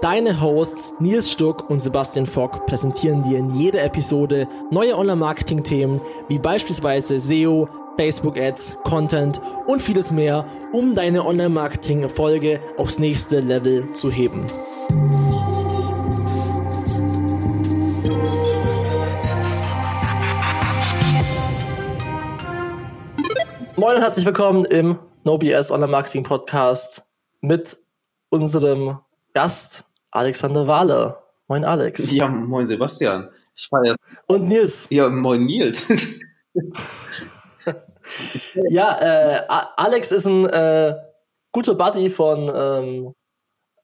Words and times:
Deine 0.00 0.40
Hosts 0.40 0.94
Nils 1.00 1.32
Stuck 1.32 1.68
und 1.68 1.80
Sebastian 1.80 2.26
Fock 2.26 2.66
präsentieren 2.66 3.24
dir 3.24 3.36
in 3.36 3.50
jeder 3.50 3.82
Episode 3.82 4.46
neue 4.70 4.96
Online-Marketing-Themen 4.96 6.00
wie 6.28 6.38
beispielsweise 6.38 7.18
SEO, 7.18 7.68
Facebook-Ads, 7.96 8.78
Content 8.84 9.40
und 9.66 9.82
vieles 9.82 10.12
mehr, 10.12 10.46
um 10.72 10.94
deine 10.94 11.26
Online-Marketing-Erfolge 11.26 12.60
aufs 12.76 13.00
nächste 13.00 13.40
Level 13.40 13.92
zu 13.92 14.08
heben. 14.08 14.46
Moin 23.74 23.96
und 23.96 24.02
herzlich 24.02 24.26
willkommen 24.26 24.64
im 24.64 25.00
NoBS 25.24 25.72
Online 25.72 25.90
Marketing 25.90 26.22
Podcast 26.22 27.08
mit 27.40 27.78
unserem 28.28 29.00
Gast 29.34 29.84
Alexander 30.10 30.66
Wahler. 30.66 31.22
Moin 31.48 31.64
Alex. 31.64 32.10
Ja, 32.10 32.28
moin 32.28 32.66
Sebastian. 32.66 33.30
Ich 33.54 33.70
war 33.72 33.84
ja. 33.84 33.94
Und 34.26 34.48
Nils. 34.48 34.88
Ja, 34.90 35.08
moin 35.08 35.44
Nils. 35.44 35.88
ja, 38.68 38.98
äh, 39.00 39.40
Alex 39.76 40.12
ist 40.12 40.26
ein 40.26 40.46
äh, 40.46 40.94
guter 41.52 41.74
Buddy 41.74 42.10
von 42.10 42.50
ähm, 42.54 43.14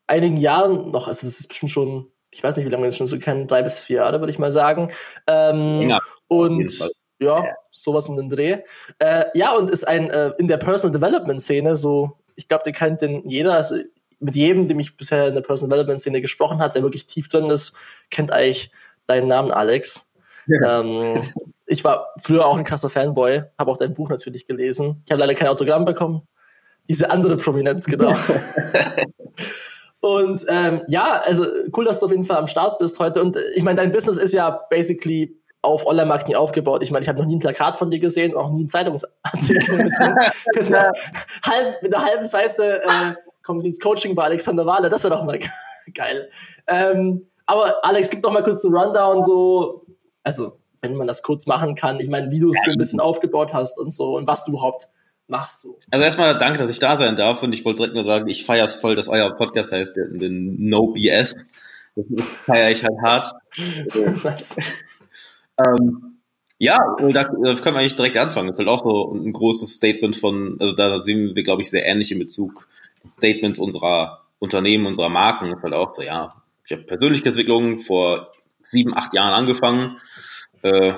einigen 0.07 0.37
Jahren 0.37 0.91
noch. 0.91 1.09
Also 1.09 1.27
es 1.27 1.41
ist 1.41 1.49
bestimmt 1.49 1.73
schon, 1.73 2.11
ich 2.31 2.43
weiß 2.43 2.57
nicht, 2.57 2.67
wie 2.67 2.71
lange 2.71 2.85
wir 2.85 2.89
das 2.89 2.97
schon 2.97 3.07
so 3.07 3.19
kennen, 3.19 3.49
drei 3.49 3.63
bis 3.63 3.79
vier 3.79 3.97
Jahre, 3.97 4.21
würde 4.21 4.33
ich 4.33 4.39
mal 4.39 4.53
sagen. 4.53 4.91
Ähm, 5.27 5.89
ja, 5.89 5.99
und 6.29 6.91
ja, 7.21 7.45
sowas 7.71 8.09
um 8.09 8.17
den 8.17 8.29
Dreh. 8.29 8.59
Äh, 8.99 9.25
ja, 9.35 9.53
und 9.53 9.71
ist 9.71 9.87
ein 9.87 10.11
äh, 10.11 10.33
in 10.39 10.49
der 10.49 10.59
Personal 10.59 10.93
Development 10.93 11.41
Szene 11.41 11.77
so, 11.77 12.19
ich 12.37 12.49
glaube, 12.49 12.65
den 12.65 12.75
kennt 12.75 13.01
den 13.01 13.29
jeder. 13.29 13.55
Also 13.55 13.77
mit 14.21 14.37
jedem, 14.37 14.69
dem 14.69 14.81
ich 14.81 14.97
bisher 14.97 15.29
in 15.29 15.35
der 15.35 15.43
Personal 15.43 15.79
Development 15.79 16.01
Szene 16.01 16.21
gesprochen 16.21 16.61
habe, 16.61 16.75
der 16.75 16.83
wirklich 16.83 17.07
tief 17.07 17.29
drin 17.29 17.51
ist, 17.51 17.75
kennt 18.11 18.33
eigentlich 18.33 18.71
deinen 19.07 19.29
Namen, 19.29 19.51
Alex. 19.51 20.11
Ja. 20.47 20.81
Ähm, 20.81 21.23
ich 21.67 21.85
war 21.85 22.13
früher 22.19 22.47
auch 22.47 22.57
ein 22.57 22.65
krasser 22.65 22.91
Fanboy, 22.91 23.43
habe 23.59 23.71
auch 23.71 23.79
dein 23.79 23.95
Buch 23.95 24.11
natürlich 24.11 24.47
gelesen. 24.47 25.03
Ich 25.07 25.13
habe 25.13 25.21
leider 25.21 25.35
kein 25.35 25.49
Autogramm 25.49 25.85
bekommen. 25.85 26.23
Diese 26.89 27.11
andere 27.11 27.37
Prominenz, 27.37 27.87
genau. 27.87 28.15
Und 30.01 30.45
ähm, 30.49 30.83
ja, 30.87 31.23
also 31.25 31.47
cool, 31.75 31.87
dass 31.87 32.01
du 32.01 32.07
auf 32.07 32.13
jeden 32.13 32.25
Fall 32.25 32.37
am 32.37 32.47
Start 32.47 32.79
bist 32.79 33.01
heute. 33.01 33.23
Und 33.23 33.39
ich 33.57 33.63
meine, 33.63 33.81
dein 33.81 33.91
Business 33.91 34.19
ist 34.19 34.35
ja 34.35 34.51
basically 34.69 35.41
auf 35.63 35.87
Online-Marketing 35.87 36.35
aufgebaut. 36.35 36.83
Ich 36.83 36.91
meine, 36.91 37.05
ich 37.05 37.09
habe 37.09 37.19
noch 37.19 37.27
nie 37.27 37.37
ein 37.37 37.41
Plakat 37.41 37.79
von 37.79 37.91
dir 37.91 37.99
gesehen, 37.99 38.37
auch 38.37 38.53
nie 38.53 38.65
ein 38.65 38.69
Zeitungsartikel 38.69 39.77
mit, 39.85 39.93
mit, 40.57 40.67
einer, 40.67 40.93
halb, 41.47 41.83
mit 41.83 41.95
einer 41.95 42.05
halben 42.05 42.27
Seite 42.27 42.83
äh, 42.83 43.15
kommen 43.45 43.61
Sie 43.61 43.69
ins 43.69 43.79
Coaching 43.79 44.15
bei 44.15 44.25
Alexander 44.25 44.67
Wahler. 44.67 44.91
Das 44.91 45.05
wäre 45.05 45.15
doch 45.15 45.25
mal 45.25 45.39
geil. 45.95 46.29
Ähm, 46.67 47.29
aber 47.47 47.85
Alex, 47.85 48.11
gib 48.11 48.23
doch 48.23 48.33
mal 48.33 48.43
kurz 48.43 48.65
einen 48.65 48.75
Rundown 48.75 49.23
so, 49.23 49.87
also 50.23 50.59
wenn 50.81 50.97
man 50.97 51.07
das 51.07 51.23
kurz 51.23 51.47
machen 51.47 51.75
kann. 51.75 52.01
Ich 52.01 52.09
meine, 52.09 52.31
wie 52.31 52.41
du 52.41 52.51
es 52.51 52.57
so 52.65 52.73
ein 52.73 52.79
bisschen 52.79 53.01
aufgebaut 53.01 53.53
hast 53.55 53.79
und 53.79 53.93
so 53.93 54.17
und 54.17 54.27
was 54.27 54.45
du 54.45 54.53
überhaupt 54.53 54.89
machst. 55.29 55.63
So. 55.63 55.79
Also 55.91 56.05
erstmal 56.05 56.37
danke, 56.39 56.59
dass 56.59 56.71
ich 56.71 56.79
da 56.79 56.97
sein 56.97 57.17
darf 57.17 57.43
und 57.43 57.53
ich 57.53 57.65
wollte 57.65 57.79
direkt 57.79 57.95
nur 57.95 58.05
sagen, 58.05 58.29
ich 58.29 58.45
feiere 58.45 58.69
voll, 58.69 58.97
dass 58.97 59.09
euer 59.09 59.35
Podcast 59.37 59.73
heißt, 59.73 59.97
den, 59.97 60.19
den 60.19 60.69
No 60.69 60.89
BS. 60.89 61.53
Das 61.97 62.29
feiere 62.29 62.71
ich 62.71 62.83
halt 62.85 62.99
hart. 63.03 63.33
Ähm, 65.57 66.19
ja, 66.59 66.79
da, 66.99 67.13
da 67.13 67.25
können 67.29 67.77
wir 67.77 67.77
eigentlich 67.77 67.95
direkt 67.95 68.17
anfangen. 68.17 68.49
Das 68.49 68.59
ist 68.59 68.67
halt 68.67 68.69
auch 68.69 68.83
so 68.83 69.15
ein 69.15 69.33
großes 69.33 69.75
Statement 69.75 70.17
von, 70.17 70.57
also 70.59 70.75
da 70.75 70.99
sehen 70.99 71.37
wir, 71.37 71.45
glaube 71.45 71.63
ich, 71.63 71.71
sehr 71.71 71.87
ähnlich 71.87 72.11
in 72.11 72.19
Bezug 72.19 72.69
Statements 73.07 73.59
unserer 73.59 74.25
Unternehmen, 74.39 74.87
unserer 74.87 75.09
Marken. 75.09 75.53
Ist 75.53 75.63
halt 75.63 75.75
auch 75.75 75.91
so, 75.91 76.03
ja, 76.03 76.43
ich 76.65 76.73
habe 76.73 76.83
Persönlichkeitsentwicklung 76.83 77.79
vor 77.79 78.31
sieben, 78.63 78.97
acht 78.97 79.15
Jahren 79.15 79.33
angefangen, 79.33 79.99
äh, 80.63 80.95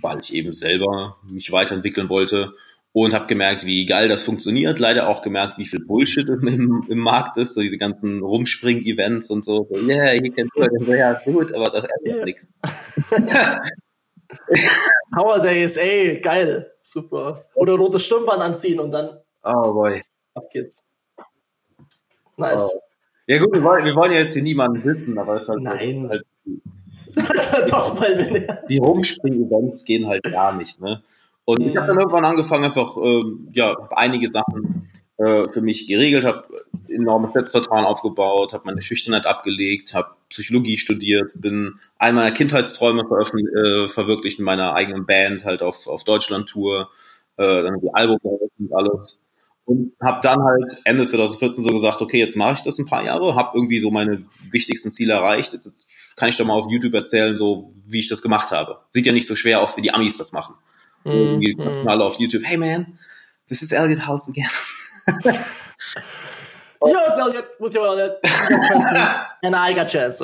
weil 0.00 0.20
ich 0.20 0.34
eben 0.34 0.52
selber 0.52 1.16
mich 1.24 1.52
weiterentwickeln 1.52 2.08
wollte 2.08 2.54
und 2.92 3.12
habe 3.12 3.26
gemerkt, 3.26 3.66
wie 3.66 3.84
geil 3.84 4.08
das 4.08 4.22
funktioniert. 4.22 4.78
Leider 4.78 5.08
auch 5.08 5.20
gemerkt, 5.20 5.58
wie 5.58 5.66
viel 5.66 5.84
Bullshit 5.84 6.26
im, 6.42 6.86
im 6.88 6.98
Markt 6.98 7.36
ist, 7.36 7.52
so 7.54 7.60
diese 7.60 7.76
ganzen 7.76 8.22
Rumspring-Events 8.22 9.28
und 9.28 9.44
so. 9.44 9.66
so 9.70 9.86
yeah, 9.86 10.12
hier 10.12 10.32
kennst 10.32 10.56
du 10.56 10.62
das, 10.62 10.88
ja 10.88 11.12
gut, 11.24 11.52
aber 11.52 11.68
das 11.70 11.84
ändert 11.84 12.16
yeah. 12.16 12.24
nichts. 12.24 12.48
Power 15.14 15.40
Days, 15.40 15.76
ey, 15.76 16.20
geil, 16.20 16.72
super. 16.80 17.44
Oder 17.54 17.74
rote 17.74 17.98
Stirnband 17.98 18.40
anziehen 18.40 18.80
und 18.80 18.90
dann 18.90 19.10
oh 19.44 19.74
boy. 19.74 20.02
ab 20.34 20.44
geht's. 20.50 20.95
Nice. 22.36 22.72
Oh. 22.74 22.80
Ja 23.26 23.38
gut, 23.38 23.54
wir 23.54 23.62
wollen, 23.62 23.84
wir 23.84 23.94
wollen 23.96 24.12
ja 24.12 24.18
jetzt 24.18 24.34
hier 24.34 24.42
niemanden 24.42 24.84
wissen, 24.84 25.18
aber 25.18 25.36
es 25.36 25.42
ist 25.44 25.48
halt... 25.48 25.62
Nein. 25.62 26.08
Halt, 26.08 26.24
Doch, 27.70 28.00
weil 28.00 28.18
wir... 28.18 28.62
Die 28.68 28.78
Rumspring-Events 28.78 29.84
gehen 29.84 30.06
halt 30.06 30.22
gar 30.24 30.56
nicht, 30.56 30.80
ne? 30.80 31.02
Und 31.44 31.60
ich 31.60 31.76
habe 31.76 31.86
dann 31.86 31.98
irgendwann 31.98 32.24
angefangen, 32.24 32.64
einfach 32.64 32.96
ähm, 32.96 33.48
ja, 33.52 33.76
einige 33.90 34.30
Sachen 34.30 34.90
äh, 35.16 35.48
für 35.48 35.60
mich 35.60 35.86
geregelt, 35.86 36.24
habe 36.24 36.44
enormes 36.88 37.32
Selbstvertrauen 37.32 37.84
aufgebaut, 37.84 38.52
habe 38.52 38.64
meine 38.66 38.82
Schüchternheit 38.82 39.26
abgelegt, 39.26 39.94
habe 39.94 40.10
Psychologie 40.28 40.76
studiert, 40.76 41.30
bin 41.36 41.74
all 41.98 42.12
meiner 42.12 42.32
Kindheitsträume 42.32 43.02
äh, 43.02 43.88
verwirklicht 43.88 44.40
in 44.40 44.44
meiner 44.44 44.74
eigenen 44.74 45.06
Band, 45.06 45.44
halt 45.44 45.62
auf, 45.62 45.86
auf 45.86 46.04
Deutschland-Tour, 46.04 46.90
äh, 47.36 47.62
dann 47.62 47.80
die 47.80 47.94
Album 47.94 48.18
und 48.22 48.74
alles. 48.74 49.20
Und 49.66 49.92
habe 50.00 50.20
dann 50.22 50.42
halt 50.42 50.76
Ende 50.84 51.06
2014 51.06 51.64
so 51.64 51.70
gesagt, 51.70 52.00
okay, 52.00 52.18
jetzt 52.18 52.36
mache 52.36 52.54
ich 52.54 52.62
das 52.62 52.78
ein 52.78 52.86
paar 52.86 53.02
Jahre, 53.02 53.34
habe 53.34 53.50
irgendwie 53.54 53.80
so 53.80 53.90
meine 53.90 54.24
wichtigsten 54.50 54.92
Ziele 54.92 55.14
erreicht. 55.14 55.52
Jetzt 55.52 55.72
kann 56.14 56.28
ich 56.28 56.36
doch 56.36 56.46
mal 56.46 56.54
auf 56.54 56.70
YouTube 56.70 56.94
erzählen, 56.94 57.36
so 57.36 57.74
wie 57.84 57.98
ich 57.98 58.08
das 58.08 58.22
gemacht 58.22 58.52
habe. 58.52 58.78
Sieht 58.92 59.06
ja 59.06 59.12
nicht 59.12 59.26
so 59.26 59.34
schwer 59.34 59.60
aus, 59.60 59.76
wie 59.76 59.82
die 59.82 59.92
Amis 59.92 60.16
das 60.16 60.32
machen. 60.32 60.54
Mm, 61.04 61.10
irgendwie 61.10 61.56
mm. 61.56 61.88
alle 61.88 62.04
auf 62.04 62.18
YouTube, 62.18 62.44
hey 62.44 62.56
man, 62.56 62.98
this 63.48 63.60
is 63.60 63.72
Elliot 63.72 64.06
House 64.06 64.28
again. 64.28 64.48
Yo, 66.82 66.98
it's 67.08 67.18
Elliot 67.18 67.46
with 67.58 67.74
your 67.74 67.86
Elliot. 67.86 68.16
And 69.42 69.56
I 69.56 69.74
got 69.74 69.86
chance. 69.86 70.22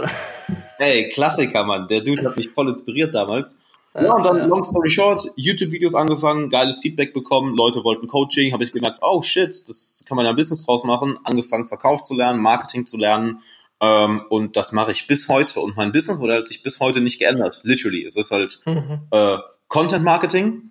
Hey, 0.79 1.11
Klassiker, 1.11 1.65
Mann. 1.65 1.89
Der 1.89 2.01
Dude 2.03 2.25
hat 2.25 2.37
mich 2.37 2.51
voll 2.51 2.69
inspiriert 2.69 3.15
damals. 3.15 3.63
Ja, 3.95 4.15
und 4.15 4.25
dann, 4.25 4.49
long 4.49 4.65
story 4.65 4.89
short, 4.89 5.23
YouTube-Videos 5.37 5.95
angefangen, 5.95 6.49
geiles 6.49 6.79
Feedback 6.79 7.13
bekommen, 7.13 7.55
Leute 7.55 7.85
wollten 7.85 8.07
Coaching, 8.07 8.53
habe 8.53 8.65
ich 8.65 8.73
gemerkt, 8.73 9.01
oh 9.03 9.21
shit, 9.21 9.69
das 9.69 10.05
kann 10.09 10.17
man 10.17 10.25
ja 10.25 10.31
ein 10.31 10.37
Business 10.37 10.65
draus 10.65 10.85
machen, 10.85 11.19
angefangen 11.25 11.69
Verkauf 11.69 12.03
zu 12.03 12.15
lernen, 12.15 12.41
Marketing 12.41 12.87
zu 12.87 12.97
lernen 12.97 13.41
ähm, 13.83 14.23
und 14.31 14.57
das 14.57 14.73
mache 14.73 14.93
ich 14.93 15.09
bis 15.09 15.29
heute 15.29 15.61
und 15.61 15.77
mein 15.77 15.93
Businessmodell 15.93 16.39
hat 16.39 16.49
sich 16.49 16.63
bis 16.63 16.79
heute 16.79 17.01
nicht 17.01 17.19
geändert, 17.19 17.61
literally. 17.65 18.05
Es 18.05 18.17
ist 18.17 18.31
halt 18.31 18.61
mhm. 18.65 19.01
äh, 19.11 19.39
Content-Marketing, 19.69 20.71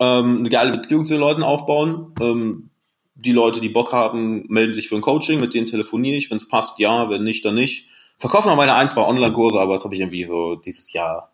ähm, 0.00 0.38
eine 0.40 0.50
geile 0.50 0.72
Beziehung 0.72 1.06
zu 1.06 1.14
den 1.14 1.20
Leuten 1.20 1.44
aufbauen, 1.44 2.12
ähm, 2.20 2.70
die 3.14 3.32
Leute, 3.32 3.60
die 3.60 3.68
Bock 3.68 3.92
haben, 3.92 4.44
melden 4.48 4.74
sich 4.74 4.88
für 4.88 4.96
ein 4.96 5.02
Coaching, 5.02 5.40
mit 5.40 5.54
denen 5.54 5.66
telefoniere 5.66 6.16
ich, 6.16 6.30
wenn 6.30 6.38
es 6.38 6.48
passt, 6.48 6.80
ja, 6.80 7.08
wenn 7.08 7.22
nicht, 7.22 7.44
dann 7.44 7.54
nicht. 7.54 7.86
Verkaufen 8.18 8.48
noch 8.48 8.56
meine 8.56 8.74
ein, 8.74 8.88
zwei 8.88 9.06
Online-Kurse, 9.06 9.60
aber 9.60 9.74
das 9.74 9.84
habe 9.84 9.94
ich 9.94 10.00
irgendwie 10.00 10.24
so 10.24 10.56
dieses 10.56 10.92
Jahr, 10.92 11.30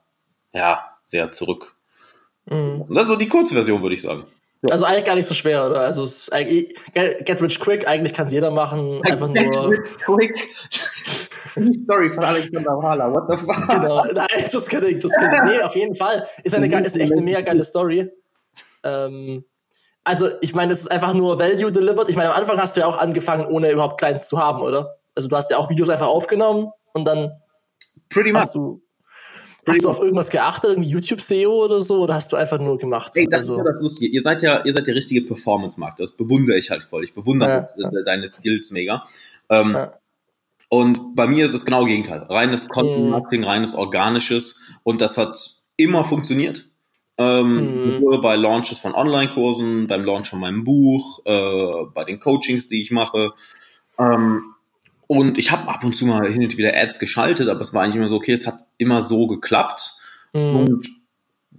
ja, 0.52 0.84
sehr 1.08 1.32
zurück. 1.32 1.74
Mhm. 2.46 2.84
Das 2.88 3.02
ist 3.02 3.08
so 3.08 3.16
die 3.16 3.28
Kurzversion, 3.28 3.82
würde 3.82 3.94
ich 3.94 4.02
sagen. 4.02 4.24
Also 4.70 4.84
eigentlich 4.84 5.04
gar 5.04 5.14
nicht 5.14 5.26
so 5.26 5.34
schwer, 5.34 5.66
oder? 5.66 5.80
Also 5.80 6.02
es 6.02 6.28
ist 6.28 6.30
Get 7.24 7.42
Rich 7.42 7.60
Quick, 7.60 7.86
eigentlich 7.86 8.12
kann 8.12 8.26
es 8.26 8.32
jeder 8.32 8.50
machen. 8.50 9.00
Einfach 9.04 9.32
Get 9.32 9.54
nur. 9.54 9.70
Rich 9.70 9.98
Quick. 10.04 10.48
Story 11.84 12.10
von 12.10 12.24
Alexander 12.24 12.76
Wahler, 12.76 13.12
what 13.12 13.24
the 13.28 13.36
fuck? 13.36 13.68
Genau, 13.68 14.04
nein, 14.14 14.26
just 14.50 14.68
kidding, 14.68 15.00
just 15.00 15.14
kidding. 15.18 15.44
Nee, 15.44 15.62
auf 15.62 15.74
jeden 15.74 15.94
Fall. 15.94 16.26
Ist, 16.44 16.54
eine, 16.54 16.66
ist 16.84 16.96
echt 16.96 17.12
eine 17.12 17.22
mega 17.22 17.40
geile 17.40 17.64
Story. 17.64 18.10
Ähm, 18.84 19.44
also, 20.04 20.28
ich 20.40 20.54
meine, 20.54 20.72
es 20.72 20.82
ist 20.82 20.90
einfach 20.90 21.14
nur 21.14 21.38
Value 21.38 21.72
delivered. 21.72 22.08
Ich 22.08 22.16
meine, 22.16 22.30
am 22.30 22.36
Anfang 22.36 22.58
hast 22.58 22.76
du 22.76 22.80
ja 22.80 22.86
auch 22.86 22.96
angefangen, 22.96 23.46
ohne 23.46 23.70
überhaupt 23.70 23.98
Clients 23.98 24.28
zu 24.28 24.38
haben, 24.38 24.62
oder? 24.62 24.98
Also, 25.14 25.28
du 25.28 25.36
hast 25.36 25.50
ja 25.50 25.56
auch 25.58 25.68
Videos 25.70 25.88
einfach 25.88 26.06
aufgenommen 26.06 26.68
und 26.92 27.04
dann 27.04 27.32
Pretty 28.08 28.30
hast 28.32 28.54
much. 28.54 28.64
du 28.64 28.82
Hast 29.68 29.84
du 29.84 29.88
auf 29.88 30.00
irgendwas 30.00 30.30
geachtet, 30.30 30.70
irgendwie 30.70 30.90
YouTube-SEO 30.90 31.64
oder 31.64 31.80
so, 31.80 32.02
oder 32.02 32.14
hast 32.14 32.32
du 32.32 32.36
einfach 32.36 32.58
nur 32.58 32.78
gemacht? 32.78 33.12
Ey, 33.14 33.26
das 33.30 33.42
also. 33.42 33.54
ist 33.54 33.58
ja 33.58 33.72
das 33.72 33.80
Lustige. 33.80 34.12
Ihr 34.12 34.22
seid 34.22 34.42
ja, 34.42 34.64
ihr 34.64 34.72
seid 34.72 34.86
der 34.86 34.94
richtige 34.94 35.22
Performance-Markt. 35.22 36.00
Das 36.00 36.12
bewundere 36.12 36.58
ich 36.58 36.70
halt 36.70 36.82
voll. 36.82 37.04
Ich 37.04 37.14
bewundere 37.14 37.70
ja, 37.76 37.90
deine 38.04 38.28
Skills 38.28 38.70
mega. 38.70 39.04
Ähm, 39.48 39.72
ja. 39.72 39.92
Und 40.68 41.14
bei 41.14 41.26
mir 41.26 41.46
ist 41.46 41.54
es 41.54 41.64
genau 41.64 41.84
Gegenteil. 41.84 42.20
Reines 42.28 42.68
Content-Marketing, 42.68 43.44
reines 43.44 43.74
organisches. 43.74 44.62
Und 44.82 45.00
das 45.00 45.16
hat 45.16 45.62
immer 45.76 46.04
funktioniert. 46.04 46.66
Ähm, 47.20 47.98
mhm. 47.98 48.22
bei 48.22 48.36
Launches 48.36 48.78
von 48.78 48.94
Online-Kursen, 48.94 49.88
beim 49.88 50.04
Launch 50.04 50.28
von 50.28 50.38
meinem 50.38 50.62
Buch, 50.62 51.20
äh, 51.24 51.86
bei 51.92 52.04
den 52.04 52.20
Coachings, 52.20 52.68
die 52.68 52.80
ich 52.80 52.92
mache. 52.92 53.32
Ähm, 53.98 54.54
und 55.08 55.38
ich 55.38 55.50
habe 55.50 55.68
ab 55.68 55.82
und 55.82 55.96
zu 55.96 56.06
mal 56.06 56.30
hin 56.30 56.44
und 56.44 56.56
wieder 56.56 56.76
Ads 56.76 57.00
geschaltet, 57.00 57.48
aber 57.48 57.60
es 57.60 57.74
war 57.74 57.82
eigentlich 57.82 57.96
immer 57.96 58.08
so, 58.08 58.16
okay, 58.16 58.32
es 58.32 58.46
hat 58.46 58.60
immer 58.76 59.02
so 59.02 59.26
geklappt. 59.26 59.96
Mhm. 60.32 60.56
Und 60.56 60.88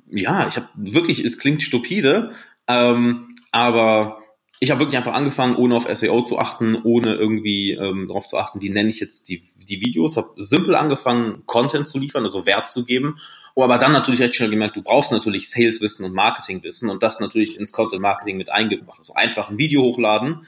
ja, 0.08 0.48
ich 0.48 0.56
habe 0.56 0.70
wirklich, 0.76 1.20
es 1.24 1.38
klingt 1.38 1.62
stupide, 1.62 2.32
ähm, 2.68 3.36
aber 3.52 4.20
ich 4.62 4.72
habe 4.72 4.80
wirklich 4.80 4.98
einfach 4.98 5.14
angefangen, 5.14 5.56
ohne 5.58 5.76
auf 5.76 5.88
SEO 5.94 6.22
zu 6.24 6.40
achten, 6.40 6.76
ohne 6.84 7.16
irgendwie 7.16 7.72
ähm, 7.72 8.08
darauf 8.08 8.28
zu 8.28 8.38
achten, 8.38 8.62
wie 8.62 8.70
nenne 8.70 8.90
ich 8.90 9.02
jetzt 9.02 9.28
die, 9.30 9.44
die 9.68 9.82
Videos, 9.82 10.16
habe 10.16 10.30
simpel 10.38 10.76
angefangen, 10.76 11.44
Content 11.46 11.88
zu 11.88 12.00
liefern, 12.00 12.24
also 12.24 12.46
Wert 12.46 12.70
zu 12.70 12.86
geben 12.86 13.20
Oh, 13.60 13.64
aber 13.66 13.78
dann 13.78 13.92
natürlich 13.92 14.22
recht 14.22 14.36
schnell 14.36 14.52
gemerkt, 14.52 14.78
du 14.78 14.82
brauchst 14.82 15.12
natürlich 15.12 15.50
Sales-Wissen 15.50 16.06
und 16.06 16.14
Marketing-Wissen 16.14 16.90
und 16.90 17.04
das 17.04 17.20
natürlich 17.20 17.60
ins 17.60 17.74
Content-Marketing 17.74 18.38
mit 18.38 18.50
eingebracht. 18.50 19.00
Also 19.00 19.16
einfach 19.16 19.50
ein 19.50 19.58
Video 19.58 19.82
hochladen 19.82 20.46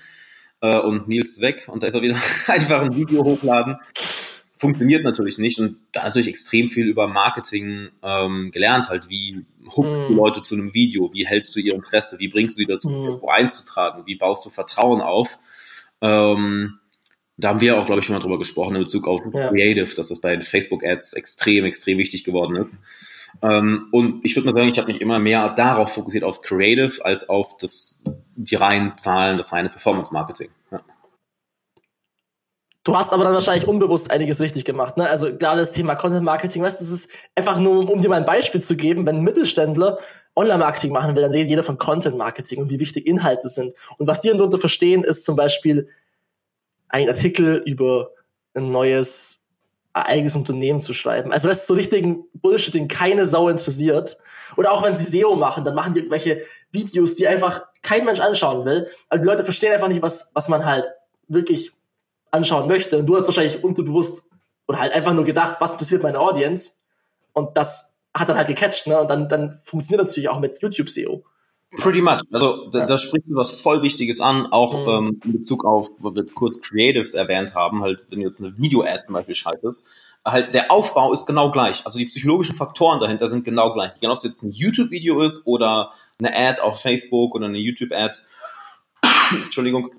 äh, 0.62 0.78
und 0.78 1.08
Nils 1.08 1.42
weg 1.42 1.68
und 1.68 1.84
da 1.84 1.88
ist 1.88 1.94
er 1.94 2.02
wieder 2.02 2.18
einfach 2.48 2.82
ein 2.82 2.96
Video 2.96 3.24
hochladen. 3.24 3.78
Funktioniert 4.58 5.04
natürlich 5.04 5.40
nicht 5.40 5.60
und 5.60 5.78
da 5.92 6.04
natürlich 6.04 6.28
extrem 6.28 6.70
viel 6.70 6.86
über 6.88 7.08
Marketing 7.08 7.90
ähm, 8.04 8.52
gelernt, 8.52 8.90
halt 8.90 9.10
wie 9.10 9.44
hookst 9.76 9.92
mm. 9.92 10.08
du 10.08 10.14
Leute 10.14 10.44
zu 10.44 10.54
einem 10.54 10.76
Video, 10.76 11.12
wie 11.14 11.26
hältst 11.26 11.56
du 11.56 11.60
ihr 11.60 11.74
Interesse, 11.74 12.20
wie 12.20 12.28
bringst 12.28 12.58
du 12.58 12.62
die 12.62 12.72
dazu, 12.72 12.90
mm. 12.90 13.28
einzutragen, 13.28 14.04
wie 14.06 14.16
baust 14.16 14.46
du 14.46 14.52
Vertrauen 14.52 15.02
auf. 15.02 15.40
Ähm, 16.02 16.78
da 17.38 17.50
haben 17.50 17.62
wir 17.62 17.80
auch, 17.80 17.88
glaube 17.88 18.02
ich, 18.02 18.06
schon 18.06 18.16
mal 18.16 18.22
drüber 18.22 18.38
gesprochen 18.38 18.76
in 18.76 18.84
Bezug 18.84 19.08
auf 19.08 19.22
ja. 19.34 19.50
Creative, 19.50 19.96
dass 19.96 20.10
das 20.10 20.22
bei 20.22 20.40
Facebook-Ads 20.40 21.14
extrem, 21.14 21.66
extrem 21.66 21.98
wichtig 21.98 22.24
geworden 22.24 22.56
ist. 22.58 22.72
Ähm, 23.42 23.88
und 23.92 24.24
ich 24.24 24.36
würde 24.36 24.52
mal 24.52 24.56
sagen, 24.58 24.70
ich 24.70 24.78
habe 24.78 24.92
mich 24.92 25.02
immer 25.02 25.20
mehr 25.20 25.50
darauf 25.50 25.94
fokussiert, 25.94 26.24
auf 26.24 26.42
Creative, 26.42 27.04
als 27.04 27.30
auf 27.30 27.58
das, 27.58 28.06
die 28.36 28.56
reinen 28.56 28.96
Zahlen, 28.96 29.38
das 29.38 29.54
reine 29.54 29.70
Performance-Marketing. 29.70 30.50
Ja. 30.72 30.82
Du 32.84 32.96
hast 32.96 33.14
aber 33.14 33.24
dann 33.24 33.34
wahrscheinlich 33.34 33.68
unbewusst 33.68 34.10
einiges 34.10 34.42
richtig 34.42 34.66
gemacht, 34.66 34.98
ne? 34.98 35.08
Also 35.08 35.38
gerade 35.38 35.60
das 35.60 35.72
Thema 35.72 35.96
Content 35.96 36.24
Marketing, 36.24 36.64
weißt 36.64 36.82
du, 36.82 36.86
das 36.86 36.94
ist 36.94 37.12
einfach 37.36 37.60
nur, 37.60 37.88
um 37.90 38.02
dir 38.02 38.10
mal 38.10 38.16
ein 38.16 38.26
Beispiel 38.26 38.62
zu 38.62 38.76
geben, 38.76 39.06
wenn 39.06 39.18
ein 39.18 39.24
Mittelständler 39.24 40.00
Online-Marketing 40.36 40.92
machen 40.92 41.16
will, 41.16 41.22
dann 41.22 41.32
redet 41.32 41.50
jeder 41.50 41.64
von 41.64 41.78
Content 41.78 42.18
Marketing 42.18 42.60
und 42.60 42.70
wie 42.70 42.80
wichtig 42.80 43.06
Inhalte 43.06 43.50
sind. 43.50 43.74
Und 43.98 44.08
was 44.08 44.22
die 44.22 44.30
darunter 44.30 44.58
verstehen, 44.58 45.04
ist 45.04 45.26
zum 45.26 45.36
Beispiel 45.36 45.90
ein 46.88 47.08
Artikel 47.08 47.62
über 47.66 48.12
ein 48.54 48.72
neues 48.72 49.41
eigenes 49.94 50.36
Unternehmen 50.36 50.82
zu 50.82 50.94
schreiben. 50.94 51.32
Also 51.32 51.48
das 51.48 51.62
ist 51.62 51.68
so 51.68 51.74
richtigen 51.74 52.26
Bullshit, 52.34 52.74
den 52.74 52.88
keine 52.88 53.26
Sau 53.26 53.50
interessiert. 53.50 54.18
Oder 54.58 54.72
auch 54.72 54.84
wenn 54.84 54.96
sie 54.96 55.04
SEO 55.04 55.36
machen, 55.36 55.64
dann 55.64 55.76
machen 55.76 55.94
die 55.94 56.00
irgendwelche 56.00 56.42
Videos, 56.72 57.16
die 57.16 57.28
einfach 57.28 57.64
kein 57.82 58.06
Mensch 58.06 58.20
anschauen 58.20 58.66
will. 58.66 58.88
Aber 59.10 59.20
die 59.20 59.26
Leute 59.26 59.44
verstehen 59.44 59.74
einfach 59.74 59.88
nicht, 59.88 60.02
was, 60.02 60.32
was 60.34 60.50
man 60.50 60.66
halt 60.66 60.92
wirklich 61.28 61.72
anschauen 62.32 62.68
möchte. 62.68 62.98
Und 62.98 63.06
du 63.06 63.16
hast 63.16 63.26
wahrscheinlich 63.26 63.64
unterbewusst 63.64 64.30
oder 64.68 64.80
halt 64.80 64.94
einfach 64.94 65.14
nur 65.14 65.26
gedacht, 65.26 65.60
was 65.60 65.74
interessiert 65.74 66.04
meine 66.04 66.20
Audience? 66.20 66.80
Und 67.34 67.58
das 67.58 68.00
hat 68.14 68.30
dann 68.30 68.38
halt 68.38 68.48
gecatcht, 68.48 68.88
ne? 68.88 69.00
Und 69.00 69.10
dann, 69.10 69.28
dann 69.30 69.58
funktioniert 69.64 70.02
das 70.02 70.10
natürlich 70.10 70.30
auch 70.30 70.40
mit 70.40 70.62
YouTube 70.62 70.90
SEO. 70.90 71.24
Pretty 71.78 72.02
much. 72.02 72.22
Also 72.32 72.70
da, 72.70 72.86
da 72.86 72.98
spricht 72.98 73.26
was 73.30 73.52
voll 73.52 73.82
Wichtiges 73.82 74.20
an, 74.20 74.46
auch 74.48 74.86
mhm. 74.86 75.08
ähm, 75.08 75.22
in 75.24 75.32
Bezug 75.34 75.64
auf, 75.64 75.88
wo 76.00 76.14
wir 76.14 76.22
jetzt 76.22 76.36
kurz 76.36 76.62
Creatives 76.62 77.14
erwähnt 77.14 77.56
haben, 77.56 77.82
halt, 77.82 78.06
wenn 78.10 78.20
du 78.20 78.28
jetzt 78.28 78.42
eine 78.42 78.58
Video-Ad 78.58 79.04
zum 79.06 79.14
Beispiel 79.14 79.36
schaltest, 79.36 79.88
halt 80.26 80.54
der 80.54 80.70
Aufbau 80.70 81.14
ist 81.14 81.26
genau 81.26 81.50
gleich. 81.50 81.86
Also 81.86 81.98
die 81.98 82.08
psychologischen 82.08 82.56
Faktoren 82.56 83.00
dahinter 83.00 83.30
sind 83.30 83.46
genau 83.46 83.74
gleich. 83.74 83.92
Egal 83.98 84.12
ob 84.12 84.18
es 84.18 84.26
jetzt 84.26 84.44
ein 84.44 84.52
YouTube-Video 84.52 85.22
ist 85.22 85.48
oder 85.48 85.94
eine 86.20 86.36
Ad 86.36 86.62
auf 86.62 86.82
Facebook 86.82 87.36
oder 87.36 87.46
eine 87.46 87.58
YouTube-Ad. 87.58 88.18
Entschuldigung. 89.46 89.92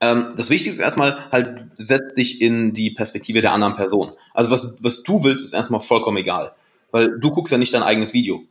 Ähm, 0.00 0.32
das 0.36 0.48
Wichtigste 0.48 0.80
ist 0.80 0.84
erstmal 0.84 1.30
halt, 1.30 1.70
setz 1.76 2.14
dich 2.14 2.40
in 2.40 2.72
die 2.72 2.90
Perspektive 2.90 3.42
der 3.42 3.52
anderen 3.52 3.76
Person. 3.76 4.12
Also 4.32 4.50
was, 4.50 4.82
was 4.82 5.02
du 5.02 5.22
willst, 5.22 5.44
ist 5.44 5.52
erstmal 5.52 5.80
vollkommen 5.80 6.16
egal. 6.16 6.52
Weil 6.92 7.18
du 7.20 7.30
guckst 7.30 7.52
ja 7.52 7.58
nicht 7.58 7.74
dein 7.74 7.82
eigenes 7.82 8.14
Video 8.14 8.42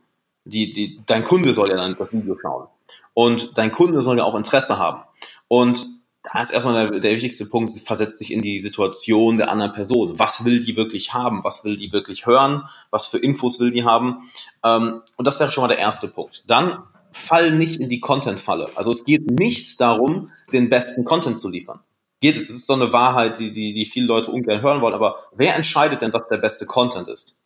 die, 0.48 0.72
die, 0.72 1.00
dein 1.06 1.24
Kunde 1.24 1.54
soll 1.54 1.70
ja 1.70 1.76
dann 1.76 1.96
das 1.98 2.12
Video 2.12 2.36
schauen. 2.40 2.66
Und 3.14 3.56
dein 3.58 3.72
Kunde 3.72 4.02
soll 4.02 4.18
ja 4.18 4.24
auch 4.24 4.34
Interesse 4.34 4.78
haben. 4.78 5.02
Und 5.48 5.86
da 6.22 6.42
ist 6.42 6.50
erstmal 6.50 6.90
der, 6.90 7.00
der 7.00 7.12
wichtigste 7.12 7.46
Punkt, 7.46 7.72
versetzt 7.72 8.18
sich 8.18 8.32
in 8.32 8.42
die 8.42 8.58
Situation 8.60 9.38
der 9.38 9.50
anderen 9.50 9.72
Person. 9.72 10.18
Was 10.18 10.44
will 10.44 10.64
die 10.64 10.76
wirklich 10.76 11.14
haben? 11.14 11.42
Was 11.44 11.64
will 11.64 11.76
die 11.76 11.92
wirklich 11.92 12.26
hören? 12.26 12.68
Was 12.90 13.06
für 13.06 13.18
Infos 13.18 13.60
will 13.60 13.70
die 13.70 13.84
haben? 13.84 14.22
Ähm, 14.64 15.02
und 15.16 15.26
das 15.26 15.40
wäre 15.40 15.50
schon 15.50 15.62
mal 15.62 15.68
der 15.68 15.78
erste 15.78 16.08
Punkt. 16.08 16.44
Dann 16.46 16.82
fall 17.12 17.52
nicht 17.52 17.80
in 17.80 17.88
die 17.88 18.00
Content-Falle. 18.00 18.68
Also 18.74 18.90
es 18.90 19.04
geht 19.04 19.30
nicht 19.30 19.80
darum, 19.80 20.30
den 20.52 20.68
besten 20.68 21.04
Content 21.04 21.40
zu 21.40 21.48
liefern. 21.48 21.80
Geht 22.20 22.36
es, 22.36 22.46
das 22.46 22.56
ist 22.56 22.66
so 22.66 22.74
eine 22.74 22.92
Wahrheit, 22.92 23.38
die, 23.38 23.52
die, 23.52 23.72
die 23.72 23.86
viele 23.86 24.06
Leute 24.06 24.30
ungern 24.30 24.60
hören 24.60 24.80
wollen, 24.80 24.94
aber 24.94 25.16
wer 25.34 25.54
entscheidet 25.54 26.02
denn, 26.02 26.12
was 26.12 26.28
der 26.28 26.38
beste 26.38 26.66
Content 26.66 27.08
ist? 27.08 27.42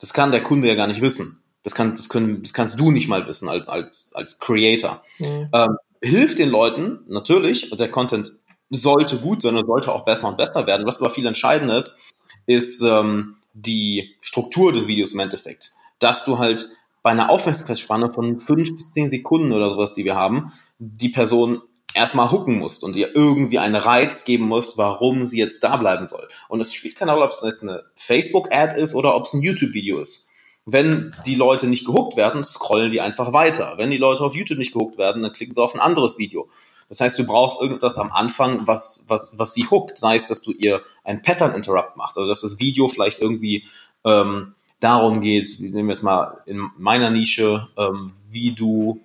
Das 0.00 0.12
kann 0.12 0.32
der 0.32 0.42
Kunde 0.42 0.68
ja 0.68 0.74
gar 0.74 0.88
nicht 0.88 1.00
wissen. 1.00 1.42
Das, 1.68 1.74
kann, 1.74 1.90
das, 1.90 2.08
können, 2.08 2.42
das 2.42 2.54
kannst 2.54 2.80
du 2.80 2.90
nicht 2.90 3.08
mal 3.08 3.26
wissen 3.26 3.46
als, 3.46 3.68
als, 3.68 4.12
als 4.14 4.38
Creator. 4.38 5.02
Mhm. 5.18 5.50
Ähm, 5.52 5.76
hilft 6.00 6.38
den 6.38 6.48
Leuten 6.48 7.00
natürlich, 7.08 7.70
der 7.70 7.90
Content 7.90 8.32
sollte 8.70 9.18
gut 9.18 9.42
sein 9.42 9.54
und 9.54 9.66
sollte 9.66 9.92
auch 9.92 10.06
besser 10.06 10.28
und 10.28 10.38
besser 10.38 10.66
werden. 10.66 10.86
Was 10.86 10.98
aber 10.98 11.10
viel 11.10 11.26
entscheidender 11.26 11.76
ist, 11.76 12.14
ist 12.46 12.82
ähm, 12.82 13.36
die 13.52 14.14
Struktur 14.22 14.72
des 14.72 14.86
Videos 14.86 15.12
im 15.12 15.20
Endeffekt. 15.20 15.74
Dass 15.98 16.24
du 16.24 16.38
halt 16.38 16.70
bei 17.02 17.10
einer 17.10 17.28
Aufmerksamkeitsspanne 17.28 18.14
von 18.14 18.40
fünf 18.40 18.74
bis 18.74 18.90
zehn 18.90 19.10
Sekunden 19.10 19.52
oder 19.52 19.68
sowas, 19.68 19.92
die 19.92 20.06
wir 20.06 20.16
haben, 20.16 20.54
die 20.78 21.10
Person 21.10 21.60
erstmal 21.92 22.30
hooken 22.30 22.58
musst 22.58 22.82
und 22.82 22.96
ihr 22.96 23.14
irgendwie 23.14 23.58
einen 23.58 23.74
Reiz 23.74 24.24
geben 24.24 24.44
musst, 24.44 24.78
warum 24.78 25.26
sie 25.26 25.38
jetzt 25.38 25.62
da 25.62 25.76
bleiben 25.76 26.06
soll. 26.06 26.28
Und 26.48 26.60
es 26.60 26.72
spielt 26.72 26.96
keine 26.96 27.12
Rolle, 27.12 27.26
ob 27.26 27.32
es 27.32 27.42
jetzt 27.42 27.62
eine 27.62 27.84
Facebook-Ad 27.94 28.80
ist 28.80 28.94
oder 28.94 29.14
ob 29.14 29.26
es 29.26 29.34
ein 29.34 29.42
YouTube-Video 29.42 30.00
ist. 30.00 30.27
Wenn 30.70 31.14
die 31.24 31.34
Leute 31.34 31.66
nicht 31.66 31.86
gehuckt 31.86 32.16
werden, 32.16 32.44
scrollen 32.44 32.90
die 32.90 33.00
einfach 33.00 33.32
weiter. 33.32 33.74
Wenn 33.76 33.90
die 33.90 33.96
Leute 33.96 34.22
auf 34.22 34.34
YouTube 34.34 34.58
nicht 34.58 34.74
gehuckt 34.74 34.98
werden, 34.98 35.22
dann 35.22 35.32
klicken 35.32 35.54
sie 35.54 35.62
auf 35.62 35.74
ein 35.74 35.80
anderes 35.80 36.18
Video. 36.18 36.48
Das 36.90 37.00
heißt, 37.00 37.18
du 37.18 37.24
brauchst 37.24 37.60
irgendwas 37.60 37.96
am 37.96 38.12
Anfang, 38.12 38.66
was, 38.66 39.06
was, 39.08 39.38
was 39.38 39.54
sie 39.54 39.66
hookt. 39.70 39.98
Sei 39.98 40.16
es, 40.16 40.26
dass 40.26 40.42
du 40.42 40.52
ihr 40.52 40.82
ein 41.04 41.22
Pattern 41.22 41.54
Interrupt 41.54 41.96
machst, 41.96 42.18
also 42.18 42.28
dass 42.28 42.42
das 42.42 42.58
Video 42.58 42.86
vielleicht 42.88 43.20
irgendwie 43.20 43.64
ähm, 44.04 44.54
darum 44.80 45.22
geht, 45.22 45.58
nehmen 45.58 45.88
wir 45.88 45.92
es 45.92 46.02
mal 46.02 46.42
in 46.44 46.68
meiner 46.76 47.10
Nische, 47.10 47.68
ähm, 47.78 48.12
wie 48.28 48.52
du 48.52 49.00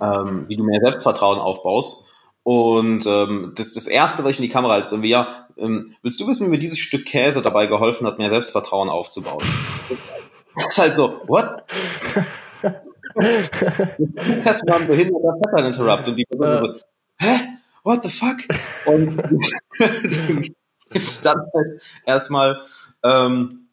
ähm, 0.00 0.44
wie 0.48 0.56
du 0.56 0.62
mehr 0.62 0.80
Selbstvertrauen 0.80 1.40
aufbaust. 1.40 2.04
Und 2.44 3.06
ähm, 3.06 3.52
das, 3.56 3.74
das 3.74 3.88
Erste, 3.88 4.22
was 4.22 4.30
ich 4.30 4.38
in 4.38 4.44
die 4.44 4.48
Kamera 4.48 4.74
halte, 4.74 4.96
ja, 5.04 5.48
ähm, 5.58 5.94
willst 6.02 6.20
du 6.20 6.26
wissen, 6.26 6.46
wie 6.46 6.50
mir 6.50 6.58
dieses 6.58 6.78
Stück 6.78 7.04
Käse 7.04 7.42
dabei 7.42 7.66
geholfen 7.66 8.06
hat, 8.06 8.18
mehr 8.18 8.30
Selbstvertrauen 8.30 8.88
aufzubauen? 8.88 9.42
Das 10.58 10.72
ist 10.72 10.78
halt 10.78 10.96
so, 10.96 11.22
what? 11.26 11.64
das 14.44 14.62
war 14.66 14.80
ein 14.80 14.86
behinderter 14.86 15.38
Pattern 15.42 15.66
Interrupt 15.66 16.08
und 16.08 16.16
die 16.16 16.24
Person 16.24 16.66
so, 16.66 16.80
hä? 17.18 17.40
What 17.84 18.02
the 18.02 18.10
fuck? 18.10 18.36
Und 18.86 19.22
gibt's 20.90 21.22
dann 21.22 21.40
halt 21.54 21.82
erstmal 22.04 22.60
ähm, 23.02 23.68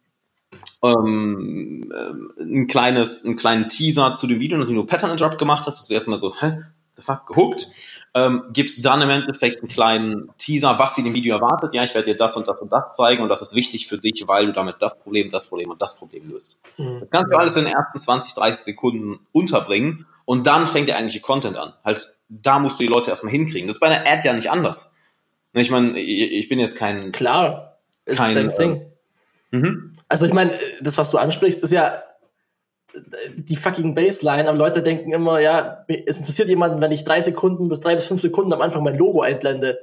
ähm, 0.83 1.91
ein 2.39 2.67
kleines, 2.67 3.25
einen 3.25 3.35
kleinen 3.35 3.69
Teaser 3.69 4.13
zu 4.13 4.27
dem 4.27 4.39
Video, 4.39 4.57
nachdem 4.57 4.75
du 4.75 4.85
Pattern 4.85 5.11
Interrupt 5.11 5.37
gemacht 5.37 5.65
hast, 5.65 5.79
dass 5.79 5.87
du 5.87 5.93
erstmal 5.93 6.19
so, 6.19 6.33
hä? 6.39 6.63
The 6.95 7.01
fuck, 7.01 7.25
gehuckt 7.27 7.69
ähm, 8.15 8.45
gibst 8.53 8.83
dann 8.85 9.01
im 9.01 9.09
Endeffekt 9.09 9.59
einen 9.59 9.67
kleinen 9.67 10.29
Teaser, 10.37 10.79
was 10.79 10.95
sie 10.95 11.03
dem 11.03 11.13
Video 11.13 11.35
erwartet. 11.35 11.73
Ja, 11.75 11.83
ich 11.83 11.93
werde 11.93 12.13
dir 12.13 12.17
das 12.17 12.37
und 12.37 12.47
das 12.47 12.61
und 12.61 12.71
das 12.71 12.93
zeigen 12.93 13.21
und 13.21 13.27
das 13.27 13.41
ist 13.41 13.55
wichtig 13.55 13.87
für 13.87 13.97
dich, 13.97 14.23
weil 14.25 14.47
du 14.47 14.53
damit 14.53 14.77
das 14.79 14.97
Problem, 14.97 15.29
das 15.29 15.47
Problem 15.47 15.69
und 15.69 15.81
das 15.81 15.97
Problem 15.97 16.31
löst. 16.31 16.57
Mhm. 16.77 17.01
Das 17.01 17.09
kannst 17.09 17.33
du 17.33 17.37
alles 17.37 17.57
in 17.57 17.65
den 17.65 17.73
ersten 17.73 17.99
20, 17.99 18.33
30 18.33 18.63
Sekunden 18.63 19.19
unterbringen 19.33 20.07
und 20.23 20.47
dann 20.47 20.65
fängt 20.65 20.87
der 20.87 20.95
eigentliche 20.95 21.19
Content 21.19 21.57
an. 21.57 21.73
Halt, 21.83 22.15
da 22.29 22.57
musst 22.59 22.79
du 22.79 22.83
die 22.83 22.89
Leute 22.89 23.09
erstmal 23.09 23.31
hinkriegen. 23.31 23.67
Das 23.67 23.75
ist 23.75 23.81
bei 23.81 23.87
einer 23.87 24.09
Ad 24.09 24.25
ja 24.25 24.33
nicht 24.33 24.49
anders. 24.49 24.95
Ich 25.51 25.69
meine, 25.69 25.99
ich 25.99 26.47
bin 26.47 26.59
jetzt 26.59 26.77
kein... 26.77 27.11
Klar, 27.11 27.77
ist 28.05 28.17
kein, 28.17 28.33
same 28.33 28.55
thing. 28.55 28.81
Äh, 29.51 29.57
mhm. 29.57 29.93
Also 30.07 30.25
ich 30.25 30.33
meine, 30.33 30.57
das, 30.79 30.97
was 30.97 31.11
du 31.11 31.17
ansprichst, 31.17 31.63
ist 31.63 31.73
ja 31.73 32.01
die 33.35 33.55
fucking 33.55 33.93
Baseline, 33.93 34.47
aber 34.47 34.57
Leute 34.57 34.83
denken 34.83 35.11
immer, 35.11 35.39
ja, 35.39 35.85
es 35.87 36.17
interessiert 36.17 36.49
jemanden, 36.49 36.81
wenn 36.81 36.91
ich 36.91 37.03
drei 37.03 37.21
Sekunden 37.21 37.69
bis 37.69 37.79
drei 37.79 37.95
bis 37.95 38.07
fünf 38.07 38.21
Sekunden 38.21 38.53
am 38.53 38.61
Anfang 38.61 38.83
mein 38.83 38.97
Logo 38.97 39.21
einblende. 39.21 39.79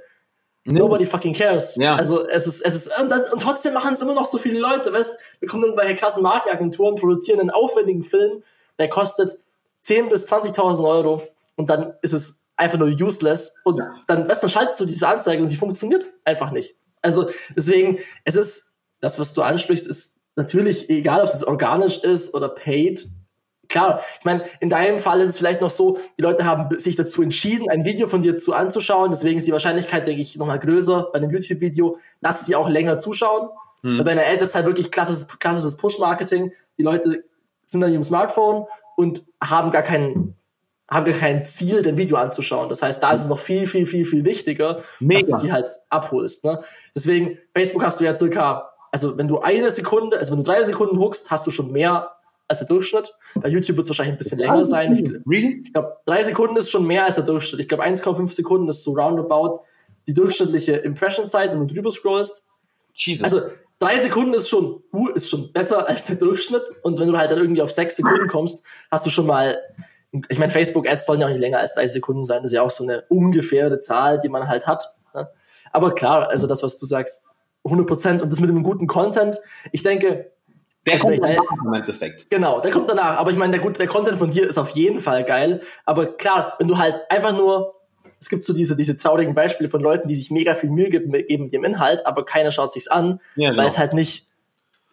Nee. 0.64 0.78
Nobody 0.78 1.06
fucking 1.06 1.34
cares. 1.34 1.76
Ja. 1.76 1.96
Also 1.96 2.26
es 2.28 2.46
ist, 2.46 2.64
es 2.64 2.74
ist, 2.74 3.02
und, 3.02 3.10
dann, 3.10 3.22
und 3.32 3.42
trotzdem 3.42 3.74
machen 3.74 3.94
es 3.94 4.02
immer 4.02 4.14
noch 4.14 4.24
so 4.24 4.38
viele 4.38 4.60
Leute, 4.60 4.92
weißt, 4.92 5.18
wir 5.40 5.48
kommen 5.48 5.64
irgendwelche 5.64 5.96
krassen 5.96 6.22
Markenagenturen, 6.22 6.96
produzieren 6.96 7.40
einen 7.40 7.50
aufwendigen 7.50 8.04
Film, 8.04 8.42
der 8.78 8.88
kostet 8.88 9.38
10 9.80 10.08
bis 10.08 10.32
20.000 10.32 10.88
Euro 10.88 11.22
und 11.56 11.68
dann 11.68 11.94
ist 12.02 12.12
es 12.12 12.44
einfach 12.56 12.78
nur 12.78 12.88
useless 12.88 13.56
und 13.64 13.82
ja. 13.82 13.90
dann, 14.06 14.28
weißt, 14.28 14.42
dann 14.44 14.50
schaltest 14.50 14.78
du 14.78 14.84
diese 14.84 15.08
Anzeige 15.08 15.42
und 15.42 15.48
sie 15.48 15.56
funktioniert 15.56 16.10
einfach 16.24 16.52
nicht. 16.52 16.76
Also 17.00 17.28
deswegen, 17.56 17.98
es 18.24 18.36
ist, 18.36 18.72
das, 19.00 19.18
was 19.18 19.34
du 19.34 19.42
ansprichst, 19.42 19.88
ist 19.88 20.21
natürlich, 20.36 20.88
egal 20.90 21.20
ob 21.20 21.26
es 21.26 21.44
organisch 21.44 21.98
ist 21.98 22.34
oder 22.34 22.48
paid, 22.48 23.08
klar, 23.68 24.00
ich 24.18 24.24
meine, 24.24 24.44
in 24.60 24.70
deinem 24.70 24.98
Fall 24.98 25.20
ist 25.20 25.30
es 25.30 25.38
vielleicht 25.38 25.60
noch 25.60 25.70
so, 25.70 25.98
die 26.18 26.22
Leute 26.22 26.44
haben 26.44 26.78
sich 26.78 26.96
dazu 26.96 27.22
entschieden, 27.22 27.68
ein 27.70 27.84
Video 27.84 28.06
von 28.06 28.22
dir 28.22 28.36
zu 28.36 28.52
anzuschauen, 28.52 29.10
deswegen 29.10 29.38
ist 29.38 29.46
die 29.46 29.52
Wahrscheinlichkeit, 29.52 30.06
denke 30.06 30.20
ich, 30.20 30.36
nochmal 30.36 30.58
größer 30.58 31.08
bei 31.12 31.18
einem 31.18 31.30
YouTube-Video, 31.30 31.96
dass 32.20 32.46
sie 32.46 32.54
auch 32.54 32.68
länger 32.68 32.98
zuschauen. 32.98 33.48
Hm. 33.82 34.04
Bei 34.04 34.12
einer 34.12 34.22
Ad 34.22 34.42
ist 34.42 34.54
halt 34.54 34.66
wirklich 34.66 34.90
klassisches, 34.90 35.26
klassisches 35.38 35.76
Push-Marketing. 35.76 36.52
Die 36.78 36.82
Leute 36.82 37.24
sind 37.64 37.82
an 37.82 37.90
ihrem 37.90 38.02
Smartphone 38.02 38.66
und 38.96 39.24
haben 39.42 39.70
gar 39.72 39.82
keinen 39.82 40.36
haben 40.90 41.06
gar 41.06 41.14
kein 41.14 41.46
Ziel, 41.46 41.82
dein 41.82 41.96
Video 41.96 42.18
anzuschauen. 42.18 42.68
Das 42.68 42.82
heißt, 42.82 43.02
da 43.02 43.12
ist 43.12 43.22
es 43.22 43.28
noch 43.28 43.38
viel, 43.38 43.66
viel, 43.66 43.86
viel, 43.86 44.04
viel 44.04 44.26
wichtiger, 44.26 44.82
Mega. 45.00 45.20
dass 45.20 45.28
du 45.30 45.36
sie 45.38 45.52
halt 45.52 45.70
abholst. 45.88 46.44
Ne? 46.44 46.60
Deswegen, 46.94 47.38
Facebook 47.54 47.82
hast 47.82 47.98
du 47.98 48.04
ja 48.04 48.14
circa, 48.14 48.71
also 48.92 49.18
wenn 49.18 49.26
du 49.26 49.40
eine 49.40 49.70
Sekunde, 49.70 50.18
also 50.18 50.32
wenn 50.32 50.44
du 50.44 50.50
drei 50.50 50.62
Sekunden 50.62 50.98
huckst, 50.98 51.30
hast 51.30 51.46
du 51.46 51.50
schon 51.50 51.72
mehr 51.72 52.12
als 52.46 52.58
der 52.58 52.68
Durchschnitt. 52.68 53.14
Bei 53.34 53.48
YouTube 53.48 53.76
wird 53.76 53.84
es 53.84 53.90
wahrscheinlich 53.90 54.14
ein 54.14 54.18
bisschen 54.18 54.38
länger 54.38 54.66
sein. 54.66 54.92
Ich, 54.92 55.26
really? 55.26 55.62
ich 55.64 55.72
glaube, 55.72 55.96
drei 56.04 56.22
Sekunden 56.22 56.56
ist 56.56 56.70
schon 56.70 56.86
mehr 56.86 57.04
als 57.04 57.14
der 57.16 57.24
Durchschnitt. 57.24 57.60
Ich 57.60 57.68
glaube, 57.68 57.84
1,5 57.84 58.30
Sekunden 58.30 58.68
ist 58.68 58.84
so 58.84 58.92
roundabout 58.92 59.62
die 60.06 60.14
durchschnittliche 60.14 60.72
Impression-Zeit, 60.72 61.52
wenn 61.52 61.66
du 61.66 61.74
drüber 61.74 61.90
scrollst. 61.90 62.46
Jesus. 62.94 63.24
Also 63.24 63.40
drei 63.78 63.98
Sekunden 63.98 64.34
ist 64.34 64.50
schon, 64.50 64.82
uh, 64.92 65.08
ist 65.08 65.30
schon 65.30 65.52
besser 65.52 65.88
als 65.88 66.06
der 66.06 66.16
Durchschnitt. 66.16 66.64
Und 66.82 67.00
wenn 67.00 67.08
du 67.08 67.16
halt 67.16 67.30
dann 67.30 67.38
irgendwie 67.38 67.62
auf 67.62 67.72
sechs 67.72 67.96
Sekunden 67.96 68.28
kommst, 68.28 68.64
hast 68.90 69.06
du 69.06 69.10
schon 69.10 69.26
mal 69.26 69.56
ich 70.28 70.38
meine, 70.38 70.52
Facebook-Ads 70.52 71.06
sollen 71.06 71.20
ja 71.20 71.26
auch 71.26 71.30
nicht 71.30 71.40
länger 71.40 71.58
als 71.58 71.74
drei 71.74 71.86
Sekunden 71.86 72.24
sein. 72.24 72.42
Das 72.42 72.52
ist 72.52 72.54
ja 72.54 72.62
auch 72.62 72.70
so 72.70 72.84
eine 72.84 73.02
ungefähre 73.08 73.80
Zahl, 73.80 74.20
die 74.20 74.28
man 74.28 74.46
halt 74.46 74.66
hat. 74.66 74.94
Ne? 75.14 75.28
Aber 75.72 75.94
klar, 75.94 76.28
also 76.28 76.46
das, 76.46 76.62
was 76.62 76.78
du 76.78 76.84
sagst, 76.84 77.24
100 77.64 77.86
Prozent 77.86 78.22
und 78.22 78.32
das 78.32 78.40
mit 78.40 78.50
dem 78.50 78.62
guten 78.62 78.86
Content. 78.86 79.40
Ich 79.70 79.82
denke, 79.82 80.32
der 80.86 80.94
also 80.94 81.08
kommt 81.08 81.22
danach 81.22 81.64
im 81.64 81.74
Endeffekt. 81.74 82.30
Genau, 82.30 82.60
der 82.60 82.72
kommt 82.72 82.90
danach. 82.90 83.18
Aber 83.18 83.30
ich 83.30 83.36
meine, 83.36 83.52
der, 83.52 83.60
gut, 83.60 83.78
der 83.78 83.86
Content 83.86 84.18
von 84.18 84.30
dir 84.30 84.46
ist 84.46 84.58
auf 84.58 84.70
jeden 84.70 84.98
Fall 84.98 85.24
geil. 85.24 85.60
Aber 85.84 86.16
klar, 86.16 86.54
wenn 86.58 86.68
du 86.68 86.78
halt 86.78 86.98
einfach 87.08 87.36
nur, 87.36 87.74
es 88.18 88.28
gibt 88.28 88.42
so 88.44 88.52
diese, 88.52 88.76
diese 88.76 88.96
traurigen 88.96 89.34
Beispiele 89.34 89.70
von 89.70 89.80
Leuten, 89.80 90.08
die 90.08 90.14
sich 90.14 90.30
mega 90.30 90.54
viel 90.54 90.70
Mühe 90.70 90.90
geben, 90.90 91.12
geben 91.12 91.48
dem 91.50 91.64
Inhalt, 91.64 92.04
aber 92.06 92.24
keiner 92.24 92.50
schaut 92.50 92.72
sich's 92.72 92.88
an, 92.88 93.20
ja, 93.36 93.50
genau. 93.50 93.62
weil 93.62 93.68
es 93.68 93.78
halt 93.78 93.92
nicht 93.94 94.26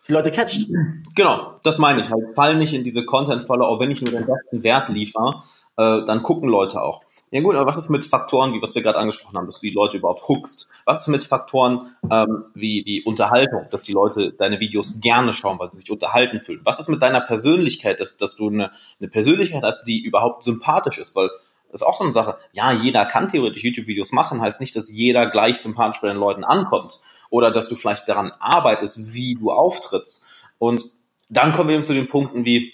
die 0.08 0.14
Leute 0.14 0.32
catcht. 0.32 0.68
Genau, 1.16 1.60
das 1.64 1.78
meine 1.78 2.02
ich 2.02 2.12
halt. 2.12 2.36
Fall 2.36 2.56
nicht 2.56 2.74
in 2.74 2.84
diese 2.84 3.06
Content-Falle, 3.06 3.66
auch 3.66 3.80
wenn 3.80 3.92
ich 3.92 4.02
nur 4.02 4.12
den 4.12 4.26
besten 4.26 4.64
Wert 4.64 4.90
liefere, 4.90 5.44
äh, 5.80 6.06
dann 6.06 6.24
gucken 6.24 6.50
Leute 6.50 6.82
auch. 6.82 7.04
Ja 7.32 7.42
gut, 7.42 7.56
aber 7.56 7.66
was 7.66 7.78
ist 7.78 7.90
mit 7.90 8.04
Faktoren, 8.04 8.54
wie 8.54 8.62
was 8.62 8.76
wir 8.76 8.82
gerade 8.82 8.98
angesprochen 8.98 9.38
haben, 9.38 9.46
dass 9.46 9.60
du 9.60 9.68
die 9.68 9.74
Leute 9.74 9.98
überhaupt 9.98 10.28
hookst? 10.28 10.68
Was 10.84 11.02
ist 11.02 11.08
mit 11.08 11.24
Faktoren 11.24 11.96
ähm, 12.12 12.46
wie, 12.54 12.84
wie 12.86 13.04
Unterhaltung, 13.04 13.68
dass 13.72 13.84
die 13.84 13.94
Leute 13.94 14.34
deine 14.34 14.60
Videos 14.60 15.00
gerne 15.00 15.34
schauen, 15.34 15.58
weil 15.58 15.72
sie 15.72 15.80
sich 15.80 15.92
unterhalten 15.92 16.42
fühlen? 16.42 16.62
Was 16.66 16.80
ist 16.80 16.90
mit 16.90 17.02
deiner 17.02 17.22
Persönlichkeit, 17.22 18.00
dass, 18.02 18.18
dass 18.18 18.36
du 18.36 18.50
eine, 18.50 18.72
eine 19.00 19.10
Persönlichkeit 19.10 19.64
hast, 19.64 19.86
die 19.86 20.04
überhaupt 20.04 20.44
sympathisch 20.44 20.98
ist? 20.98 21.16
Weil 21.16 21.30
das 21.72 21.82
ist 21.82 21.88
auch 21.88 21.98
so 21.98 22.04
eine 22.04 22.14
Sache. 22.14 22.38
Ja, 22.52 22.74
jeder 22.74 23.06
kann 23.06 23.30
theoretisch 23.30 23.64
YouTube-Videos 23.64 24.12
machen, 24.12 24.42
heißt 24.42 24.60
nicht, 24.60 24.76
dass 24.76 24.92
jeder 24.92 25.28
gleich 25.28 25.62
sympathisch 25.62 26.02
bei 26.02 26.08
den 26.10 26.18
Leuten 26.18 26.44
ankommt 26.44 27.00
oder 27.30 27.52
dass 27.52 27.70
du 27.70 27.76
vielleicht 27.76 28.10
daran 28.10 28.32
arbeitest, 28.40 29.14
wie 29.14 29.36
du 29.36 29.52
auftrittst. 29.52 30.26
Und 30.58 30.84
dann 31.30 31.54
kommen 31.54 31.70
wir 31.70 31.76
eben 31.76 31.86
zu 31.86 31.94
den 31.94 32.10
Punkten 32.10 32.44
wie, 32.44 32.74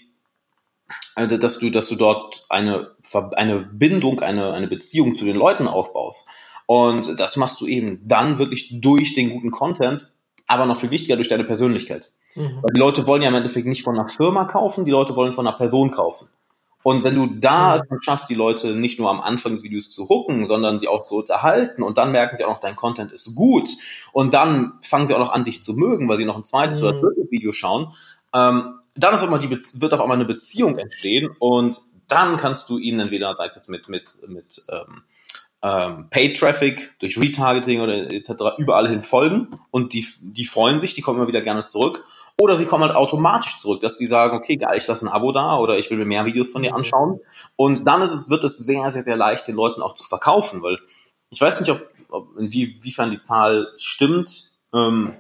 äh, 1.16 1.28
dass 1.28 1.60
du, 1.60 1.70
dass 1.70 1.88
du 1.88 1.96
dort 1.96 2.46
eine, 2.50 2.92
eine 3.36 3.60
Bindung, 3.60 4.20
eine, 4.22 4.54
eine 4.54 4.68
Beziehung 4.68 5.16
zu 5.16 5.26
den 5.26 5.38
Leuten 5.38 5.68
aufbaust. 5.68 6.28
Und 6.68 7.20
das 7.20 7.38
machst 7.38 7.62
du 7.62 7.68
eben 7.68 8.02
dann 8.08 8.40
wirklich 8.40 8.82
durch 8.82 9.14
den 9.14 9.30
guten 9.30 9.52
Content, 9.52 10.12
aber 10.48 10.66
noch 10.66 10.78
viel 10.78 10.92
wichtiger 10.92 11.16
durch 11.16 11.28
deine 11.28 11.44
Persönlichkeit. 11.44 12.12
Mhm. 12.36 12.60
Weil 12.62 12.74
die 12.74 12.80
Leute 12.80 13.08
wollen 13.08 13.22
ja 13.22 13.30
im 13.30 13.36
Endeffekt 13.36 13.68
nicht 13.68 13.84
von 13.84 13.98
einer 13.98 14.10
Firma 14.10 14.46
kaufen, 14.46 14.86
die 14.86 14.92
Leute 14.92 15.16
wollen 15.16 15.34
von 15.34 15.48
einer 15.48 15.58
Person 15.58 15.92
kaufen. 15.92 16.28
Und 16.84 17.04
wenn 17.04 17.16
du 17.16 17.26
da 17.26 17.76
es 17.76 17.82
dann 17.90 18.00
schaffst, 18.00 18.30
die 18.30 18.36
Leute 18.36 18.76
nicht 18.76 19.00
nur 19.00 19.10
am 19.10 19.20
Anfang 19.20 19.54
des 19.54 19.64
Videos 19.64 19.90
zu 19.90 20.08
hooken, 20.08 20.46
sondern 20.46 20.78
sie 20.78 20.88
auch 20.88 21.02
zu 21.02 21.16
unterhalten 21.16 21.82
und 21.82 21.98
dann 21.98 22.12
merken 22.12 22.38
sie 22.38 22.46
auch 22.46 22.50
noch, 22.50 22.60
dein 22.60 22.76
Content 22.76 23.12
ist 23.12 23.34
gut 23.34 23.70
und 24.12 24.36
dann 24.36 24.74
fangen 24.82 25.08
sie 25.08 25.16
auch 25.16 25.20
noch 25.20 25.32
an, 25.32 25.46
dich 25.46 25.64
zu 25.64 25.74
mögen, 25.74 26.08
weil 26.08 26.18
sie 26.18 26.26
noch 26.26 26.38
ein 26.38 26.46
zweites 26.46 26.82
mhm. 26.82 26.88
oder 26.88 27.02
drittes 27.02 27.32
Video 27.32 27.54
schauen, 27.54 27.88
ähm, 28.36 28.76
dann 28.96 29.14
ist 29.14 29.24
auch 29.24 29.30
mal 29.30 29.40
die 29.40 29.50
wird 29.50 29.94
auf 29.94 30.02
einmal 30.02 30.18
eine 30.18 30.26
Beziehung 30.26 30.78
entstehen 30.78 31.36
und 31.40 31.80
dann 32.08 32.38
kannst 32.38 32.70
du 32.70 32.78
ihnen 32.78 33.00
entweder, 33.00 33.36
sei 33.36 33.46
es 33.46 33.56
jetzt 33.56 33.70
mit, 33.70 33.90
mit, 33.90 34.16
mit 34.28 34.64
ähm, 34.70 35.04
ähm, 35.62 36.08
Paid 36.10 36.38
Traffic, 36.38 36.98
durch 37.00 37.18
Retargeting 37.20 37.82
oder 37.82 38.12
etc. 38.12 38.58
überall 38.58 38.88
hin 38.88 39.02
folgen 39.02 39.50
und 39.72 39.94
die, 39.94 40.08
die 40.22 40.46
freuen 40.46 40.80
sich, 40.80 40.94
die 40.94 41.02
kommen 41.02 41.18
immer 41.18 41.28
wieder 41.28 41.42
gerne 41.42 41.66
zurück 41.66 42.06
oder 42.40 42.56
sie 42.56 42.66
kommen 42.66 42.84
halt 42.84 42.96
automatisch 42.96 43.58
zurück, 43.58 43.82
dass 43.82 43.98
sie 43.98 44.08
sagen, 44.08 44.36
okay, 44.36 44.58
geil, 44.58 44.78
ich 44.78 44.88
lasse 44.88 45.06
ein 45.06 45.10
Abo 45.10 45.32
da 45.32 45.58
oder 45.58 45.78
ich 45.78 45.90
will 45.90 45.98
mir 45.98 46.06
mehr 46.06 46.26
Videos 46.26 46.52
von 46.52 46.62
dir 46.62 46.72
mhm. 46.72 46.78
anschauen. 46.78 47.20
Und 47.56 47.86
dann 47.86 48.02
ist 48.02 48.12
es, 48.12 48.30
wird 48.30 48.44
es 48.44 48.58
sehr, 48.58 48.92
sehr, 48.92 49.04
sehr 49.04 49.16
leicht, 49.16 49.48
den 49.48 49.56
Leuten 49.56 49.82
auch 49.82 49.96
zu 49.96 50.04
verkaufen, 50.04 50.62
weil 50.62 50.78
ich 51.30 51.40
weiß 51.40 51.62
nicht, 51.62 51.72
ob, 51.72 51.88
ob 52.10 52.38
inwiefern 52.38 53.12
die 53.12 53.20
Zahl 53.20 53.74
stimmt. 53.78 54.52
Ähm, 54.74 55.14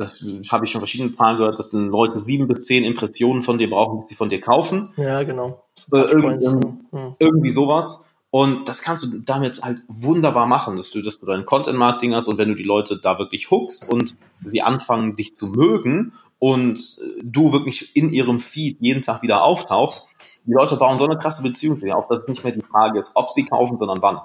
das 0.00 0.22
habe 0.50 0.64
ich 0.64 0.70
schon 0.70 0.80
verschiedene 0.80 1.12
Zahlen 1.12 1.38
gehört, 1.38 1.58
dass 1.58 1.72
Leute 1.72 2.18
sieben 2.18 2.48
bis 2.48 2.62
zehn 2.62 2.84
Impressionen 2.84 3.42
von 3.42 3.58
dir 3.58 3.68
brauchen, 3.68 3.98
bis 3.98 4.08
sie 4.08 4.14
von 4.14 4.30
dir 4.30 4.40
kaufen. 4.40 4.92
Ja, 4.96 5.22
genau. 5.22 5.62
Äh, 5.92 5.98
irgendwie, 5.98 6.66
mhm. 6.90 7.14
irgendwie 7.18 7.50
sowas. 7.50 8.10
Und 8.30 8.68
das 8.68 8.82
kannst 8.82 9.04
du 9.04 9.18
damit 9.18 9.62
halt 9.62 9.82
wunderbar 9.88 10.46
machen, 10.46 10.76
dass 10.76 10.90
du, 10.90 11.02
dass 11.02 11.18
du 11.18 11.26
dein 11.26 11.44
Content-Marketing 11.44 12.14
hast 12.14 12.28
und 12.28 12.38
wenn 12.38 12.48
du 12.48 12.54
die 12.54 12.62
Leute 12.62 12.98
da 12.98 13.18
wirklich 13.18 13.50
hookst 13.50 13.90
und 13.90 14.16
sie 14.44 14.62
anfangen, 14.62 15.16
dich 15.16 15.34
zu 15.34 15.48
mögen 15.48 16.12
und 16.38 16.78
äh, 16.78 17.20
du 17.22 17.52
wirklich 17.52 17.94
in 17.94 18.12
ihrem 18.12 18.38
Feed 18.38 18.78
jeden 18.80 19.02
Tag 19.02 19.22
wieder 19.22 19.42
auftauchst, 19.42 20.06
die 20.46 20.52
Leute 20.52 20.76
bauen 20.76 20.98
so 20.98 21.04
eine 21.04 21.18
krasse 21.18 21.42
Beziehung 21.42 21.78
zu 21.78 21.84
dir 21.84 21.96
auf, 21.96 22.08
dass 22.08 22.20
es 22.20 22.28
nicht 22.28 22.44
mehr 22.44 22.52
die 22.52 22.62
Frage 22.62 22.98
ist, 22.98 23.12
ob 23.14 23.30
sie 23.30 23.44
kaufen, 23.44 23.78
sondern 23.78 24.00
wann. 24.00 24.20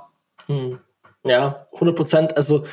Hm. 0.45 0.79
Ja, 1.25 1.65
100 1.73 1.95
Prozent. 1.95 2.37
Also, 2.37 2.65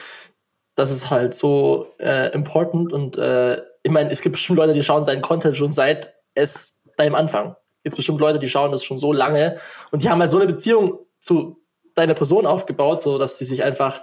das 0.75 0.91
ist 0.91 1.11
halt 1.11 1.35
so 1.35 1.95
äh, 1.99 2.33
important 2.33 2.93
und 2.93 3.19
äh, 3.19 3.61
ich 3.83 3.91
meine, 3.91 4.11
es 4.11 4.23
gibt 4.23 4.35
bestimmt 4.35 4.59
Leute, 4.59 4.73
die 4.73 4.83
schauen 4.83 5.05
seinen 5.05 5.23
Content 5.23 5.57
schon 5.57 5.73
seit 5.73 6.14
es 6.35 6.83
deinem 6.97 7.14
Anfang. 7.14 7.57
Es 7.83 7.91
gibt 7.91 7.97
bestimmt 7.97 8.21
Leute, 8.21 8.38
die 8.38 8.49
schauen 8.49 8.71
das 8.71 8.85
schon 8.85 8.99
so 8.99 9.12
lange 9.12 9.59
und 9.91 10.02
die 10.02 10.09
haben 10.09 10.21
halt 10.21 10.31
so 10.31 10.38
eine 10.38 10.47
Beziehung 10.47 10.99
zu 11.19 11.62
deiner 11.95 12.14
Person 12.14 12.47
aufgebaut, 12.47 13.02
so 13.02 13.19
dass 13.19 13.38
sie 13.38 13.45
sich 13.45 13.64
einfach, 13.64 14.00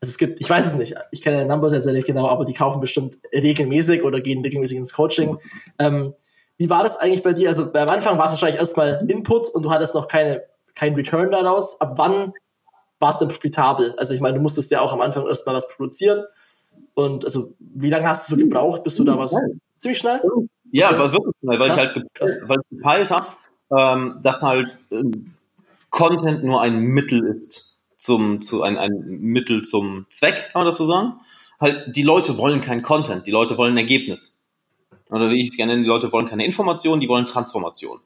also 0.00 0.10
es 0.10 0.18
gibt, 0.18 0.40
ich 0.40 0.50
weiß 0.50 0.66
es 0.66 0.74
nicht, 0.74 0.94
ich 1.12 1.22
kenne 1.22 1.46
Numbers 1.46 1.72
jetzt 1.72 1.86
nicht 1.86 2.06
genau, 2.06 2.28
aber 2.28 2.44
die 2.44 2.52
kaufen 2.52 2.80
bestimmt 2.80 3.16
regelmäßig 3.32 4.02
oder 4.02 4.20
gehen 4.20 4.42
regelmäßig 4.42 4.76
ins 4.76 4.92
Coaching. 4.92 5.38
Ähm, 5.78 6.14
wie 6.58 6.68
war 6.68 6.82
das 6.82 6.98
eigentlich 6.98 7.22
bei 7.22 7.32
dir? 7.32 7.48
Also 7.48 7.72
am 7.72 7.88
Anfang 7.88 8.18
war 8.18 8.26
es 8.26 8.32
wahrscheinlich 8.32 8.60
erstmal 8.60 9.04
Input 9.08 9.48
und 9.48 9.62
du 9.62 9.70
hattest 9.70 9.94
noch 9.94 10.08
keine, 10.08 10.44
kein 10.74 10.94
Return 10.94 11.30
daraus. 11.30 11.80
Ab 11.80 11.94
wann 11.96 12.34
war 13.02 13.10
es 13.10 13.18
denn 13.18 13.28
profitabel? 13.28 13.94
Also 13.98 14.14
ich 14.14 14.20
meine, 14.20 14.36
du 14.36 14.40
musstest 14.40 14.70
ja 14.70 14.80
auch 14.80 14.92
am 14.92 15.02
Anfang 15.02 15.26
erstmal 15.26 15.54
was 15.54 15.68
produzieren. 15.68 16.24
Und 16.94 17.24
also 17.24 17.52
wie 17.58 17.90
lange 17.90 18.08
hast 18.08 18.30
du 18.30 18.36
so 18.36 18.40
gebraucht, 18.40 18.84
bis 18.84 18.96
du 18.96 19.04
da 19.04 19.18
was 19.18 19.34
ziemlich 19.76 19.98
schnell? 19.98 20.20
Ja, 20.70 20.98
war 20.98 21.12
wirklich 21.12 21.34
schnell, 21.40 21.58
weil 21.58 21.68
krass, 21.68 21.96
ich 21.96 22.20
halt 22.20 22.48
weil 22.48 22.58
ich 22.60 22.76
gepeilt 22.78 23.10
habe, 23.10 23.26
ähm, 23.76 24.20
dass 24.22 24.42
halt 24.42 24.68
ähm, 24.90 25.34
Content 25.90 26.44
nur 26.44 26.62
ein 26.62 26.80
Mittel 26.80 27.26
ist 27.26 27.80
zum, 27.98 28.40
zu 28.40 28.62
ein, 28.62 28.78
ein 28.78 29.04
Mittel 29.06 29.62
zum 29.62 30.06
Zweck, 30.10 30.50
kann 30.52 30.60
man 30.60 30.66
das 30.66 30.78
so 30.78 30.86
sagen? 30.86 31.18
Halt, 31.60 31.94
die 31.94 32.02
Leute 32.02 32.38
wollen 32.38 32.60
kein 32.60 32.82
Content, 32.82 33.26
die 33.26 33.30
Leute 33.30 33.58
wollen 33.58 33.74
ein 33.74 33.78
Ergebnis. 33.78 34.46
Oder 35.10 35.28
wie 35.28 35.42
ich 35.42 35.50
es 35.50 35.56
gerne 35.56 35.72
nenne, 35.72 35.82
die 35.82 35.88
Leute 35.88 36.10
wollen 36.10 36.26
keine 36.26 36.44
Information, 36.44 37.00
die 37.00 37.08
wollen 37.08 37.26
Transformation. 37.26 38.00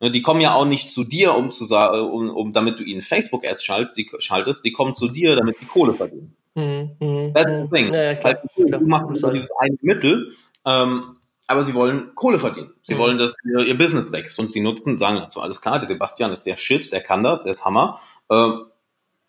Ne, 0.00 0.10
die 0.10 0.22
kommen 0.22 0.40
ja 0.40 0.54
auch 0.54 0.64
nicht 0.64 0.90
zu 0.90 1.04
dir, 1.04 1.34
um 1.34 1.50
zu 1.50 1.64
sagen, 1.64 2.00
um, 2.00 2.30
um 2.30 2.52
damit 2.52 2.78
du 2.78 2.82
ihnen 2.82 3.02
Facebook-Ads 3.02 3.62
schaltest, 3.62 3.96
die, 3.98 4.10
schaltest, 4.18 4.64
die 4.64 4.72
kommen 4.72 4.94
zu 4.94 5.08
dir, 5.08 5.36
damit 5.36 5.58
sie 5.58 5.66
Kohle 5.66 5.92
verdienen. 5.92 6.34
Mhm, 6.54 6.90
mh, 6.98 7.32
That's 7.34 7.52
the 7.62 7.68
thing. 7.68 7.92
Ja, 7.92 8.02
ja, 8.02 8.14
klar, 8.14 8.34
halt, 8.34 8.72
du 8.72 8.86
machst 8.86 9.24
dieses 9.32 9.50
eine 9.60 9.76
Mittel, 9.82 10.32
ähm, 10.64 11.16
aber 11.46 11.64
sie 11.64 11.74
wollen 11.74 12.14
Kohle 12.14 12.38
verdienen. 12.38 12.72
Sie 12.82 12.94
mhm. 12.94 12.98
wollen, 12.98 13.18
dass 13.18 13.36
ihr, 13.44 13.66
ihr, 13.66 13.76
Business 13.76 14.10
wächst 14.12 14.38
und 14.38 14.52
sie 14.52 14.60
nutzen, 14.60 14.96
sagen 14.96 15.16
dazu, 15.16 15.42
alles 15.42 15.60
klar, 15.60 15.78
der 15.78 15.88
Sebastian 15.88 16.32
ist 16.32 16.46
der 16.46 16.56
Shit, 16.56 16.92
der 16.92 17.02
kann 17.02 17.22
das, 17.22 17.42
der 17.42 17.52
ist 17.52 17.66
Hammer. 17.66 18.00
Äh, 18.30 18.52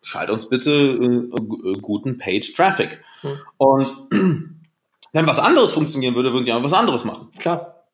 schalt 0.01 0.29
uns 0.29 0.47
bitte 0.47 0.71
äh, 0.71 1.77
guten 1.81 2.17
Paid 2.17 2.55
Traffic. 2.55 3.03
Mhm. 3.23 3.39
Und 3.57 3.93
wenn 5.11 5.27
was 5.27 5.39
anderes 5.39 5.73
funktionieren 5.73 6.15
würde, 6.15 6.31
würden 6.31 6.45
sie 6.45 6.53
auch 6.53 6.63
was 6.63 6.73
anderes 6.73 7.03
machen. 7.03 7.29
Klar. 7.37 7.85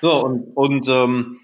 So, 0.00 0.24
und, 0.24 0.56
und 0.56 0.88
ähm, 0.88 1.40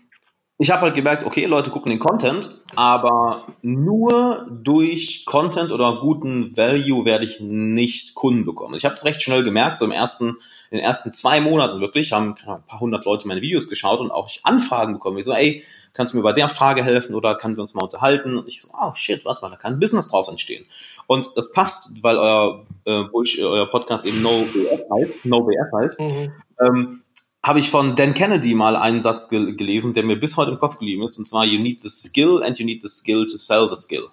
ich 0.60 0.70
habe 0.70 0.82
halt 0.82 0.94
gemerkt, 0.94 1.24
okay, 1.24 1.46
Leute 1.46 1.70
gucken 1.70 1.88
den 1.88 1.98
Content, 1.98 2.50
aber 2.76 3.46
nur 3.62 4.46
durch 4.50 5.24
Content 5.24 5.72
oder 5.72 6.00
guten 6.00 6.54
Value 6.54 7.06
werde 7.06 7.24
ich 7.24 7.40
nicht 7.40 8.14
Kunden 8.14 8.44
bekommen. 8.44 8.74
Ich 8.74 8.84
habe 8.84 8.94
es 8.94 9.06
recht 9.06 9.22
schnell 9.22 9.42
gemerkt, 9.42 9.78
so 9.78 9.86
im 9.86 9.90
ersten 9.90 10.36
in 10.70 10.76
den 10.76 10.84
ersten 10.84 11.14
zwei 11.14 11.40
Monaten 11.40 11.80
wirklich 11.80 12.12
haben 12.12 12.36
ein 12.46 12.62
paar 12.66 12.78
hundert 12.78 13.06
Leute 13.06 13.26
meine 13.26 13.40
Videos 13.40 13.68
geschaut 13.68 14.00
und 14.00 14.12
auch 14.12 14.28
ich 14.28 14.40
Anfragen 14.44 14.92
bekommen. 14.92 15.16
Ich 15.16 15.24
so, 15.24 15.32
ey, 15.32 15.64
kannst 15.94 16.12
du 16.12 16.18
mir 16.18 16.22
bei 16.22 16.34
der 16.34 16.48
Frage 16.48 16.84
helfen 16.84 17.14
oder 17.14 17.36
können 17.36 17.56
wir 17.56 17.62
uns 17.62 17.74
mal 17.74 17.82
unterhalten? 17.82 18.36
Und 18.36 18.46
ich 18.46 18.60
so, 18.60 18.68
oh 18.80 18.92
shit, 18.94 19.24
warte 19.24 19.40
mal, 19.40 19.50
da 19.50 19.56
kann 19.56 19.72
ein 19.72 19.80
Business 19.80 20.08
draus 20.08 20.28
entstehen. 20.28 20.66
Und 21.06 21.30
das 21.36 21.50
passt, 21.52 22.02
weil 22.02 22.18
euer, 22.18 22.66
äh, 22.84 23.04
euer 23.42 23.66
Podcast 23.70 24.06
eben 24.06 24.22
No 24.22 24.28
BF 24.28 24.84
heißt, 24.94 25.24
No 25.24 25.40
BF 25.40 25.72
heißt. 25.74 26.00
Mhm. 26.00 26.32
Ähm, 26.64 27.02
habe 27.42 27.58
ich 27.58 27.70
von 27.70 27.96
Dan 27.96 28.14
Kennedy 28.14 28.54
mal 28.54 28.76
einen 28.76 29.00
Satz 29.00 29.28
gel 29.28 29.56
gelesen, 29.56 29.94
der 29.94 30.04
mir 30.04 30.16
bis 30.16 30.36
heute 30.36 30.50
im 30.50 30.58
Kopf 30.58 30.78
geblieben 30.78 31.02
ist, 31.02 31.18
und 31.18 31.26
zwar, 31.26 31.44
you 31.44 31.58
need 31.58 31.80
the 31.80 31.88
skill 31.88 32.42
and 32.42 32.58
you 32.58 32.66
need 32.66 32.82
the 32.82 32.88
skill 32.88 33.26
to 33.26 33.36
sell 33.36 33.68
the 33.68 33.80
skill. 33.80 34.08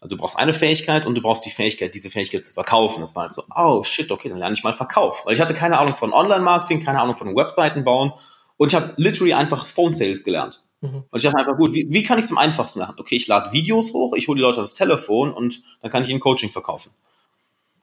Also 0.00 0.16
du 0.16 0.20
brauchst 0.20 0.36
eine 0.36 0.52
Fähigkeit 0.52 1.06
und 1.06 1.14
du 1.14 1.22
brauchst 1.22 1.46
die 1.46 1.50
Fähigkeit, 1.50 1.94
diese 1.94 2.10
Fähigkeit 2.10 2.44
zu 2.44 2.52
verkaufen. 2.52 3.02
Das 3.02 3.14
war 3.14 3.22
halt 3.24 3.32
so, 3.32 3.44
oh 3.54 3.84
shit, 3.84 4.10
okay, 4.10 4.28
dann 4.28 4.38
lerne 4.38 4.54
ich 4.54 4.64
mal 4.64 4.72
Verkauf. 4.72 5.24
Weil 5.24 5.34
ich 5.34 5.40
hatte 5.40 5.54
keine 5.54 5.78
Ahnung 5.78 5.94
von 5.94 6.12
Online-Marketing, 6.12 6.80
keine 6.80 7.00
Ahnung 7.00 7.14
von 7.14 7.36
Webseiten 7.36 7.84
bauen 7.84 8.12
und 8.56 8.68
ich 8.68 8.74
habe 8.74 8.94
literally 8.96 9.34
einfach 9.34 9.64
Phone-Sales 9.64 10.24
gelernt. 10.24 10.64
Mhm. 10.80 11.04
Und 11.08 11.18
ich 11.18 11.22
dachte 11.22 11.38
einfach, 11.38 11.56
gut, 11.56 11.72
wie, 11.72 11.86
wie 11.90 12.02
kann 12.02 12.18
ich 12.18 12.24
es 12.24 12.32
am 12.32 12.38
einfachsten 12.38 12.80
machen? 12.80 12.96
Okay, 12.98 13.14
ich 13.14 13.28
lade 13.28 13.52
Videos 13.52 13.92
hoch, 13.92 14.14
ich 14.14 14.26
hole 14.26 14.36
die 14.36 14.42
Leute 14.42 14.60
das 14.60 14.74
Telefon 14.74 15.32
und 15.32 15.62
dann 15.82 15.90
kann 15.90 16.02
ich 16.02 16.08
ihnen 16.08 16.20
Coaching 16.20 16.50
verkaufen. 16.50 16.90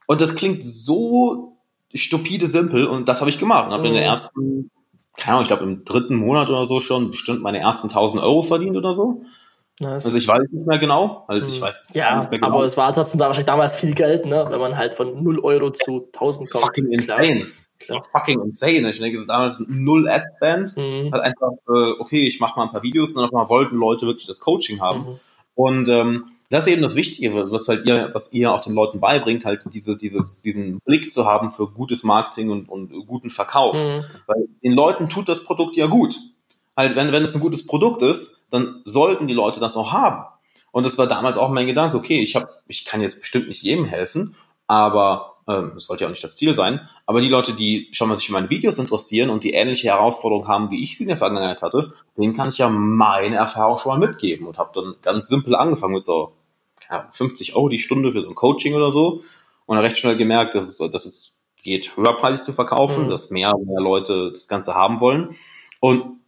Und 0.06 0.20
das 0.20 0.36
klingt 0.36 0.64
so 0.64 1.59
stupide 1.94 2.48
simpel 2.48 2.86
und 2.86 3.10
das 3.10 3.20
habe 3.20 3.30
ich 3.30 3.40
gemacht. 3.40 3.68
Und 3.68 3.74
habe 3.74 3.82
mhm. 3.82 3.88
in 3.88 3.94
der 3.94 4.04
mhm. 4.04 4.10
ersten, 4.10 4.72
keine 5.18 5.34
Ahnung, 5.34 5.44
ich 5.44 5.50
glaube 5.50 5.64
im 5.64 5.84
dritten 5.84 6.16
Monat 6.16 6.50
oder 6.50 6.68
so 6.68 6.82
schon 6.82 7.12
bestimmt 7.12 7.42
meine 7.42 7.60
ersten 7.60 7.88
1000 7.88 8.24
Euro 8.24 8.44
verdient 8.44 8.78
oder 8.78 8.94
so. 8.94 9.24
Nice. 9.80 10.06
Also 10.06 10.18
ich 10.18 10.28
weiß 10.28 10.42
nicht 10.52 10.68
mehr 10.68 10.78
genau. 10.78 11.24
Also 11.28 11.46
ich 11.46 11.56
hm. 11.56 11.62
weiß 11.62 11.88
ja, 11.94 12.20
nicht 12.20 12.32
mehr 12.32 12.40
genau. 12.40 12.56
aber 12.56 12.66
es 12.66 12.76
war 12.76 12.94
trotzdem 12.94 13.20
wahrscheinlich 13.22 13.46
damals 13.46 13.78
viel 13.78 13.94
Geld, 13.94 14.26
ne? 14.26 14.46
Wenn 14.50 14.60
man 14.60 14.78
halt 14.78 14.94
von 14.94 15.24
0 15.24 15.40
Euro 15.40 15.72
zu 15.72 16.10
1000 16.14 16.50
kommt. 16.50 16.66
Fucking 16.66 16.92
insane. 16.92 17.48
Klar. 17.80 18.04
Fucking 18.12 18.42
insane. 18.42 18.90
Ich 18.90 19.00
denke, 19.00 19.18
so 19.18 19.26
damals 19.26 19.64
null 19.68 20.10
Ad-Band. 20.10 20.76
Mhm. 20.76 21.12
Halt 21.14 21.24
einfach, 21.24 21.52
äh, 21.70 21.94
okay, 22.00 22.28
ich 22.28 22.42
mache 22.42 22.60
mal 22.60 22.66
ein 22.66 22.72
paar 22.74 22.84
Videos 22.84 23.14
und 23.14 23.22
dann 23.22 23.26
auf 23.26 23.34
einmal 23.34 23.50
wollten 23.50 23.78
Leute 23.78 24.06
wirklich 24.06 24.28
das 24.28 24.42
Coaching 24.42 24.82
haben. 24.82 25.00
Mhm. 25.00 25.20
Und 25.56 25.88
ähm, 25.88 26.26
das 26.50 26.66
ist 26.66 26.74
eben 26.74 26.82
das 26.82 26.96
Wichtige, 26.96 27.52
was 27.52 27.68
halt 27.68 27.88
ihr, 27.88 28.10
was 28.14 28.34
ihr 28.34 28.52
auch 28.52 28.62
den 28.62 28.74
Leuten 28.74 29.00
beibringt, 29.00 29.46
halt 29.46 29.62
dieses, 29.72 29.98
dieses, 29.98 30.42
diesen 30.42 30.80
Blick 30.80 31.12
zu 31.12 31.26
haben 31.26 31.52
für 31.52 31.68
gutes 31.68 32.04
Marketing 32.04 32.50
und, 32.50 32.70
und 32.70 32.92
guten 33.08 33.30
Verkauf. 33.30 33.78
Mhm. 33.78 34.04
Weil 34.28 34.48
den 34.64 34.74
Leuten 34.74 35.10
tut 35.10 35.30
das 35.30 35.44
Produkt 35.44 35.76
ja 35.76 35.86
gut 35.86 36.16
halt, 36.80 36.96
wenn, 36.96 37.12
wenn 37.12 37.24
es 37.24 37.36
ein 37.36 37.42
gutes 37.42 37.66
Produkt 37.66 38.02
ist, 38.02 38.48
dann 38.52 38.82
sollten 38.86 39.28
die 39.28 39.34
Leute 39.34 39.60
das 39.60 39.76
auch 39.76 39.92
haben. 39.92 40.24
Und 40.72 40.86
das 40.86 40.98
war 40.98 41.08
damals 41.08 41.38
auch 41.38 41.50
mein 41.50 41.68
Gedanke, 41.68 41.98
okay, 41.98 42.22
ich 42.22 42.36
habe, 42.36 42.50
ich 42.68 42.86
kann 42.86 43.02
jetzt 43.02 43.20
bestimmt 43.20 43.50
nicht 43.50 43.62
jedem 43.62 43.84
helfen, 43.84 44.36
aber 44.66 45.40
ähm, 45.48 45.72
das 45.74 45.88
sollte 45.88 46.04
ja 46.04 46.08
auch 46.08 46.12
nicht 46.12 46.24
das 46.24 46.38
Ziel 46.38 46.54
sein. 46.54 46.88
Aber 47.06 47.20
die 47.20 47.28
Leute, 47.28 47.54
die 47.54 47.90
schon 47.92 48.08
mal 48.08 48.16
sich 48.16 48.28
für 48.28 48.34
meine 48.34 48.50
Videos 48.50 48.78
interessieren 48.78 49.30
und 49.30 49.44
die 49.44 49.52
ähnliche 49.52 49.90
Herausforderungen 49.90 50.48
haben, 50.48 50.72
wie 50.72 50.82
ich 50.82 50.96
sie 50.96 51.04
in 51.04 51.10
der 51.10 51.18
Vergangenheit 51.18 51.62
hatte, 51.62 51.92
denen 52.18 52.34
kann 52.34 52.50
ich 52.50 52.60
ja 52.60 52.70
meine 52.70 53.36
Erfahrung 53.36 53.78
schon 53.78 54.00
mal 54.00 54.08
mitgeben 54.08 54.48
und 54.48 54.58
habe 54.58 54.72
dann 54.74 54.96
ganz 55.02 55.28
simpel 55.28 55.56
angefangen 55.56 55.96
mit 55.96 56.06
so 56.06 56.32
ja, 56.90 57.10
50 57.12 57.56
Euro 57.56 57.70
die 57.70 57.80
Stunde 57.80 58.12
für 58.12 58.22
so 58.22 58.30
ein 58.30 58.36
Coaching 58.36 58.74
oder 58.74 58.92
so 58.92 59.24
und 59.66 59.78
recht 59.78 59.98
schnell 59.98 60.18
gemerkt, 60.18 60.56
dass 60.56 60.66
es, 60.66 60.78
dass 60.78 61.06
es 61.06 61.40
geht, 61.62 61.96
höherpreisig 61.96 62.46
zu 62.46 62.54
verkaufen, 62.54 63.06
mhm. 63.06 63.10
dass 63.10 63.30
mehr 63.30 63.56
und 63.56 63.68
mehr 63.68 63.82
Leute 63.82 64.32
das 64.32 64.48
Ganze 64.48 64.74
haben 64.74 65.00
wollen. 65.00 65.36
Und 65.80 66.20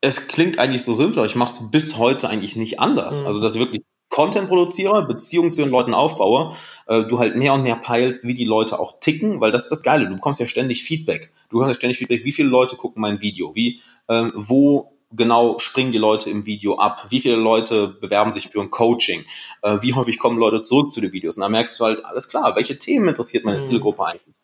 es 0.00 0.28
klingt 0.28 0.58
eigentlich 0.58 0.84
so 0.84 0.94
simpel, 0.94 1.18
aber 1.18 1.26
ich 1.26 1.34
mache 1.34 1.50
es 1.50 1.70
bis 1.70 1.98
heute 1.98 2.28
eigentlich 2.28 2.56
nicht 2.56 2.78
anders. 2.78 3.22
Mhm. 3.22 3.26
Also, 3.26 3.40
dass 3.40 3.54
ich 3.54 3.60
wirklich 3.60 3.82
Content 4.10 4.48
produziere, 4.48 5.04
Beziehungen 5.06 5.52
zu 5.52 5.62
den 5.62 5.70
Leuten 5.70 5.92
aufbaue, 5.92 6.54
äh, 6.86 7.02
du 7.02 7.18
halt 7.18 7.34
mehr 7.34 7.52
und 7.54 7.64
mehr 7.64 7.74
peilst, 7.74 8.28
wie 8.28 8.34
die 8.34 8.44
Leute 8.44 8.78
auch 8.78 9.00
ticken, 9.00 9.40
weil 9.40 9.50
das 9.50 9.64
ist 9.64 9.72
das 9.72 9.82
Geile. 9.82 10.06
Du 10.06 10.14
bekommst 10.14 10.38
ja 10.38 10.46
ständig 10.46 10.84
Feedback. 10.84 11.32
Du 11.48 11.62
hast 11.62 11.68
ja 11.68 11.74
ständig 11.74 11.98
Feedback, 11.98 12.24
wie 12.24 12.30
viele 12.30 12.48
Leute 12.48 12.76
gucken 12.76 13.00
mein 13.00 13.20
Video, 13.20 13.56
wie, 13.56 13.80
ähm, 14.08 14.30
wo 14.36 14.93
genau 15.16 15.58
springen 15.58 15.92
die 15.92 15.98
Leute 15.98 16.30
im 16.30 16.46
Video 16.46 16.76
ab, 16.76 17.06
wie 17.08 17.20
viele 17.20 17.36
Leute 17.36 17.88
bewerben 17.88 18.32
sich 18.32 18.48
für 18.48 18.60
ein 18.60 18.70
Coaching, 18.70 19.24
äh, 19.62 19.78
wie 19.80 19.94
häufig 19.94 20.18
kommen 20.18 20.38
Leute 20.38 20.62
zurück 20.62 20.92
zu 20.92 21.00
den 21.00 21.12
Videos. 21.12 21.36
Und 21.36 21.42
da 21.42 21.48
merkst 21.48 21.78
du 21.78 21.84
halt, 21.84 22.04
alles 22.04 22.28
klar, 22.28 22.56
welche 22.56 22.78
Themen 22.78 23.08
interessiert 23.08 23.44
meine 23.44 23.58
mhm. 23.58 23.64
Zielgruppe 23.64 24.04
eigentlich? 24.04 24.34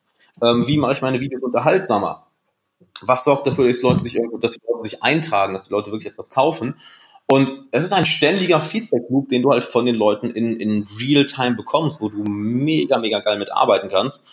Ähm, 0.43 0.67
wie 0.67 0.77
mache 0.79 0.93
ich 0.93 1.03
meine 1.03 1.21
Videos 1.21 1.43
unterhaltsamer? 1.43 2.27
was 3.03 3.25
sorgt 3.25 3.47
dafür, 3.47 3.69
dass 3.69 3.83
Leute 3.83 4.01
sich 4.01 4.17
irgendwo, 4.17 4.39
dass 4.39 4.55
die 4.55 4.61
Leute 4.67 4.89
sich 4.89 5.03
eintragen, 5.03 5.53
dass 5.53 5.69
die 5.69 5.75
Leute 5.75 5.91
wirklich 5.91 6.13
etwas 6.13 6.31
kaufen. 6.31 6.75
Und 7.27 7.53
es 7.71 7.85
ist 7.85 7.93
ein 7.93 8.07
ständiger 8.07 8.61
Feedback-Loop, 8.61 9.29
den 9.29 9.43
du 9.43 9.51
halt 9.51 9.65
von 9.65 9.87
den 9.87 9.95
Leuten 9.95 10.31
in, 10.31 10.59
in 10.59 10.87
Real-Time 10.99 11.55
bekommst, 11.55 12.01
wo 12.01 12.09
du 12.09 12.25
mega, 12.25 12.99
mega 12.99 13.21
geil 13.21 13.39
mitarbeiten 13.39 13.89
kannst. 13.89 14.31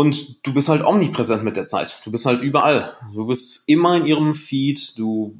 Und 0.00 0.46
du 0.46 0.54
bist 0.54 0.70
halt 0.70 0.82
omnipräsent 0.82 1.44
mit 1.44 1.58
der 1.58 1.66
Zeit. 1.66 2.00
Du 2.06 2.10
bist 2.10 2.24
halt 2.24 2.40
überall. 2.40 2.94
Du 3.12 3.26
bist 3.26 3.68
immer 3.68 3.98
in 3.98 4.06
ihrem 4.06 4.34
Feed. 4.34 4.98
Du 4.98 5.36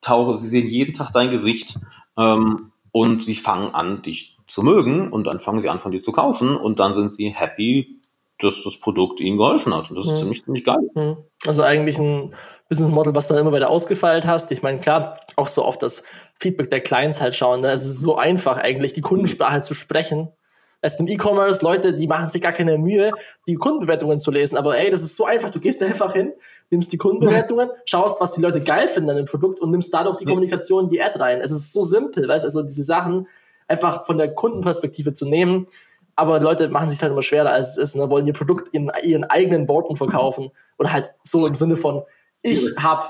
tauchst, 0.00 0.42
sie 0.42 0.48
sehen 0.48 0.68
jeden 0.68 0.94
Tag 0.94 1.10
dein 1.10 1.32
Gesicht. 1.32 1.80
Ähm, 2.16 2.70
und 2.92 3.24
sie 3.24 3.34
fangen 3.34 3.74
an, 3.74 4.02
dich 4.02 4.38
zu 4.46 4.62
mögen. 4.62 5.10
Und 5.10 5.24
dann 5.26 5.40
fangen 5.40 5.60
sie 5.60 5.70
an, 5.70 5.80
von 5.80 5.90
dir 5.90 6.00
zu 6.00 6.12
kaufen. 6.12 6.56
Und 6.56 6.78
dann 6.78 6.94
sind 6.94 7.12
sie 7.14 7.30
happy, 7.30 8.00
dass 8.38 8.62
das 8.62 8.76
Produkt 8.76 9.18
ihnen 9.18 9.38
geholfen 9.38 9.74
hat. 9.74 9.90
Und 9.90 9.96
das 9.96 10.04
ist 10.04 10.12
mhm. 10.12 10.16
ziemlich, 10.18 10.44
ziemlich 10.44 10.64
geil. 10.64 10.88
Mhm. 10.94 11.16
Also 11.44 11.64
eigentlich 11.64 11.98
ein 11.98 12.32
Business 12.68 12.92
Model, 12.92 13.12
was 13.16 13.26
du 13.26 13.34
dann 13.34 13.44
immer 13.44 13.56
wieder 13.56 13.70
ausgefeilt 13.70 14.24
hast. 14.24 14.52
Ich 14.52 14.62
meine, 14.62 14.78
klar, 14.78 15.18
auch 15.34 15.48
so 15.48 15.64
auf 15.64 15.78
das 15.78 16.04
Feedback 16.38 16.70
der 16.70 16.80
Clients 16.80 17.20
halt 17.20 17.34
schauen. 17.34 17.62
Ne? 17.62 17.72
Es 17.72 17.84
ist 17.84 18.00
so 18.00 18.14
einfach 18.14 18.56
eigentlich, 18.56 18.92
die 18.92 19.00
Kundensprache 19.00 19.62
zu 19.62 19.74
sprechen. 19.74 20.28
Es 20.84 21.00
im 21.00 21.06
E-Commerce 21.06 21.64
Leute, 21.64 21.94
die 21.94 22.06
machen 22.06 22.30
sich 22.30 22.42
gar 22.42 22.52
keine 22.52 22.76
Mühe, 22.78 23.12
die 23.48 23.54
Kundenbewertungen 23.54 24.18
zu 24.18 24.30
lesen. 24.30 24.56
Aber 24.58 24.76
ey, 24.76 24.90
das 24.90 25.02
ist 25.02 25.16
so 25.16 25.24
einfach. 25.24 25.50
Du 25.50 25.60
gehst 25.60 25.82
einfach 25.82 26.12
hin, 26.12 26.32
nimmst 26.70 26.92
die 26.92 26.98
Kundenbewertungen, 26.98 27.70
schaust, 27.86 28.20
was 28.20 28.32
die 28.32 28.42
Leute 28.42 28.62
geil 28.62 28.88
finden 28.88 29.10
an 29.10 29.16
dem 29.16 29.26
Produkt 29.26 29.60
und 29.60 29.70
nimmst 29.70 29.92
dadurch 29.94 30.18
die 30.18 30.24
Kommunikation, 30.24 30.88
die 30.88 31.02
Ad 31.02 31.18
rein. 31.18 31.40
Es 31.40 31.50
ist 31.50 31.72
so 31.72 31.82
simpel, 31.82 32.28
weißt 32.28 32.44
du, 32.44 32.48
also 32.48 32.62
diese 32.62 32.84
Sachen 32.84 33.26
einfach 33.66 34.04
von 34.04 34.18
der 34.18 34.34
Kundenperspektive 34.34 35.14
zu 35.14 35.26
nehmen 35.26 35.66
aber 36.16 36.40
Leute 36.40 36.68
machen 36.68 36.88
sich 36.88 37.02
halt 37.02 37.12
immer 37.12 37.22
schwerer, 37.22 37.50
als 37.50 37.70
es 37.70 37.76
ist, 37.76 37.96
ne? 37.96 38.08
wollen 38.10 38.26
ihr 38.26 38.32
Produkt 38.32 38.68
in 38.68 38.90
ihren 39.02 39.24
eigenen 39.24 39.68
Worten 39.68 39.96
verkaufen 39.96 40.50
oder 40.78 40.92
halt 40.92 41.10
so 41.22 41.46
im 41.46 41.54
Sinne 41.54 41.76
von, 41.76 42.02
ich 42.42 42.72
habe 42.78 43.04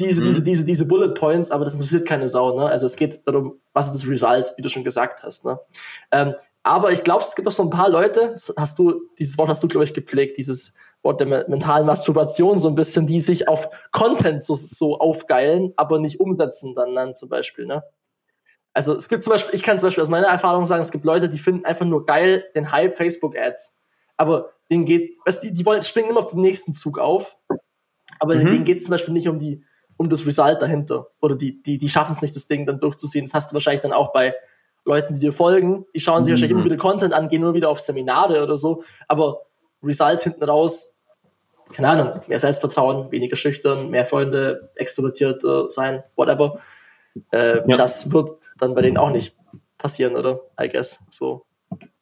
diese, 0.00 0.22
mhm. 0.22 0.28
diese, 0.28 0.44
diese, 0.44 0.64
diese 0.64 0.86
Bullet 0.86 1.14
Points, 1.14 1.50
aber 1.50 1.64
das 1.64 1.74
interessiert 1.74 2.06
keine 2.06 2.28
Sau. 2.28 2.56
Ne? 2.56 2.66
Also 2.66 2.86
es 2.86 2.96
geht 2.96 3.20
darum, 3.26 3.60
was 3.72 3.86
ist 3.86 4.02
das 4.02 4.10
Result, 4.10 4.52
wie 4.56 4.62
du 4.62 4.68
schon 4.68 4.84
gesagt 4.84 5.22
hast. 5.22 5.44
Ne? 5.44 5.60
Ähm, 6.10 6.34
aber 6.62 6.92
ich 6.92 7.02
glaube, 7.02 7.22
es 7.22 7.34
gibt 7.34 7.48
auch 7.48 7.52
so 7.52 7.64
ein 7.64 7.70
paar 7.70 7.88
Leute, 7.88 8.34
hast 8.56 8.78
du, 8.78 9.02
dieses 9.18 9.36
Wort 9.38 9.48
hast 9.48 9.62
du, 9.62 9.68
glaube 9.68 9.84
ich, 9.84 9.94
gepflegt, 9.94 10.38
dieses 10.38 10.74
Wort 11.02 11.20
der 11.20 11.26
mentalen 11.48 11.86
Masturbation 11.86 12.58
so 12.58 12.68
ein 12.68 12.76
bisschen, 12.76 13.06
die 13.06 13.20
sich 13.20 13.48
auf 13.48 13.68
Content 13.90 14.44
so, 14.44 14.54
so 14.54 14.98
aufgeilen, 14.98 15.72
aber 15.76 15.98
nicht 15.98 16.20
umsetzen 16.20 16.74
dann, 16.74 16.94
dann 16.94 17.16
zum 17.16 17.28
Beispiel. 17.28 17.66
Ne? 17.66 17.82
Also 18.72 18.96
es 18.96 19.08
gibt 19.08 19.24
zum 19.24 19.32
Beispiel, 19.32 19.54
ich 19.54 19.64
kann 19.64 19.78
zum 19.78 19.88
Beispiel 19.88 20.02
aus 20.02 20.08
meiner 20.08 20.28
Erfahrung 20.28 20.66
sagen, 20.66 20.80
es 20.80 20.92
gibt 20.92 21.04
Leute, 21.04 21.28
die 21.28 21.38
finden 21.38 21.64
einfach 21.64 21.86
nur 21.86 22.06
geil 22.06 22.44
den 22.54 22.70
Hype 22.70 22.94
Facebook-Ads. 22.94 23.78
Aber 24.16 24.52
denen 24.70 24.84
geht, 24.84 25.18
weißt, 25.26 25.42
die, 25.42 25.52
die 25.52 25.66
wollen, 25.66 25.82
springen 25.82 26.10
immer 26.10 26.20
auf 26.20 26.30
den 26.30 26.40
nächsten 26.40 26.72
Zug 26.72 26.98
auf. 26.98 27.38
Aber 28.20 28.36
mhm. 28.36 28.44
denen 28.44 28.64
geht 28.64 28.78
es 28.78 28.84
zum 28.84 28.92
Beispiel 28.92 29.12
nicht 29.12 29.28
um 29.28 29.40
die, 29.40 29.64
um 29.96 30.08
das 30.08 30.24
Result 30.26 30.62
dahinter. 30.62 31.08
Oder 31.20 31.34
die, 31.34 31.60
die, 31.62 31.78
die 31.78 31.88
schaffen 31.88 32.12
es 32.12 32.22
nicht, 32.22 32.36
das 32.36 32.46
Ding 32.46 32.64
dann 32.64 32.78
durchzuziehen. 32.78 33.24
Das 33.24 33.34
hast 33.34 33.50
du 33.50 33.54
wahrscheinlich 33.54 33.82
dann 33.82 33.92
auch 33.92 34.12
bei 34.12 34.34
Leuten, 34.84 35.14
die 35.14 35.20
dir 35.20 35.32
folgen. 35.32 35.86
Die 35.94 36.00
schauen 36.00 36.22
sich 36.22 36.30
mhm. 36.30 36.34
wahrscheinlich 36.34 36.50
immer 36.52 36.64
wieder 36.64 36.76
Content 36.76 37.14
an, 37.14 37.28
gehen 37.28 37.40
nur 37.40 37.54
wieder 37.54 37.68
auf 37.68 37.80
Seminare 37.80 38.42
oder 38.42 38.56
so. 38.56 38.82
Aber 39.08 39.42
Result 39.82 40.20
hinten 40.20 40.44
raus, 40.44 41.00
keine 41.72 41.88
Ahnung, 41.88 42.20
mehr 42.26 42.38
Selbstvertrauen, 42.38 43.10
weniger 43.10 43.36
schüchtern, 43.36 43.90
mehr 43.90 44.04
Freunde, 44.04 44.70
extrovertiert 44.76 45.42
äh, 45.44 45.64
sein, 45.68 46.02
whatever. 46.16 46.58
Äh, 47.30 47.68
ja. 47.68 47.76
Das 47.76 48.12
wird 48.12 48.38
dann 48.58 48.74
bei 48.74 48.82
denen 48.82 48.96
auch 48.96 49.10
nicht 49.10 49.36
passieren, 49.78 50.16
oder? 50.16 50.40
I 50.60 50.68
guess. 50.68 51.04
So 51.10 51.44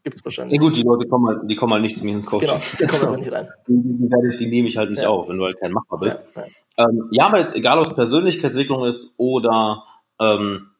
gibt's 0.03 0.25
wahrscheinlich. 0.25 0.61
Ja 0.61 0.67
gut, 0.67 0.77
die 0.77 0.83
Leute 0.83 1.09
kommen 1.09 1.27
halt, 1.27 1.51
die 1.51 1.57
kommen 1.57 1.73
halt 1.73 1.83
nicht 1.83 1.99
zu 1.99 2.05
mir 2.05 2.13
ins 2.13 2.27
Coaching. 2.27 2.49
Genau, 2.49 2.61
die 2.79 2.87
kommen 2.87 3.03
einfach 3.03 3.17
nicht 3.17 3.33
rein. 3.33 3.49
Die, 3.69 4.37
die, 4.39 4.47
nehme 4.47 4.69
ich 4.69 4.77
halt 4.77 4.91
nicht 4.91 5.03
ja. 5.03 5.09
auf, 5.09 5.29
wenn 5.29 5.39
du 5.39 5.45
halt 5.45 5.59
kein 5.61 5.73
Macher 5.73 5.99
bist. 5.99 6.31
Ja, 6.35 6.43
ja. 6.43 6.89
Ähm, 6.89 7.09
ja, 7.11 7.27
aber 7.27 7.41
jetzt 7.41 7.55
egal, 7.55 7.79
ob 7.79 7.87
es 7.87 7.95
Persönlichkeitsentwicklung 7.95 8.87
ist 8.87 9.19
oder 9.19 9.85
ähm, 10.19 10.71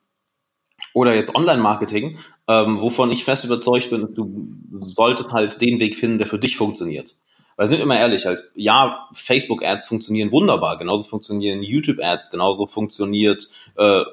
oder 0.95 1.15
jetzt 1.15 1.35
Online-Marketing, 1.35 2.19
ähm, 2.49 2.81
wovon 2.81 3.13
ich 3.13 3.25
fest 3.25 3.45
überzeugt 3.45 3.91
bin, 3.91 4.03
ist, 4.03 4.17
du 4.17 4.49
solltest 4.81 5.33
halt 5.33 5.61
den 5.61 5.79
Weg 5.81 5.97
finden, 5.97 6.19
der 6.19 6.27
für 6.27 6.39
dich 6.39 6.57
funktioniert. 6.57 7.17
Weil 7.57 7.69
sind 7.69 7.79
wir 7.79 7.87
mal 7.87 7.99
ehrlich, 7.99 8.27
halt, 8.27 8.43
ja, 8.55 9.09
Facebook-Ads 9.13 9.87
funktionieren 9.87 10.33
wunderbar, 10.33 10.79
genauso 10.79 11.09
funktionieren 11.09 11.63
YouTube-Ads, 11.63 12.31
genauso 12.31 12.67
funktioniert 12.67 13.49
äh, 13.77 14.05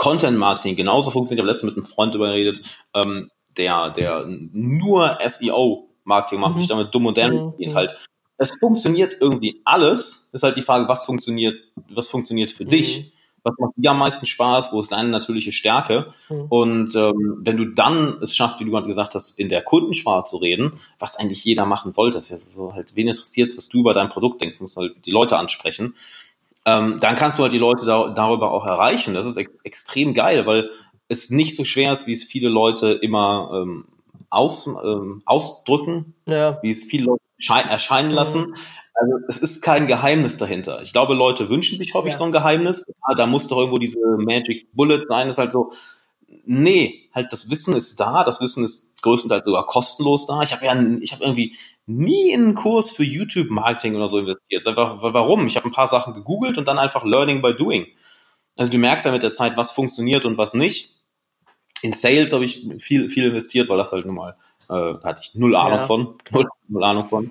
Content 0.00 0.38
Marketing 0.38 0.76
genauso 0.76 1.10
funktioniert. 1.10 1.40
Ich 1.40 1.42
habe 1.42 1.52
letztens 1.52 1.76
mit 1.76 1.84
einem 1.84 1.92
Freund 1.92 2.14
darüber 2.14 2.28
geredet, 2.28 2.62
ähm, 2.94 3.30
der, 3.58 3.90
der 3.90 4.24
nur 4.26 5.18
SEO 5.26 5.90
Marketing 6.04 6.40
macht, 6.40 6.54
mhm. 6.54 6.58
sich 6.58 6.68
damit 6.68 6.94
dumm 6.94 7.04
und 7.04 7.18
dämlich 7.18 7.68
mhm. 7.68 7.74
halt. 7.74 7.96
Es 8.38 8.56
funktioniert 8.58 9.18
irgendwie 9.20 9.60
alles. 9.66 10.30
Ist 10.32 10.42
halt 10.42 10.56
die 10.56 10.62
Frage, 10.62 10.88
was 10.88 11.04
funktioniert, 11.04 11.60
was 11.90 12.08
funktioniert 12.08 12.50
für 12.50 12.64
mhm. 12.64 12.70
dich? 12.70 13.12
Was 13.42 13.54
macht 13.58 13.72
dir 13.76 13.90
am 13.90 13.98
meisten 13.98 14.26
Spaß? 14.26 14.72
Wo 14.72 14.80
ist 14.80 14.92
deine 14.92 15.08
natürliche 15.08 15.52
Stärke? 15.52 16.12
Mhm. 16.28 16.46
Und 16.48 16.94
ähm, 16.94 17.38
wenn 17.40 17.56
du 17.56 17.66
dann 17.66 18.18
es 18.22 18.34
schaffst, 18.34 18.60
wie 18.60 18.64
du 18.64 18.70
gerade 18.70 18.86
gesagt 18.86 19.14
hast, 19.14 19.38
in 19.38 19.48
der 19.48 19.62
Kundensprache 19.62 20.24
zu 20.24 20.36
reden, 20.36 20.80
was 20.98 21.16
eigentlich 21.16 21.44
jeder 21.44 21.66
machen 21.66 21.92
sollte, 21.92 22.16
das 22.16 22.30
ist 22.30 22.54
so 22.54 22.74
halt, 22.74 22.96
wen 22.96 23.08
interessiert 23.08 23.50
was 23.56 23.68
du 23.68 23.80
über 23.80 23.94
dein 23.94 24.08
Produkt 24.08 24.42
denkst, 24.42 24.60
musst 24.60 24.76
halt 24.76 25.06
die 25.06 25.10
Leute 25.10 25.36
ansprechen 25.36 25.94
ähm, 26.66 26.98
dann 27.00 27.16
kannst 27.16 27.38
du 27.38 27.42
halt 27.42 27.52
die 27.52 27.58
Leute 27.58 27.86
da, 27.86 28.10
darüber 28.10 28.52
auch 28.52 28.66
erreichen. 28.66 29.14
Das 29.14 29.26
ist 29.26 29.36
ex 29.36 29.54
extrem 29.64 30.14
geil, 30.14 30.46
weil 30.46 30.70
es 31.08 31.30
nicht 31.30 31.56
so 31.56 31.64
schwer 31.64 31.92
ist, 31.92 32.06
wie 32.06 32.12
es 32.12 32.22
viele 32.22 32.48
Leute 32.48 32.92
immer 32.92 33.50
ähm, 33.54 33.86
aus, 34.28 34.66
ähm, 34.66 35.22
ausdrücken, 35.24 36.14
ja. 36.28 36.58
wie 36.62 36.70
es 36.70 36.84
viele 36.84 37.04
Leute 37.04 37.22
erscheinen 37.68 38.10
lassen. 38.10 38.54
Also 39.00 39.14
es 39.28 39.38
ist 39.38 39.62
kein 39.62 39.86
Geheimnis 39.86 40.36
dahinter. 40.36 40.82
Ich 40.82 40.92
glaube, 40.92 41.14
Leute 41.14 41.48
wünschen 41.48 41.78
sich 41.78 41.94
häufig 41.94 42.12
ja. 42.12 42.18
so 42.18 42.24
ein 42.24 42.32
Geheimnis. 42.32 42.86
Ah, 43.00 43.14
da 43.14 43.26
muss 43.26 43.48
doch 43.48 43.56
irgendwo 43.56 43.78
diese 43.78 43.98
Magic 44.18 44.68
Bullet 44.74 45.06
sein. 45.06 45.26
Das 45.26 45.36
ist 45.36 45.38
halt 45.38 45.52
so, 45.52 45.72
nee, 46.44 47.08
halt 47.14 47.32
das 47.32 47.50
Wissen 47.50 47.74
ist 47.74 47.98
da. 47.98 48.24
Das 48.24 48.42
Wissen 48.42 48.62
ist 48.62 49.00
größtenteils 49.02 49.44
sogar 49.44 49.66
kostenlos 49.66 50.26
da. 50.26 50.42
Ich 50.42 50.52
habe 50.52 50.66
ja, 50.66 50.78
ich 51.00 51.12
habe 51.12 51.24
irgendwie 51.24 51.56
nie 51.86 52.30
in 52.30 52.44
einen 52.44 52.54
Kurs 52.54 52.90
für 52.90 53.04
YouTube-Marketing 53.04 53.96
oder 53.96 54.08
so 54.08 54.18
investiert. 54.18 54.66
Einfach, 54.66 54.98
warum? 55.00 55.46
Ich 55.46 55.56
habe 55.56 55.66
ein 55.66 55.72
paar 55.72 55.88
Sachen 55.88 56.12
gegoogelt 56.12 56.58
und 56.58 56.68
dann 56.68 56.78
einfach 56.78 57.02
Learning 57.02 57.40
by 57.40 57.54
Doing. 57.54 57.86
Also 58.58 58.70
du 58.70 58.76
merkst 58.76 59.06
ja 59.06 59.12
mit 59.12 59.22
der 59.22 59.32
Zeit, 59.32 59.56
was 59.56 59.72
funktioniert 59.72 60.26
und 60.26 60.36
was 60.36 60.52
nicht. 60.52 60.94
In 61.80 61.94
Sales 61.94 62.34
habe 62.34 62.44
ich 62.44 62.68
viel, 62.80 63.08
viel 63.08 63.28
investiert, 63.28 63.70
weil 63.70 63.78
das 63.78 63.92
halt 63.92 64.04
nun 64.04 64.16
mal, 64.16 64.36
äh, 64.68 64.94
hatte 65.02 65.22
ich 65.22 65.34
null 65.34 65.56
Ahnung 65.56 65.78
ja. 65.78 65.84
von. 65.86 66.14
Null, 66.30 66.46
null 66.68 66.84
Ahnung 66.84 67.08
von. 67.08 67.30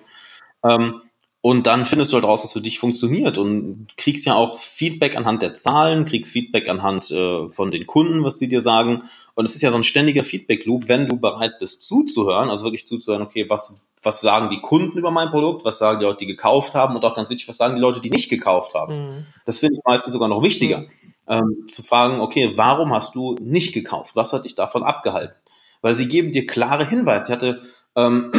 Ähm, 0.64 1.02
und 1.42 1.68
dann 1.68 1.86
findest 1.86 2.12
du 2.12 2.16
halt 2.16 2.26
raus, 2.26 2.44
was 2.44 2.52
für 2.52 2.62
dich 2.62 2.80
funktioniert 2.80 3.38
und 3.38 3.88
kriegst 3.96 4.26
ja 4.26 4.36
auch 4.36 4.60
Feedback 4.60 5.16
anhand 5.16 5.42
der 5.42 5.54
Zahlen, 5.54 6.06
kriegst 6.06 6.34
Feedback 6.34 6.68
anhand 6.68 7.10
äh, 7.12 7.48
von 7.48 7.72
den 7.72 7.88
Kunden, 7.88 8.26
was 8.26 8.40
sie 8.40 8.50
dir 8.50 8.62
sagen. 8.62 9.04
Und 9.36 9.46
es 9.46 9.56
ist 9.56 9.62
ja 9.62 9.72
so 9.72 9.78
ein 9.78 9.86
ständiger 9.86 10.26
Feedback-Loop, 10.26 10.90
wenn 10.90 11.08
du 11.08 11.16
bereit 11.16 11.60
bist 11.60 11.82
zuzuhören, 11.84 12.50
also 12.50 12.66
wirklich 12.66 12.86
zuzuhören, 12.86 13.22
okay, 13.22 13.50
was, 13.50 13.88
was 14.04 14.20
sagen 14.20 14.50
die 14.50 14.60
Kunden 14.60 14.98
über 14.98 15.12
mein 15.12 15.30
Produkt, 15.30 15.64
was 15.64 15.80
sagen 15.80 16.00
die 16.00 16.06
Leute, 16.06 16.20
die 16.20 16.26
gekauft 16.26 16.76
haben 16.76 16.98
und 16.98 17.06
auch 17.06 17.16
ganz 17.16 17.30
wichtig, 17.30 17.48
was 17.48 17.56
sagen 17.56 17.76
die 17.76 17.82
Leute, 17.82 18.02
die 18.02 18.10
nicht 18.10 18.30
gekauft 18.30 18.74
haben. 18.74 18.94
Mhm. 18.94 19.26
Das 19.46 19.60
finde 19.60 19.76
ich 19.76 19.82
meistens 19.86 20.12
sogar 20.12 20.28
noch 20.28 20.44
wichtiger, 20.44 20.80
mhm. 20.80 20.88
ähm, 21.28 21.68
zu 21.68 21.84
fragen, 21.84 22.20
okay, 22.20 22.52
warum 22.58 22.94
hast 22.94 23.16
du 23.16 23.36
nicht 23.40 23.74
gekauft? 23.74 24.18
Was 24.18 24.34
hat 24.34 24.44
dich 24.44 24.56
davon 24.56 24.84
abgehalten? 24.84 25.36
Weil 25.82 25.96
sie 25.96 26.10
geben 26.10 26.34
dir 26.34 26.46
klare 26.46 26.86
Hinweise. 26.86 27.28
Ich 27.28 27.32
hatte 27.32 27.62
ähm, 27.96 28.30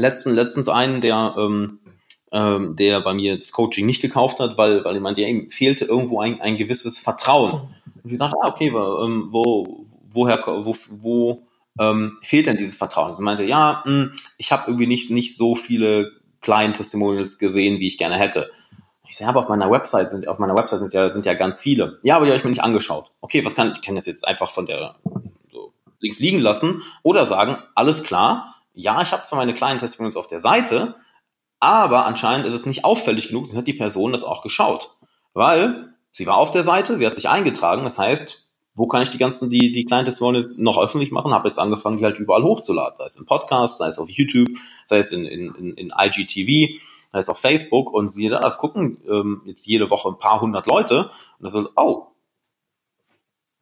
letzten, 0.00 0.34
letztens 0.34 0.68
einen, 0.68 1.00
der, 1.00 1.34
ähm, 1.38 1.80
ähm, 2.32 2.76
der 2.76 3.00
bei 3.00 3.14
mir 3.14 3.38
das 3.38 3.52
Coaching 3.52 3.86
nicht 3.86 4.02
gekauft 4.02 4.40
hat, 4.40 4.58
weil, 4.58 4.84
weil 4.84 5.00
meinte, 5.00 5.22
ja, 5.22 5.28
ihm 5.28 5.48
fehlte 5.50 5.84
irgendwo 5.84 6.20
ein, 6.20 6.40
ein 6.40 6.56
gewisses 6.56 6.98
Vertrauen. 6.98 7.68
Und 8.02 8.10
ich 8.10 8.18
sagte, 8.18 8.36
ah, 8.42 8.48
okay, 8.48 8.68
ähm, 8.68 9.28
wo, 9.30 9.84
woher, 10.12 10.42
wo, 10.46 10.74
wo 10.90 11.46
ähm, 11.78 12.18
fehlt 12.22 12.46
denn 12.46 12.56
dieses 12.56 12.76
Vertrauen? 12.76 13.14
Sie 13.14 13.22
meinte, 13.22 13.44
ja, 13.44 13.82
mh, 13.84 13.92
hm, 13.92 14.12
ich 14.38 14.52
habe 14.52 14.64
irgendwie 14.66 14.86
nicht, 14.86 15.10
nicht 15.10 15.36
so 15.36 15.54
viele 15.54 16.12
Client 16.40 16.76
Testimonials 16.76 17.38
gesehen, 17.38 17.80
wie 17.80 17.88
ich 17.88 17.98
gerne 17.98 18.18
hätte. 18.18 18.50
Ich 19.08 19.16
sage, 19.16 19.30
aber 19.30 19.40
auf 19.40 19.48
meiner 19.48 19.70
Website 19.70 20.10
sind, 20.10 20.28
auf 20.28 20.38
meiner 20.38 20.56
Website 20.56 20.80
sind 20.80 20.92
ja, 20.92 21.10
sind 21.10 21.26
ja 21.26 21.34
ganz 21.34 21.60
viele. 21.60 21.98
Ja, 22.02 22.16
aber 22.16 22.24
die 22.24 22.30
habe 22.30 22.38
ich 22.38 22.44
mir 22.44 22.50
nicht 22.50 22.62
angeschaut. 22.62 23.12
Okay, 23.20 23.44
was 23.44 23.54
kann, 23.54 23.72
ich 23.74 23.82
kann 23.82 23.94
das 23.94 24.06
jetzt 24.06 24.26
einfach 24.26 24.50
von 24.50 24.66
der, 24.66 24.96
so 25.50 25.72
links 26.00 26.18
liegen 26.18 26.40
lassen 26.40 26.82
oder 27.02 27.26
sagen, 27.26 27.58
alles 27.74 28.02
klar, 28.02 28.55
ja, 28.76 29.00
ich 29.00 29.10
habe 29.10 29.24
zwar 29.24 29.38
meine 29.38 29.54
kleinen 29.54 29.80
Testimonials 29.80 30.16
auf 30.16 30.28
der 30.28 30.38
Seite, 30.38 30.96
aber 31.58 32.04
anscheinend 32.04 32.46
ist 32.46 32.54
es 32.54 32.66
nicht 32.66 32.84
auffällig 32.84 33.28
genug, 33.28 33.46
sonst 33.46 33.58
hat 33.58 33.66
die 33.66 33.72
Person 33.72 34.12
das 34.12 34.22
auch 34.22 34.42
geschaut. 34.42 34.90
Weil 35.32 35.94
sie 36.12 36.26
war 36.26 36.36
auf 36.36 36.50
der 36.50 36.62
Seite, 36.62 36.98
sie 36.98 37.06
hat 37.06 37.16
sich 37.16 37.28
eingetragen, 37.28 37.84
das 37.84 37.98
heißt, 37.98 38.52
wo 38.74 38.86
kann 38.86 39.02
ich 39.02 39.08
die 39.08 39.18
ganzen, 39.18 39.48
die, 39.48 39.72
die 39.72 39.86
kleinen 39.86 40.04
Testimonials 40.04 40.58
noch 40.58 40.78
öffentlich 40.78 41.10
machen? 41.10 41.32
Habe 41.32 41.48
jetzt 41.48 41.58
angefangen, 41.58 41.96
die 41.96 42.04
halt 42.04 42.18
überall 42.18 42.42
hochzuladen. 42.42 42.98
Sei 42.98 43.06
es 43.06 43.16
im 43.16 43.24
Podcast, 43.24 43.78
sei 43.78 43.88
es 43.88 43.98
auf 43.98 44.10
YouTube, 44.10 44.50
sei 44.84 44.98
es 44.98 45.12
in, 45.12 45.24
in, 45.24 45.54
in, 45.54 45.72
in 45.72 45.92
IGTV, 45.98 46.78
sei 47.12 47.18
es 47.18 47.30
auf 47.30 47.38
Facebook 47.38 47.90
und 47.94 48.10
siehe 48.10 48.28
da, 48.28 48.40
das 48.40 48.58
gucken 48.58 48.98
ähm, 49.08 49.40
jetzt 49.46 49.66
jede 49.66 49.88
Woche 49.88 50.10
ein 50.10 50.18
paar 50.18 50.42
hundert 50.42 50.66
Leute 50.66 51.10
und 51.38 51.44
das 51.44 51.54
so, 51.54 51.70
oh, 51.76 52.08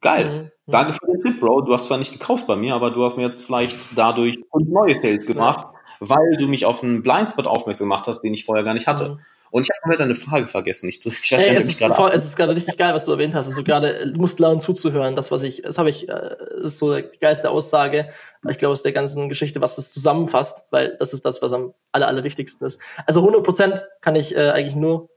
geil. 0.05 0.51
Mhm. 0.65 0.71
Danke 0.71 0.93
für 0.93 1.11
den 1.11 1.21
Tipp, 1.21 1.39
Bro. 1.39 1.61
Du 1.61 1.73
hast 1.73 1.87
zwar 1.87 1.97
nicht 1.97 2.13
gekauft 2.13 2.47
bei 2.47 2.55
mir, 2.55 2.75
aber 2.75 2.91
du 2.91 3.03
hast 3.03 3.17
mir 3.17 3.23
jetzt 3.23 3.43
vielleicht 3.43 3.97
dadurch 3.97 4.37
neue 4.53 4.95
Sales 5.01 5.25
gebracht, 5.25 5.67
ja. 5.73 6.07
weil 6.07 6.37
du 6.37 6.47
mich 6.47 6.65
auf 6.65 6.83
einen 6.83 7.01
Blindspot 7.01 7.47
aufmerksam 7.47 7.85
gemacht 7.85 8.05
hast, 8.07 8.21
den 8.21 8.33
ich 8.33 8.45
vorher 8.45 8.63
gar 8.63 8.75
nicht 8.75 8.87
hatte. 8.87 9.09
Mhm. 9.09 9.19
Und 9.51 9.63
ich 9.63 9.69
habe 9.69 9.93
heute 9.93 10.03
eine 10.03 10.15
Frage 10.15 10.47
vergessen. 10.47 10.89
Ich, 10.89 11.05
ich 11.05 11.31
weiß 11.31 11.41
hey, 11.41 11.55
es, 11.55 11.65
ist 11.65 11.85
voll, 11.85 12.11
es 12.13 12.25
ist 12.25 12.35
gerade 12.35 12.53
richtig 12.55 12.77
geil, 12.77 12.93
was 12.93 13.05
du 13.05 13.13
erwähnt 13.13 13.33
hast. 13.35 13.47
Also 13.47 13.63
gerade, 13.63 14.11
du 14.11 14.19
musst 14.19 14.39
lernen 14.39 14.59
zuzuhören. 14.59 15.15
Das, 15.15 15.31
was 15.31 15.43
ich, 15.43 15.61
das 15.61 15.77
habe 15.77 15.89
ich, 15.89 16.09
äh, 16.09 16.35
ist 16.61 16.77
so 16.77 16.93
die 16.93 17.19
geilste 17.19 17.49
Aussage. 17.49 18.09
Ich 18.49 18.57
glaube, 18.57 18.73
aus 18.73 18.83
der 18.83 18.91
ganzen 18.91 19.29
Geschichte, 19.29 19.61
was 19.61 19.77
das 19.77 19.93
zusammenfasst, 19.93 20.67
weil 20.71 20.97
das 20.99 21.13
ist 21.13 21.23
das, 21.25 21.41
was 21.41 21.53
am 21.53 21.73
aller, 21.93 22.07
allerwichtigsten 22.07 22.67
ist. 22.67 22.81
Also 23.05 23.21
100 23.21 23.43
Prozent 23.43 23.85
kann 24.01 24.15
ich 24.15 24.35
äh, 24.35 24.49
eigentlich 24.49 24.75
nur 24.75 25.09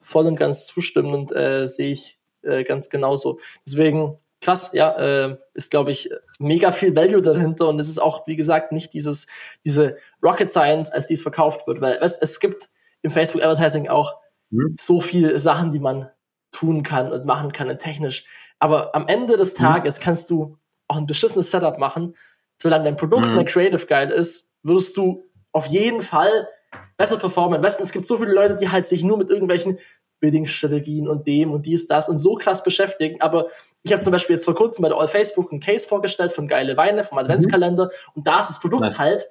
voll 0.00 0.26
und 0.26 0.36
ganz 0.36 0.66
zustimmen 0.66 1.14
und 1.14 1.36
äh, 1.36 1.68
sehe 1.68 1.92
ich 1.92 2.18
äh, 2.42 2.64
ganz 2.64 2.90
genauso. 2.90 3.38
Deswegen 3.66 4.18
krass, 4.40 4.70
ja, 4.72 4.92
äh, 4.96 5.36
ist 5.54 5.70
glaube 5.70 5.90
ich 5.90 6.10
mega 6.38 6.72
viel 6.72 6.94
Value 6.94 7.22
dahinter 7.22 7.68
und 7.68 7.80
es 7.80 7.88
ist 7.88 7.98
auch, 7.98 8.26
wie 8.26 8.36
gesagt, 8.36 8.72
nicht 8.72 8.92
dieses 8.92 9.26
diese 9.64 9.96
Rocket 10.22 10.50
Science, 10.50 10.90
als 10.90 11.06
dies 11.06 11.22
verkauft 11.22 11.66
wird, 11.66 11.80
weil 11.80 11.98
es, 12.00 12.18
es 12.18 12.40
gibt 12.40 12.68
im 13.02 13.10
Facebook 13.10 13.42
Advertising 13.42 13.88
auch 13.88 14.14
mhm. 14.50 14.76
so 14.78 15.00
viele 15.00 15.38
Sachen, 15.38 15.72
die 15.72 15.80
man 15.80 16.10
tun 16.52 16.82
kann 16.82 17.12
und 17.12 17.24
machen 17.24 17.52
kann 17.52 17.68
und 17.68 17.78
technisch. 17.78 18.24
Aber 18.58 18.94
am 18.94 19.06
Ende 19.08 19.36
des 19.36 19.58
mhm. 19.58 19.64
Tages 19.64 19.98
mhm. 19.98 20.02
kannst 20.02 20.30
du 20.30 20.58
auch 20.88 20.96
ein 20.96 21.06
beschissenes 21.06 21.50
Setup 21.50 21.78
machen. 21.78 22.16
Solange 22.60 22.84
dein 22.84 22.96
Produkt 22.96 23.26
mhm. 23.26 23.44
Creative 23.44 23.86
geil 23.86 24.10
ist, 24.10 24.54
wirst 24.62 24.96
du 24.96 25.24
auf 25.52 25.66
jeden 25.66 26.02
Fall 26.02 26.48
besser 26.96 27.18
performen. 27.18 27.62
Weißt 27.62 27.78
du, 27.78 27.84
es 27.84 27.92
gibt 27.92 28.06
so 28.06 28.18
viele 28.18 28.32
Leute, 28.32 28.56
die 28.56 28.70
halt 28.70 28.86
sich 28.86 29.02
nur 29.02 29.18
mit 29.18 29.30
irgendwelchen 29.30 29.78
Building-Strategien 30.20 31.08
und 31.08 31.26
dem 31.26 31.52
und 31.52 31.66
dies, 31.66 31.88
das 31.88 32.08
und 32.08 32.18
so 32.18 32.34
krass 32.34 32.64
beschäftigen. 32.64 33.20
Aber 33.20 33.48
ich 33.82 33.92
habe 33.92 34.02
zum 34.02 34.12
Beispiel 34.12 34.36
jetzt 34.36 34.44
vor 34.44 34.54
kurzem 34.54 34.82
bei 34.82 34.88
der 34.88 34.98
All 34.98 35.08
Facebook 35.08 35.52
einen 35.52 35.60
Case 35.60 35.86
vorgestellt 35.86 36.32
von 36.32 36.48
geile 36.48 36.76
Weine 36.76 37.04
vom 37.04 37.18
Adventskalender 37.18 37.86
mhm. 37.86 38.12
und 38.14 38.26
da 38.26 38.38
ist 38.38 38.48
das 38.48 38.60
Produkt 38.60 38.82
Nein. 38.82 38.98
halt 38.98 39.26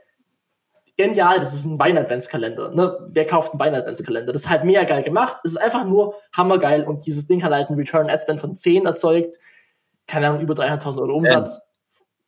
genial, 0.98 1.39
das 1.39 1.54
ist 1.54 1.65
ein 1.65 1.80
Wein-Adventskalender. 1.80 2.71
Ne? 2.71 2.98
Wer 3.10 3.28
kauft 3.28 3.52
einen 3.52 3.60
Wein-Adventskalender? 3.60 4.32
Das 4.32 4.43
ist 4.43 4.50
halt 4.50 4.63
mega 4.63 4.84
geil 4.84 5.04
gemacht. 5.04 5.38
Es 5.43 5.52
ist 5.52 5.58
einfach 5.58 5.86
nur 5.86 6.15
hammergeil 6.36 6.84
und 6.84 7.06
dieses 7.06 7.28
Ding 7.28 7.43
hat 7.43 7.52
halt 7.52 7.69
einen 7.69 7.80
Return 7.80 8.10
Ad 8.10 8.21
Spend 8.21 8.39
von 8.39 8.56
10 8.56 8.86
erzeugt. 8.86 9.38
Keine 10.08 10.28
Ahnung, 10.28 10.41
über 10.41 10.54
300.000 10.54 11.02
Euro 11.02 11.15
Umsatz. 11.15 11.71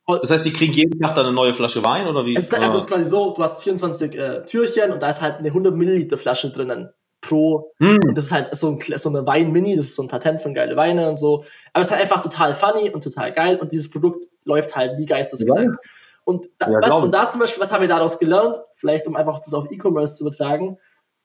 Ja. 0.06 0.18
Das 0.20 0.30
heißt, 0.30 0.44
die 0.44 0.52
kriegen 0.52 0.72
jeden 0.72 0.98
Tag 1.00 1.14
dann 1.14 1.26
eine 1.26 1.34
neue 1.34 1.52
Flasche 1.52 1.84
Wein 1.84 2.06
oder 2.06 2.24
wie? 2.24 2.34
Es 2.34 2.44
ist, 2.44 2.58
es 2.58 2.74
ist 2.74 2.88
quasi 2.88 3.04
so, 3.04 3.34
du 3.34 3.42
hast 3.42 3.62
24 3.62 4.18
äh, 4.18 4.44
Türchen 4.44 4.90
und 4.90 5.02
da 5.02 5.10
ist 5.10 5.20
halt 5.20 5.36
eine 5.36 5.48
100 5.48 5.74
Milliliter 5.74 6.16
Flasche 6.16 6.50
drinnen 6.50 6.90
pro. 7.20 7.72
Hm. 7.78 7.98
Und 8.08 8.14
das 8.16 8.26
ist 8.26 8.32
halt 8.32 8.54
so, 8.54 8.70
ein, 8.70 8.80
so 8.80 9.08
eine 9.08 9.26
Wein-Mini, 9.26 9.76
das 9.76 9.86
ist 9.86 9.96
so 9.96 10.02
ein 10.02 10.08
Patent 10.08 10.40
von 10.40 10.54
geile 10.54 10.76
Weine 10.76 11.08
und 11.08 11.16
so. 11.16 11.44
Aber 11.72 11.82
es 11.82 11.88
ist 11.88 11.92
halt 11.92 12.02
einfach 12.02 12.22
total 12.22 12.54
funny 12.54 12.90
und 12.90 13.02
total 13.02 13.32
geil 13.32 13.58
und 13.58 13.72
dieses 13.72 13.90
Produkt 13.90 14.26
läuft 14.44 14.76
halt 14.76 14.98
wie 14.98 15.06
geisteskrank. 15.06 15.72
Ja. 15.72 15.90
Und, 16.24 16.46
da, 16.58 16.70
ja, 16.70 16.78
was, 16.82 16.94
und 16.94 17.12
da 17.12 17.26
zum 17.28 17.40
Beispiel, 17.40 17.62
was 17.62 17.72
haben 17.72 17.80
wir 17.80 17.88
daraus 17.88 18.18
gelernt? 18.18 18.60
Vielleicht, 18.72 19.06
um 19.06 19.16
einfach 19.16 19.38
das 19.38 19.54
auf 19.54 19.70
E-Commerce 19.70 20.16
zu 20.16 20.24
übertragen. 20.24 20.78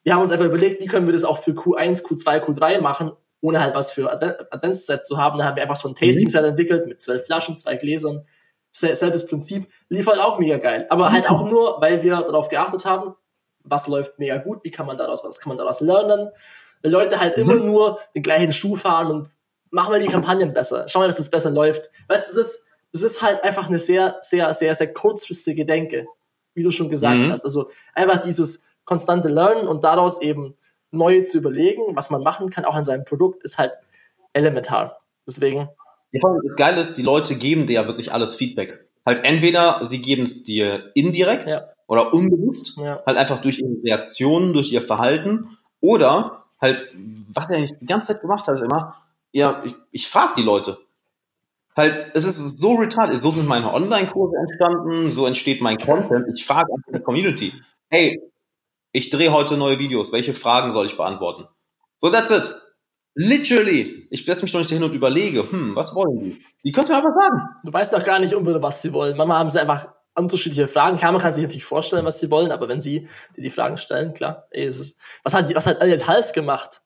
Wir 0.04 0.14
haben 0.14 0.22
uns 0.22 0.32
einfach 0.32 0.46
überlegt, 0.46 0.82
wie 0.82 0.88
können 0.88 1.08
wir 1.08 1.14
das 1.14 1.26
auch 1.26 1.40
für 1.40 1.52
Q1, 1.52 2.04
Q2, 2.04 2.42
Q3 2.42 2.82
machen, 2.82 3.12
ohne 3.42 3.60
halt 3.60 3.76
was 3.76 3.92
für 3.92 4.12
Advent 4.12 4.52
Adventsset 4.52 5.06
zu 5.06 5.18
haben. 5.18 5.38
Da 5.38 5.46
haben 5.46 5.56
wir 5.56 5.64
einfach 5.64 5.76
so 5.76 5.90
ein 5.90 5.96
Tasting-Set 5.96 6.44
mhm. 6.44 6.50
entwickelt 6.50 6.88
mit 6.88 7.02
zwölf 7.02 7.26
Flaschen, 7.26 7.58
zwei 7.58 7.76
Gläsern. 7.76 8.26
Selbes 8.72 9.28
Prinzip. 9.28 9.68
Lief 9.90 10.08
halt 10.08 10.20
auch 10.20 10.40
mega 10.40 10.58
geil. 10.58 10.88
Aber 10.90 11.12
halt 11.12 11.30
auch 11.30 11.50
nur, 11.50 11.82
weil 11.82 12.02
wir 12.02 12.16
darauf 12.16 12.50
geachtet 12.50 12.86
haben, 12.86 13.14
was 13.64 13.88
läuft 13.88 14.20
mega 14.20 14.38
gut, 14.38 14.64
wie 14.64 14.72
kann 14.72 14.86
man 14.86 14.98
daraus, 14.98 15.24
was 15.24 15.40
kann 15.40 15.50
man 15.50 15.58
daraus 15.58 15.82
lernen. 15.82 16.30
Weil 16.82 16.92
Leute 16.92 17.20
halt 17.20 17.38
mhm. 17.38 17.44
immer 17.44 17.56
nur 17.56 18.00
den 18.16 18.24
gleichen 18.24 18.52
Schuh 18.52 18.76
fahren 18.76 19.08
und 19.08 19.30
machen 19.72 19.94
wir 19.94 20.00
die 20.00 20.08
Kampagnen 20.08 20.54
besser. 20.54 20.88
Schauen 20.88 21.04
wir, 21.04 21.08
dass 21.08 21.20
es 21.20 21.26
das 21.26 21.32
besser 21.32 21.52
läuft. 21.52 21.90
Weißt 22.08 22.32
du, 22.32 22.36
das 22.36 22.46
ist, 22.46 22.68
das 22.92 23.02
ist 23.02 23.22
halt 23.22 23.44
einfach 23.44 23.68
eine 23.68 23.80
sehr, 23.80 24.18
sehr, 24.22 24.54
sehr, 24.54 24.76
sehr 24.76 24.94
kurzfristige 24.94 25.66
Denke, 25.66 26.08
wie 26.54 26.64
du 26.64 26.72
schon 26.72 26.90
gesagt 26.90 27.18
mhm. 27.18 27.32
hast. 27.32 27.44
Also 27.44 27.70
einfach 27.94 28.20
dieses 28.20 28.64
konstante 28.86 29.30
Lernen 29.30 29.68
und 29.68 29.84
daraus 29.84 30.22
eben 30.22 30.56
neu 30.92 31.22
zu 31.22 31.40
überlegen, 31.40 31.96
was 31.96 32.10
man 32.10 32.22
machen 32.22 32.50
kann, 32.50 32.66
auch 32.66 32.76
an 32.76 32.84
seinem 32.84 33.06
Produkt, 33.06 33.44
ist 33.44 33.58
halt 33.58 33.74
elementar. 34.34 35.02
Deswegen. 35.28 35.70
das 36.12 36.56
Geile 36.56 36.82
ist, 36.82 36.96
die 36.96 37.02
Leute 37.02 37.36
geben 37.36 37.66
dir 37.66 37.74
ja 37.74 37.88
wirklich 37.88 38.12
alles 38.12 38.36
Feedback. 38.36 38.88
Halt 39.06 39.26
entweder 39.26 39.84
sie 39.84 40.02
geben 40.02 40.24
es 40.24 40.44
dir 40.44 40.92
indirekt 40.94 41.50
ja. 41.50 41.62
Oder 41.88 42.14
unbewusst, 42.14 42.78
ja. 42.78 43.02
halt 43.06 43.18
einfach 43.18 43.40
durch 43.42 43.60
ihre 43.60 43.84
Reaktionen, 43.84 44.54
durch 44.54 44.72
ihr 44.72 44.82
Verhalten 44.82 45.58
oder 45.82 46.44
halt, 46.62 46.90
was 47.30 47.50
er 47.50 47.58
eigentlich 47.58 47.78
die 47.80 47.86
ganze 47.86 48.14
Zeit 48.14 48.22
gemacht 48.22 48.48
hat, 48.48 48.56
ist 48.56 48.62
immer, 48.62 48.96
ja, 49.32 49.62
ich, 49.66 49.76
ich 49.92 50.08
frage 50.08 50.34
die 50.38 50.44
Leute 50.44 50.78
halt, 51.76 52.12
es 52.14 52.26
ist 52.26 52.60
so 52.60 52.76
retarded. 52.76 53.22
So 53.22 53.32
sind 53.32 53.48
meine 53.48 53.74
Online-Kurse 53.74 54.36
entstanden, 54.38 55.12
so 55.12 55.26
entsteht 55.26 55.62
mein 55.62 55.78
Content. 55.78 56.28
Ich 56.34 56.46
frage 56.46 56.72
einfach 56.74 56.92
die 56.94 57.04
Community, 57.04 57.54
hey, 57.90 58.22
ich 58.92 59.10
drehe 59.10 59.32
heute 59.32 59.58
neue 59.58 59.80
Videos, 59.80 60.12
welche 60.12 60.34
Fragen 60.34 60.74
soll 60.74 60.86
ich 60.86 60.98
beantworten? 60.98 61.48
So, 62.02 62.10
that's 62.10 62.32
it. 62.32 62.56
Literally. 63.16 64.08
Ich 64.10 64.26
setze 64.26 64.44
mich 64.44 64.54
noch 64.54 64.62
nicht 64.62 64.72
hin 64.72 64.84
und 64.84 64.94
überlege, 64.94 65.40
hm, 65.50 65.76
was 65.76 65.96
wollen 65.96 66.20
die? 66.20 66.42
Die 66.64 66.72
könnt 66.72 66.90
ihr 66.90 66.98
aber 66.98 67.12
sagen. 67.12 67.50
Du 67.64 67.72
weißt 67.72 67.94
doch 67.94 68.04
gar 68.04 68.20
nicht 68.20 68.34
unbedingt, 68.34 68.64
was 68.64 68.82
sie 68.82 68.92
wollen. 68.94 69.16
Manchmal 69.18 69.40
haben 69.40 69.50
sie 69.50 69.62
einfach 69.62 69.88
unterschiedliche 70.16 70.68
Fragen. 70.68 70.98
Klar, 70.98 71.12
man 71.12 71.22
kann 71.22 71.32
sich 71.32 71.44
natürlich 71.44 71.66
vorstellen, 71.66 72.06
was 72.06 72.20
sie 72.20 72.30
wollen, 72.30 72.52
aber 72.52 72.68
wenn 72.68 72.82
sie 72.82 73.08
dir 73.36 73.42
die 73.42 73.50
Fragen 73.50 73.78
stellen, 73.78 74.14
klar, 74.14 74.48
ey, 74.52 74.66
es 74.66 74.80
ist, 74.80 74.98
was 75.24 75.34
hat, 75.34 75.54
was 75.56 75.68
hat 75.68 75.82
Elliot 75.82 76.08
Hals 76.08 76.34
gemacht? 76.34 76.82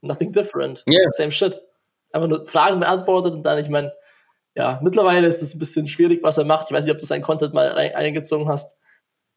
Nothing 0.00 0.32
different. 0.32 0.84
Yeah. 0.88 1.10
Same 1.12 1.32
shit. 1.32 1.60
Einfach 2.12 2.28
nur 2.28 2.46
Fragen 2.46 2.80
beantwortet 2.80 3.32
und 3.32 3.42
dann, 3.42 3.58
ich 3.58 3.68
meine, 3.68 3.92
ja, 4.54 4.80
mittlerweile 4.82 5.26
ist 5.26 5.42
es 5.42 5.54
ein 5.54 5.58
bisschen 5.58 5.86
schwierig, 5.86 6.22
was 6.22 6.38
er 6.38 6.44
macht. 6.44 6.66
Ich 6.68 6.76
weiß 6.76 6.84
nicht, 6.84 6.92
ob 6.92 6.98
du 6.98 7.06
seinen 7.06 7.22
Content 7.22 7.54
mal 7.54 7.72
eingezogen 7.72 8.48
hast. 8.48 8.78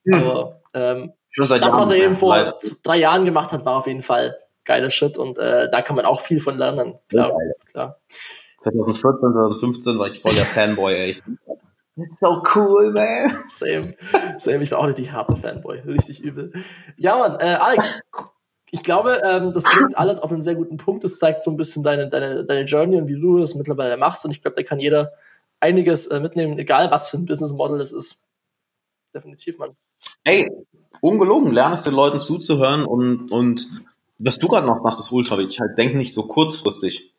Mhm. 0.04 0.14
Aber 0.14 0.62
ähm, 0.74 1.14
Schon 1.30 1.48
seit 1.48 1.62
das, 1.62 1.74
Jahren 1.74 1.82
was 1.82 1.90
er 1.90 1.98
eben 1.98 2.16
vor 2.16 2.36
leider. 2.36 2.58
drei 2.84 2.98
Jahren 2.98 3.26
gemacht 3.26 3.52
hat, 3.52 3.66
war 3.66 3.78
auf 3.78 3.88
jeden 3.88 4.02
Fall 4.02 4.38
geiler 4.64 4.90
Shit 4.90 5.18
und 5.18 5.38
äh, 5.38 5.70
da 5.70 5.82
kann 5.82 5.96
man 5.96 6.06
auch 6.06 6.22
viel 6.22 6.40
von 6.40 6.58
lernen. 6.58 6.98
Klar, 7.10 7.30
ja, 7.30 7.72
klar. 7.72 8.00
2014, 8.64 9.20
2015 9.34 10.00
war 10.00 10.08
ich 10.08 10.20
voll 10.20 10.34
der 10.34 10.46
Fanboy, 10.46 10.96
echt. 10.96 11.24
That's 11.98 12.20
so 12.20 12.44
cool, 12.56 12.92
man. 12.92 13.32
Same. 13.48 13.94
Same. 14.38 14.64
Ich 14.64 14.72
war 14.72 14.80
auch 14.80 14.88
richtig 14.88 15.12
harter 15.12 15.36
Fanboy. 15.36 15.80
Richtig 15.80 16.20
übel. 16.22 16.52
Ja, 16.98 17.18
Mann, 17.18 17.40
äh, 17.40 17.58
Alex, 17.60 18.02
ich 18.72 18.84
glaube, 18.84 19.22
ähm, 19.24 19.54
das 19.54 19.64
bringt 19.64 19.98
alles 19.98 20.20
auf 20.20 20.32
einen 20.32 20.42
sehr 20.42 20.56
guten 20.56 20.78
Punkt. 20.78 21.04
Das 21.04 21.20
zeigt 21.20 21.44
so 21.44 21.52
ein 21.52 21.58
bisschen 21.58 21.84
deine, 21.84 22.10
deine, 22.10 22.44
deine 22.44 22.66
Journey 22.66 22.98
und 22.98 23.08
wie 23.08 23.20
du 23.20 23.40
das 23.40 23.56
mittlerweile 23.56 23.96
machst. 23.96 24.26
Und 24.26 24.32
ich 24.32 24.42
glaube, 24.42 24.58
da 24.58 24.64
kann 24.64 24.80
jeder 24.80 25.14
einiges 25.62 26.08
äh, 26.08 26.20
mitnehmen, 26.20 26.60
egal 26.60 26.92
was 26.92 27.10
für 27.10 27.18
ein 27.18 27.26
Business 27.26 27.54
Model 27.54 27.80
es 27.80 27.94
ist. 27.94 28.28
Definitiv, 29.14 29.58
Mann. 29.58 29.78
Ey, 30.26 30.52
ungelogen, 31.00 31.54
lernst 31.54 31.88
den 31.88 31.94
Leuten 31.94 32.20
zuzuhören 32.20 32.84
und, 32.84 33.32
und 33.32 33.70
was 34.18 34.40
du 34.40 34.48
gerade 34.48 34.68
noch 34.68 34.84
machst, 34.84 35.00
ist 35.00 35.12
ultra 35.12 35.38
wichtig. 35.38 35.62
Halt, 35.62 35.78
denk 35.78 35.96
nicht 35.96 36.14
so 36.14 36.24
kurzfristig. 36.24 37.15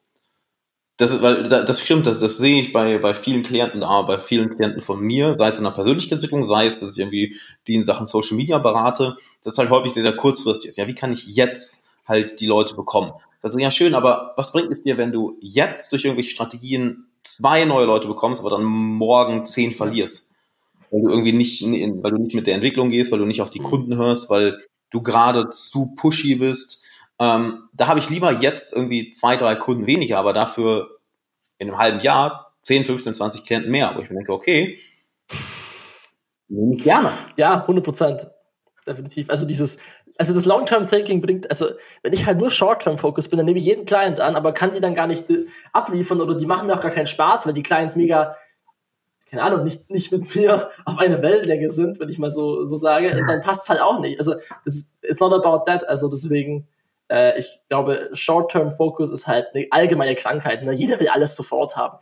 Das 0.98 1.12
ist, 1.12 1.20
weil 1.20 1.44
das 1.44 1.80
stimmt, 1.80 2.06
das, 2.06 2.20
das 2.20 2.38
sehe 2.38 2.60
ich 2.60 2.72
bei, 2.72 2.96
bei 2.96 3.12
vielen 3.12 3.42
Klienten, 3.42 3.82
aber 3.82 4.16
bei 4.16 4.22
vielen 4.22 4.48
Klienten 4.48 4.80
von 4.80 4.98
mir, 4.98 5.34
sei 5.34 5.48
es 5.48 5.58
in 5.58 5.64
der 5.64 5.72
Persönlichkeitsentwicklung, 5.72 6.46
sei 6.46 6.66
es, 6.66 6.80
dass 6.80 6.92
ich 6.92 6.98
irgendwie 6.98 7.36
die 7.66 7.74
in 7.74 7.84
Sachen 7.84 8.06
Social 8.06 8.36
Media 8.36 8.56
berate, 8.58 9.16
das 9.44 9.54
ist 9.54 9.58
halt 9.58 9.68
häufig 9.68 9.92
sehr, 9.92 10.04
sehr 10.04 10.16
kurzfristig 10.16 10.70
ist. 10.70 10.78
Ja, 10.78 10.86
wie 10.86 10.94
kann 10.94 11.12
ich 11.12 11.26
jetzt 11.26 11.96
halt 12.08 12.40
die 12.40 12.46
Leute 12.46 12.74
bekommen? 12.74 13.12
Also 13.42 13.58
ja, 13.58 13.70
schön, 13.70 13.94
aber 13.94 14.32
was 14.36 14.52
bringt 14.52 14.72
es 14.72 14.82
dir, 14.82 14.96
wenn 14.96 15.12
du 15.12 15.36
jetzt 15.40 15.92
durch 15.92 16.04
irgendwelche 16.04 16.30
Strategien 16.30 17.04
zwei 17.22 17.66
neue 17.66 17.84
Leute 17.84 18.08
bekommst, 18.08 18.40
aber 18.40 18.50
dann 18.50 18.64
morgen 18.64 19.44
zehn 19.44 19.72
verlierst? 19.72 20.34
Weil 20.90 21.02
du 21.02 21.08
irgendwie 21.10 21.32
nicht, 21.32 21.62
weil 21.62 22.10
du 22.10 22.18
nicht 22.18 22.34
mit 22.34 22.46
der 22.46 22.54
Entwicklung 22.54 22.88
gehst, 22.88 23.12
weil 23.12 23.18
du 23.18 23.26
nicht 23.26 23.42
auf 23.42 23.50
die 23.50 23.60
mhm. 23.60 23.64
Kunden 23.64 23.96
hörst, 23.96 24.30
weil 24.30 24.62
du 24.90 25.02
gerade 25.02 25.50
zu 25.50 25.94
pushy 25.94 26.36
bist, 26.36 26.85
ähm, 27.18 27.68
da 27.72 27.86
habe 27.86 28.00
ich 28.00 28.10
lieber 28.10 28.32
jetzt 28.32 28.74
irgendwie 28.74 29.10
zwei, 29.10 29.36
drei 29.36 29.56
Kunden 29.56 29.86
weniger, 29.86 30.18
aber 30.18 30.32
dafür 30.32 30.98
in 31.58 31.68
einem 31.68 31.78
halben 31.78 32.00
Jahr 32.00 32.54
10, 32.62 32.84
15, 32.84 33.14
20 33.14 33.46
Klienten 33.46 33.70
mehr, 33.70 33.92
wo 33.94 34.00
ich 34.00 34.10
mir 34.10 34.16
denke, 34.16 34.32
okay, 34.32 34.78
nehme 36.48 36.76
ich 36.76 36.82
gerne. 36.82 37.12
Ja, 37.36 37.60
100 37.60 37.84
Prozent. 37.84 38.26
Definitiv. 38.86 39.30
Also 39.30 39.46
dieses, 39.46 39.78
also 40.18 40.32
das 40.32 40.44
Long-Term-Thinking 40.44 41.20
bringt, 41.20 41.50
also 41.50 41.66
wenn 42.02 42.12
ich 42.12 42.26
halt 42.26 42.38
nur 42.38 42.50
Short-Term-Focus 42.50 43.28
bin, 43.28 43.38
dann 43.38 43.46
nehme 43.46 43.58
ich 43.58 43.64
jeden 43.64 43.84
Client 43.84 44.20
an, 44.20 44.36
aber 44.36 44.52
kann 44.52 44.72
die 44.72 44.80
dann 44.80 44.94
gar 44.94 45.06
nicht 45.06 45.28
äh, 45.30 45.46
abliefern 45.72 46.20
oder 46.20 46.34
die 46.34 46.46
machen 46.46 46.66
mir 46.66 46.74
auch 46.74 46.80
gar 46.80 46.90
keinen 46.90 47.06
Spaß, 47.06 47.46
weil 47.46 47.52
die 47.52 47.62
Clients 47.62 47.96
mega, 47.96 48.36
keine 49.28 49.42
Ahnung, 49.42 49.64
nicht, 49.64 49.90
nicht 49.90 50.12
mit 50.12 50.34
mir 50.34 50.70
auf 50.84 50.98
eine 50.98 51.20
Wellenlänge 51.20 51.70
sind, 51.70 51.98
wenn 51.98 52.08
ich 52.08 52.18
mal 52.18 52.30
so, 52.30 52.64
so 52.64 52.76
sage, 52.76 53.14
dann 53.14 53.40
passt 53.40 53.64
es 53.64 53.68
halt 53.68 53.82
auch 53.82 54.00
nicht. 54.00 54.18
Also, 54.18 54.34
it's 54.64 55.20
not 55.20 55.32
about 55.32 55.64
that. 55.66 55.88
Also 55.88 56.08
deswegen, 56.08 56.68
äh, 57.08 57.38
ich 57.38 57.60
glaube, 57.68 58.10
Short-Term-Focus 58.12 59.10
ist 59.10 59.26
halt 59.26 59.48
eine 59.54 59.66
allgemeine 59.70 60.14
Krankheit. 60.14 60.62
Ne? 60.64 60.72
Jeder 60.72 60.98
will 61.00 61.08
alles 61.08 61.36
sofort 61.36 61.76
haben. 61.76 61.98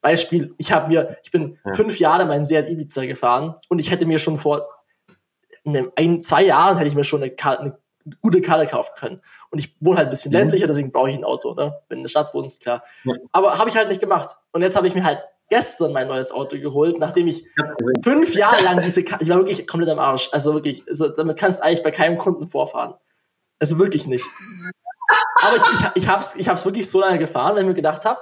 Beispiel, 0.00 0.54
ich 0.58 0.70
habe 0.72 0.88
mir, 0.88 1.16
ich 1.24 1.30
bin 1.30 1.58
ja. 1.64 1.72
fünf 1.72 1.98
Jahre 1.98 2.26
mein 2.26 2.44
Seat 2.44 2.68
Ibiza 2.68 3.06
gefahren 3.06 3.54
und 3.68 3.78
ich 3.78 3.90
hätte 3.90 4.04
mir 4.04 4.18
schon 4.18 4.36
vor 4.36 4.68
einem, 5.64 5.90
ein, 5.96 6.20
zwei 6.20 6.42
Jahren 6.42 6.76
hätte 6.76 6.88
ich 6.88 6.94
mir 6.94 7.04
schon 7.04 7.22
eine, 7.22 7.30
Karte, 7.30 7.62
eine 7.62 7.78
gute 8.20 8.42
Karte 8.42 8.66
kaufen 8.66 8.92
können. 8.98 9.22
Und 9.50 9.60
ich 9.60 9.76
wohne 9.80 9.98
halt 9.98 10.08
ein 10.08 10.10
bisschen 10.10 10.32
mhm. 10.32 10.38
ländlicher, 10.38 10.66
deswegen 10.66 10.92
brauche 10.92 11.10
ich 11.10 11.16
ein 11.16 11.24
Auto, 11.24 11.54
ne? 11.54 11.80
Wenn 11.88 11.96
du 11.96 12.00
in 12.00 12.02
der 12.02 12.10
Stadt 12.10 12.34
wohnst, 12.34 12.62
klar. 12.62 12.84
Ja. 13.04 13.14
Aber 13.32 13.58
habe 13.58 13.70
ich 13.70 13.76
halt 13.76 13.88
nicht 13.88 14.00
gemacht. 14.00 14.36
Und 14.52 14.60
jetzt 14.60 14.76
habe 14.76 14.86
ich 14.86 14.94
mir 14.94 15.04
halt 15.04 15.24
gestern 15.48 15.92
mein 15.92 16.08
neues 16.08 16.32
Auto 16.32 16.58
geholt, 16.58 16.98
nachdem 16.98 17.26
ich 17.26 17.46
fünf 18.02 18.34
Jahre 18.34 18.62
lang 18.62 18.82
diese 18.82 19.04
Karte, 19.04 19.24
ich 19.24 19.30
war 19.30 19.38
wirklich 19.38 19.66
komplett 19.66 19.90
am 19.90 19.98
Arsch. 19.98 20.28
Also 20.32 20.52
wirklich, 20.54 20.84
also 20.88 21.08
damit 21.08 21.38
kannst 21.38 21.60
du 21.60 21.64
eigentlich 21.64 21.82
bei 21.82 21.90
keinem 21.90 22.18
Kunden 22.18 22.46
vorfahren. 22.46 22.94
Also 23.64 23.78
wirklich 23.78 24.06
nicht. 24.06 24.26
Aber 25.40 25.56
ich, 25.56 25.62
ich, 25.62 26.02
ich, 26.02 26.08
hab's, 26.08 26.36
ich 26.36 26.50
hab's 26.50 26.66
wirklich 26.66 26.90
so 26.90 27.00
lange 27.00 27.18
gefahren, 27.18 27.54
weil 27.54 27.62
ich 27.62 27.68
mir 27.68 27.72
gedacht 27.72 28.04
habe, 28.04 28.20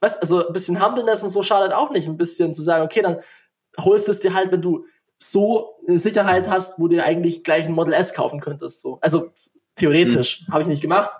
was, 0.00 0.16
also 0.16 0.46
ein 0.46 0.54
bisschen 0.54 0.82
Humbleness 0.82 1.22
und 1.22 1.28
so 1.28 1.42
schadet 1.42 1.74
auch 1.74 1.90
nicht. 1.90 2.08
Ein 2.08 2.16
bisschen 2.16 2.54
zu 2.54 2.62
sagen, 2.62 2.82
okay, 2.82 3.02
dann 3.02 3.18
holst 3.78 4.08
du 4.08 4.12
es 4.12 4.20
dir 4.20 4.32
halt, 4.32 4.52
wenn 4.52 4.62
du 4.62 4.86
so 5.18 5.74
eine 5.86 5.98
Sicherheit 5.98 6.48
hast, 6.48 6.78
wo 6.78 6.88
du 6.88 7.04
eigentlich 7.04 7.44
gleich 7.44 7.66
ein 7.66 7.74
Model 7.74 7.92
S 7.92 8.14
kaufen 8.14 8.40
könntest. 8.40 8.80
So. 8.80 8.96
Also 9.02 9.30
theoretisch. 9.74 10.46
Hm. 10.46 10.54
Habe 10.54 10.62
ich 10.62 10.68
nicht 10.68 10.80
gemacht. 10.80 11.10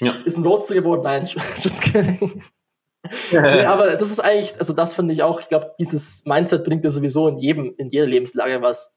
Ja. 0.00 0.16
Ist 0.24 0.38
ein 0.38 0.44
Roadster 0.44 0.74
geworden? 0.74 1.02
Nein, 1.04 1.26
just 1.60 1.82
kidding. 1.82 2.18
nee, 3.30 3.64
aber 3.64 3.94
das 3.94 4.10
ist 4.10 4.18
eigentlich, 4.18 4.58
also 4.58 4.72
das 4.72 4.94
finde 4.94 5.14
ich 5.14 5.22
auch, 5.22 5.38
ich 5.38 5.46
glaube, 5.46 5.72
dieses 5.78 6.24
Mindset 6.26 6.64
bringt 6.64 6.84
dir 6.84 6.90
sowieso 6.90 7.28
in 7.28 7.38
jedem, 7.38 7.76
in 7.76 7.90
jeder 7.90 8.06
Lebenslage 8.06 8.60
was 8.60 8.96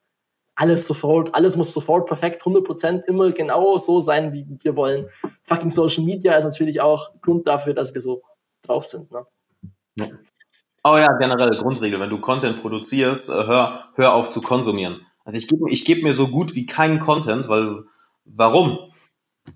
alles 0.56 0.88
sofort, 0.88 1.36
alles 1.36 1.58
muss 1.58 1.74
sofort 1.74 2.08
perfekt, 2.08 2.42
100% 2.44 3.06
immer 3.06 3.32
genau 3.32 3.78
so 3.78 4.00
sein, 4.00 4.34
wie 4.34 4.48
wir 4.62 4.76
wollen. 4.76 5.08
Fucking 5.44 5.72
Social 5.72 6.04
Media 6.04 6.36
ist 6.36 6.46
natürlich 6.46 6.82
auch 6.82 7.12
Grund 7.22 7.48
dafür, 7.48 7.74
dass 7.74 7.94
wir 7.94 8.02
so 8.02 8.24
drauf 8.62 8.86
sind. 8.86 9.12
Ne? 9.12 9.26
Ja. 10.00 10.08
Oh 10.84 10.98
ja, 10.98 11.12
generell 11.18 11.58
Grundregel, 11.58 12.00
wenn 12.00 12.10
du 12.10 12.20
Content 12.20 12.62
produzierst, 12.62 13.30
äh, 13.30 13.34
hör, 13.34 13.90
hör 13.96 14.14
auf 14.14 14.30
zu 14.30 14.40
konsumieren. 14.40 15.02
Also 15.24 15.38
ich 15.40 15.48
gebe 15.48 15.70
ich 15.70 15.84
geb 15.84 16.04
mir 16.04 16.14
so 16.14 16.28
gut 16.28 16.54
wie 16.54 16.68
keinen 16.68 17.00
Content, 17.00 17.50
weil 17.50 17.84
warum? 18.24 18.78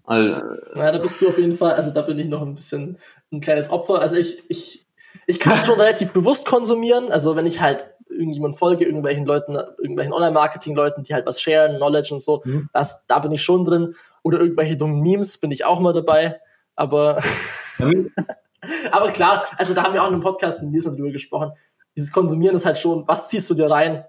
Weil, 0.05 0.33
äh, 0.75 0.79
ja, 0.79 0.91
da 0.91 0.97
bist 0.97 1.21
du 1.21 1.27
auf 1.27 1.38
jeden 1.38 1.53
Fall, 1.53 1.73
also 1.73 1.91
da 1.91 2.01
bin 2.01 2.17
ich 2.17 2.27
noch 2.27 2.41
ein 2.41 2.55
bisschen 2.55 2.97
ein 3.31 3.41
kleines 3.41 3.69
Opfer. 3.69 4.01
Also 4.01 4.17
ich, 4.17 4.43
ich, 4.49 4.88
ich 5.27 5.39
kann 5.39 5.59
schon 5.59 5.79
relativ 5.79 6.13
bewusst 6.13 6.47
konsumieren. 6.47 7.12
Also 7.12 7.35
wenn 7.35 7.45
ich 7.45 7.62
halt 7.62 7.93
irgendjemand 8.19 8.58
folge, 8.58 8.86
irgendwelchen 8.86 9.25
Leuten, 9.25 9.55
irgendwelchen 9.55 10.13
Online-Marketing-Leuten, 10.13 11.03
die 11.03 11.13
halt 11.13 11.25
was 11.25 11.41
sharen, 11.41 11.77
Knowledge 11.77 12.13
und 12.13 12.21
so, 12.21 12.41
mhm. 12.43 12.69
das, 12.73 13.05
da 13.08 13.19
bin 13.19 13.32
ich 13.32 13.41
schon 13.41 13.63
drin. 13.63 13.95
Oder 14.21 14.39
irgendwelche 14.39 14.77
dummen 14.77 15.01
Memes 15.01 15.39
bin 15.39 15.51
ich 15.51 15.65
auch 15.65 15.79
mal 15.79 15.93
dabei. 15.93 16.39
Aber, 16.75 17.19
mhm. 17.79 18.12
aber 18.91 19.12
klar, 19.12 19.45
also 19.58 19.73
da 19.73 19.84
haben 19.84 19.93
wir 19.93 20.03
auch 20.03 20.08
in 20.08 20.13
einem 20.13 20.21
Podcast 20.23 20.62
mit 20.62 20.71
Nils 20.71 20.84
drüber 20.84 21.12
gesprochen. 21.12 21.53
Dieses 21.95 22.12
Konsumieren 22.12 22.55
ist 22.55 22.65
halt 22.65 22.77
schon, 22.77 23.08
was 23.08 23.29
ziehst 23.29 23.49
du 23.49 23.55
dir 23.55 23.71
rein? 23.71 24.05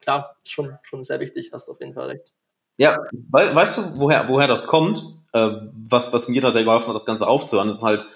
Klar, 0.00 0.36
ist 0.42 0.52
schon, 0.52 0.76
schon 0.82 1.04
sehr 1.04 1.20
wichtig, 1.20 1.50
hast 1.52 1.68
du 1.68 1.72
auf 1.72 1.80
jeden 1.80 1.94
Fall 1.94 2.08
recht. 2.08 2.32
Ja, 2.76 2.98
we 3.12 3.54
weißt 3.54 3.78
du, 3.78 3.82
woher, 4.00 4.28
woher 4.28 4.48
das 4.48 4.66
kommt? 4.66 5.04
Äh, 5.32 5.50
was, 5.88 6.12
was 6.12 6.28
mir 6.28 6.42
da 6.42 6.50
sehr 6.50 6.64
geholfen 6.64 6.88
hat, 6.88 6.96
das 6.96 7.06
Ganze 7.06 7.28
aufzuhören, 7.28 7.68
ist 7.68 7.82
halt, 7.82 8.06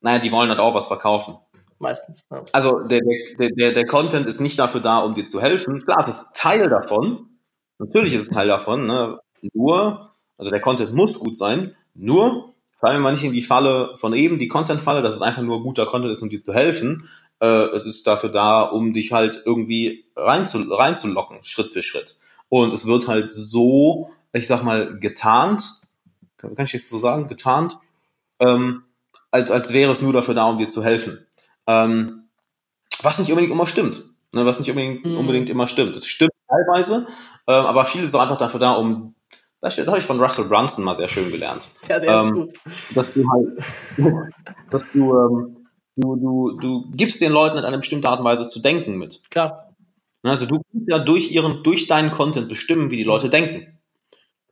naja, 0.00 0.20
die 0.20 0.30
wollen 0.30 0.48
halt 0.48 0.60
auch 0.60 0.74
was 0.74 0.86
verkaufen 0.86 1.36
meistens. 1.82 2.26
Ja. 2.30 2.44
Also 2.52 2.80
der, 2.80 3.00
der, 3.38 3.50
der, 3.50 3.72
der 3.72 3.86
Content 3.86 4.26
ist 4.26 4.40
nicht 4.40 4.58
dafür 4.58 4.80
da, 4.80 5.00
um 5.00 5.14
dir 5.14 5.28
zu 5.28 5.42
helfen. 5.42 5.84
Klar, 5.84 5.98
es 6.00 6.08
ist 6.08 6.34
Teil 6.34 6.70
davon. 6.70 7.28
Natürlich 7.78 8.14
ist 8.14 8.22
es 8.22 8.28
Teil 8.30 8.48
davon. 8.48 8.86
Ne? 8.86 9.18
Nur, 9.52 10.14
also 10.38 10.50
der 10.50 10.60
Content 10.60 10.94
muss 10.94 11.18
gut 11.18 11.36
sein. 11.36 11.74
Nur, 11.94 12.54
fallen 12.78 12.96
wir 12.96 13.00
mal 13.00 13.12
nicht 13.12 13.24
in 13.24 13.32
die 13.32 13.42
Falle 13.42 13.96
von 13.96 14.14
eben, 14.14 14.38
die 14.38 14.48
Content-Falle, 14.48 15.02
dass 15.02 15.14
es 15.14 15.22
einfach 15.22 15.42
nur 15.42 15.62
guter 15.62 15.86
Content 15.86 16.12
ist, 16.12 16.22
um 16.22 16.30
dir 16.30 16.42
zu 16.42 16.54
helfen. 16.54 17.08
Äh, 17.40 17.66
es 17.74 17.84
ist 17.84 18.06
dafür 18.06 18.30
da, 18.30 18.62
um 18.62 18.92
dich 18.92 19.12
halt 19.12 19.42
irgendwie 19.44 20.06
reinzu, 20.16 20.58
reinzulocken, 20.70 21.42
Schritt 21.42 21.72
für 21.72 21.82
Schritt. 21.82 22.16
Und 22.48 22.72
es 22.72 22.86
wird 22.86 23.08
halt 23.08 23.32
so, 23.32 24.10
ich 24.32 24.46
sag 24.46 24.62
mal, 24.62 24.98
getarnt, 24.98 25.80
kann, 26.36 26.54
kann 26.54 26.66
ich 26.66 26.72
jetzt 26.72 26.90
so 26.90 26.98
sagen, 26.98 27.28
getarnt, 27.28 27.78
ähm, 28.40 28.84
als, 29.30 29.50
als 29.50 29.72
wäre 29.72 29.90
es 29.92 30.02
nur 30.02 30.12
dafür 30.12 30.34
da, 30.34 30.44
um 30.44 30.58
dir 30.58 30.68
zu 30.68 30.84
helfen. 30.84 31.26
Ähm, 31.66 32.28
was 33.02 33.18
nicht 33.18 33.30
unbedingt 33.30 33.52
immer 33.52 33.66
stimmt. 33.66 34.04
Ne, 34.32 34.46
was 34.46 34.58
nicht 34.58 34.70
unbedingt, 34.70 35.04
mhm. 35.04 35.18
unbedingt 35.18 35.50
immer 35.50 35.68
stimmt. 35.68 35.94
Es 35.94 36.06
stimmt 36.06 36.32
teilweise, 36.48 37.06
ähm, 37.46 37.66
aber 37.66 37.84
vieles 37.84 38.10
ist 38.10 38.14
einfach 38.14 38.38
dafür 38.38 38.60
da, 38.60 38.72
um 38.72 39.14
das, 39.60 39.78
habe 39.86 39.98
ich 39.98 40.04
von 40.04 40.18
Russell 40.18 40.46
Brunson 40.46 40.84
mal 40.84 40.96
sehr 40.96 41.06
schön 41.06 41.30
gelernt. 41.30 41.60
Ja, 41.88 42.00
der 42.00 42.16
ähm, 42.16 42.48
ist 42.48 42.64
gut. 42.64 42.96
Dass 42.96 43.12
du 43.12 43.24
halt, 43.30 43.48
dass 44.70 44.90
du, 44.90 45.16
ähm, 45.16 45.56
du, 45.96 46.16
du, 46.16 46.58
du 46.58 46.90
gibst 46.92 47.20
den 47.20 47.30
Leuten 47.30 47.58
in 47.58 47.64
einer 47.64 47.78
bestimmten 47.78 48.06
Art 48.06 48.18
und 48.18 48.24
Weise 48.24 48.48
zu 48.48 48.60
denken 48.60 48.96
mit. 48.96 49.20
Klar. 49.30 49.72
Ne, 50.24 50.30
also 50.30 50.46
du 50.46 50.62
kannst 50.72 50.88
ja 50.88 50.98
durch 50.98 51.30
ihren, 51.30 51.62
durch 51.62 51.86
deinen 51.86 52.10
Content 52.10 52.48
bestimmen, 52.48 52.90
wie 52.90 52.96
die 52.96 53.04
Leute 53.04 53.28
denken. 53.28 53.78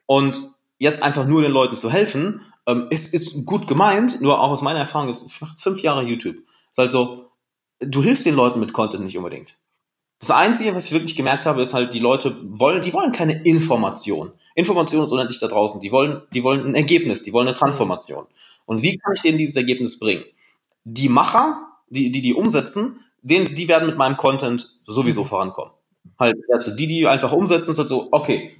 Und 0.06 0.36
jetzt 0.78 1.02
einfach 1.02 1.26
nur 1.26 1.42
den 1.42 1.52
Leuten 1.52 1.76
zu 1.76 1.90
helfen, 1.90 2.42
ähm, 2.66 2.86
ist, 2.90 3.12
ist 3.12 3.46
gut 3.46 3.66
gemeint, 3.66 4.20
nur 4.20 4.40
auch 4.40 4.50
aus 4.50 4.62
meiner 4.62 4.80
Erfahrung 4.80 5.08
jetzt 5.08 5.28
fünf 5.56 5.80
Jahre 5.82 6.02
YouTube 6.02 6.36
halt 6.80 6.92
so, 6.92 7.30
du 7.80 8.02
hilfst 8.02 8.26
den 8.26 8.34
Leuten 8.34 8.60
mit 8.60 8.72
Content 8.72 9.04
nicht 9.04 9.16
unbedingt. 9.16 9.56
Das 10.18 10.30
Einzige, 10.30 10.74
was 10.74 10.86
ich 10.86 10.92
wirklich 10.92 11.16
gemerkt 11.16 11.46
habe, 11.46 11.62
ist 11.62 11.72
halt, 11.72 11.94
die 11.94 11.98
Leute 11.98 12.36
wollen, 12.42 12.82
die 12.82 12.92
wollen 12.92 13.12
keine 13.12 13.42
Information. 13.42 14.32
Information 14.54 15.04
ist 15.04 15.12
unendlich 15.12 15.40
da 15.40 15.48
draußen. 15.48 15.80
Die 15.80 15.90
wollen, 15.90 16.22
die 16.34 16.42
wollen 16.42 16.66
ein 16.66 16.74
Ergebnis, 16.74 17.22
die 17.22 17.32
wollen 17.32 17.48
eine 17.48 17.56
Transformation. 17.56 18.26
Und 18.66 18.82
wie 18.82 18.98
kann 18.98 19.14
ich 19.14 19.22
denen 19.22 19.38
dieses 19.38 19.56
Ergebnis 19.56 19.98
bringen? 19.98 20.24
Die 20.84 21.08
Macher, 21.08 21.66
die, 21.88 22.12
die, 22.12 22.20
die 22.20 22.34
umsetzen, 22.34 23.02
denen, 23.22 23.54
die 23.54 23.68
werden 23.68 23.88
mit 23.88 23.96
meinem 23.96 24.16
Content 24.16 24.68
sowieso 24.84 25.24
vorankommen. 25.24 25.72
Halt, 26.18 26.36
also 26.52 26.76
die, 26.76 26.86
die 26.86 27.06
einfach 27.06 27.32
umsetzen, 27.32 27.72
ist 27.72 27.78
halt 27.78 27.88
so, 27.88 28.08
okay, 28.10 28.56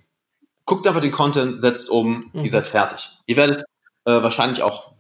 guckt 0.65 0.87
einfach 0.87 1.01
den 1.01 1.11
Content, 1.11 1.57
setzt 1.57 1.91
um, 1.91 2.25
mhm. 2.33 2.45
ihr 2.45 2.51
seid 2.51 2.67
fertig. 2.67 3.11
Ihr 3.27 3.37
werdet 3.37 3.65
äh, 4.05 4.23
wahrscheinlich 4.23 4.63
auch 4.63 4.93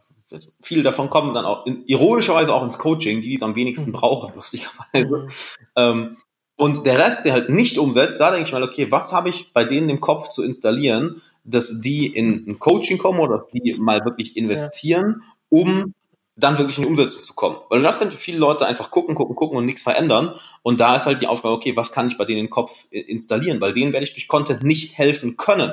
viele 0.60 0.82
davon 0.82 1.10
kommen 1.10 1.34
dann 1.34 1.44
auch 1.44 1.66
in, 1.66 1.84
ironischerweise 1.86 2.54
auch 2.54 2.64
ins 2.64 2.78
Coaching, 2.78 3.20
die 3.22 3.34
es 3.34 3.42
am 3.42 3.56
wenigsten 3.56 3.90
mhm. 3.90 3.94
brauchen, 3.94 4.32
lustigerweise. 4.34 5.16
Mhm. 5.16 5.28
Ähm, 5.76 6.16
Und 6.56 6.84
der 6.84 6.98
Rest, 6.98 7.24
der 7.24 7.32
halt 7.32 7.48
nicht 7.48 7.78
umsetzt, 7.78 8.20
da 8.20 8.30
denke 8.30 8.46
ich 8.46 8.52
mal, 8.52 8.62
okay, 8.62 8.92
was 8.92 9.12
habe 9.12 9.30
ich 9.30 9.52
bei 9.54 9.64
denen 9.64 9.88
im 9.88 10.00
Kopf 10.00 10.28
zu 10.28 10.42
installieren, 10.44 11.22
dass 11.42 11.80
die 11.80 12.06
in 12.06 12.44
ein 12.46 12.58
Coaching 12.58 12.98
kommen 12.98 13.18
oder 13.18 13.36
dass 13.36 13.48
die 13.48 13.74
mal 13.78 14.04
wirklich 14.04 14.36
investieren, 14.36 15.22
um 15.48 15.94
dann 16.36 16.58
wirklich 16.58 16.76
in 16.76 16.82
die 16.82 16.88
Umsetzung 16.90 17.24
zu 17.24 17.32
kommen. 17.32 17.56
Weil 17.70 17.78
du 17.78 17.84
darfst 17.84 18.00
ganz 18.00 18.14
viele 18.14 18.38
Leute 18.38 18.66
einfach 18.66 18.90
gucken, 18.90 19.14
gucken, 19.14 19.36
gucken 19.36 19.56
und 19.56 19.64
nichts 19.64 19.82
verändern. 19.82 20.34
Und 20.62 20.80
da 20.80 20.96
ist 20.96 21.06
halt 21.06 21.22
die 21.22 21.26
Aufgabe, 21.26 21.54
okay, 21.54 21.76
was 21.76 21.92
kann 21.92 22.08
ich 22.08 22.18
bei 22.18 22.26
denen 22.26 22.40
im 22.40 22.50
Kopf 22.50 22.86
installieren? 22.90 23.60
Weil 23.62 23.72
denen 23.72 23.94
werde 23.94 24.04
ich 24.04 24.12
durch 24.12 24.28
Content 24.28 24.62
nicht 24.62 24.98
helfen 24.98 25.38
können. 25.38 25.72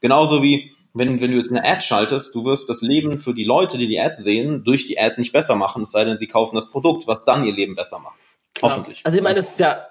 Genauso 0.00 0.42
wie, 0.42 0.72
wenn, 0.94 1.20
wenn 1.20 1.32
du 1.32 1.36
jetzt 1.36 1.50
eine 1.50 1.64
Ad 1.64 1.82
schaltest, 1.82 2.34
du 2.34 2.44
wirst 2.44 2.70
das 2.70 2.80
Leben 2.80 3.18
für 3.18 3.34
die 3.34 3.44
Leute, 3.44 3.76
die 3.78 3.88
die 3.88 4.00
Ad 4.00 4.22
sehen, 4.22 4.62
durch 4.64 4.86
die 4.86 4.98
Ad 4.98 5.16
nicht 5.18 5.32
besser 5.32 5.56
machen, 5.56 5.82
es 5.82 5.90
sei 5.90 6.04
denn, 6.04 6.18
sie 6.18 6.28
kaufen 6.28 6.54
das 6.54 6.70
Produkt, 6.70 7.06
was 7.06 7.24
dann 7.24 7.44
ihr 7.44 7.52
Leben 7.52 7.74
besser 7.74 7.98
macht. 7.98 8.18
Klar. 8.54 8.70
Hoffentlich. 8.70 9.00
Also 9.04 9.16
ich 9.16 9.22
meine, 9.22 9.40
es 9.40 9.50
ist 9.50 9.60
ja, 9.60 9.88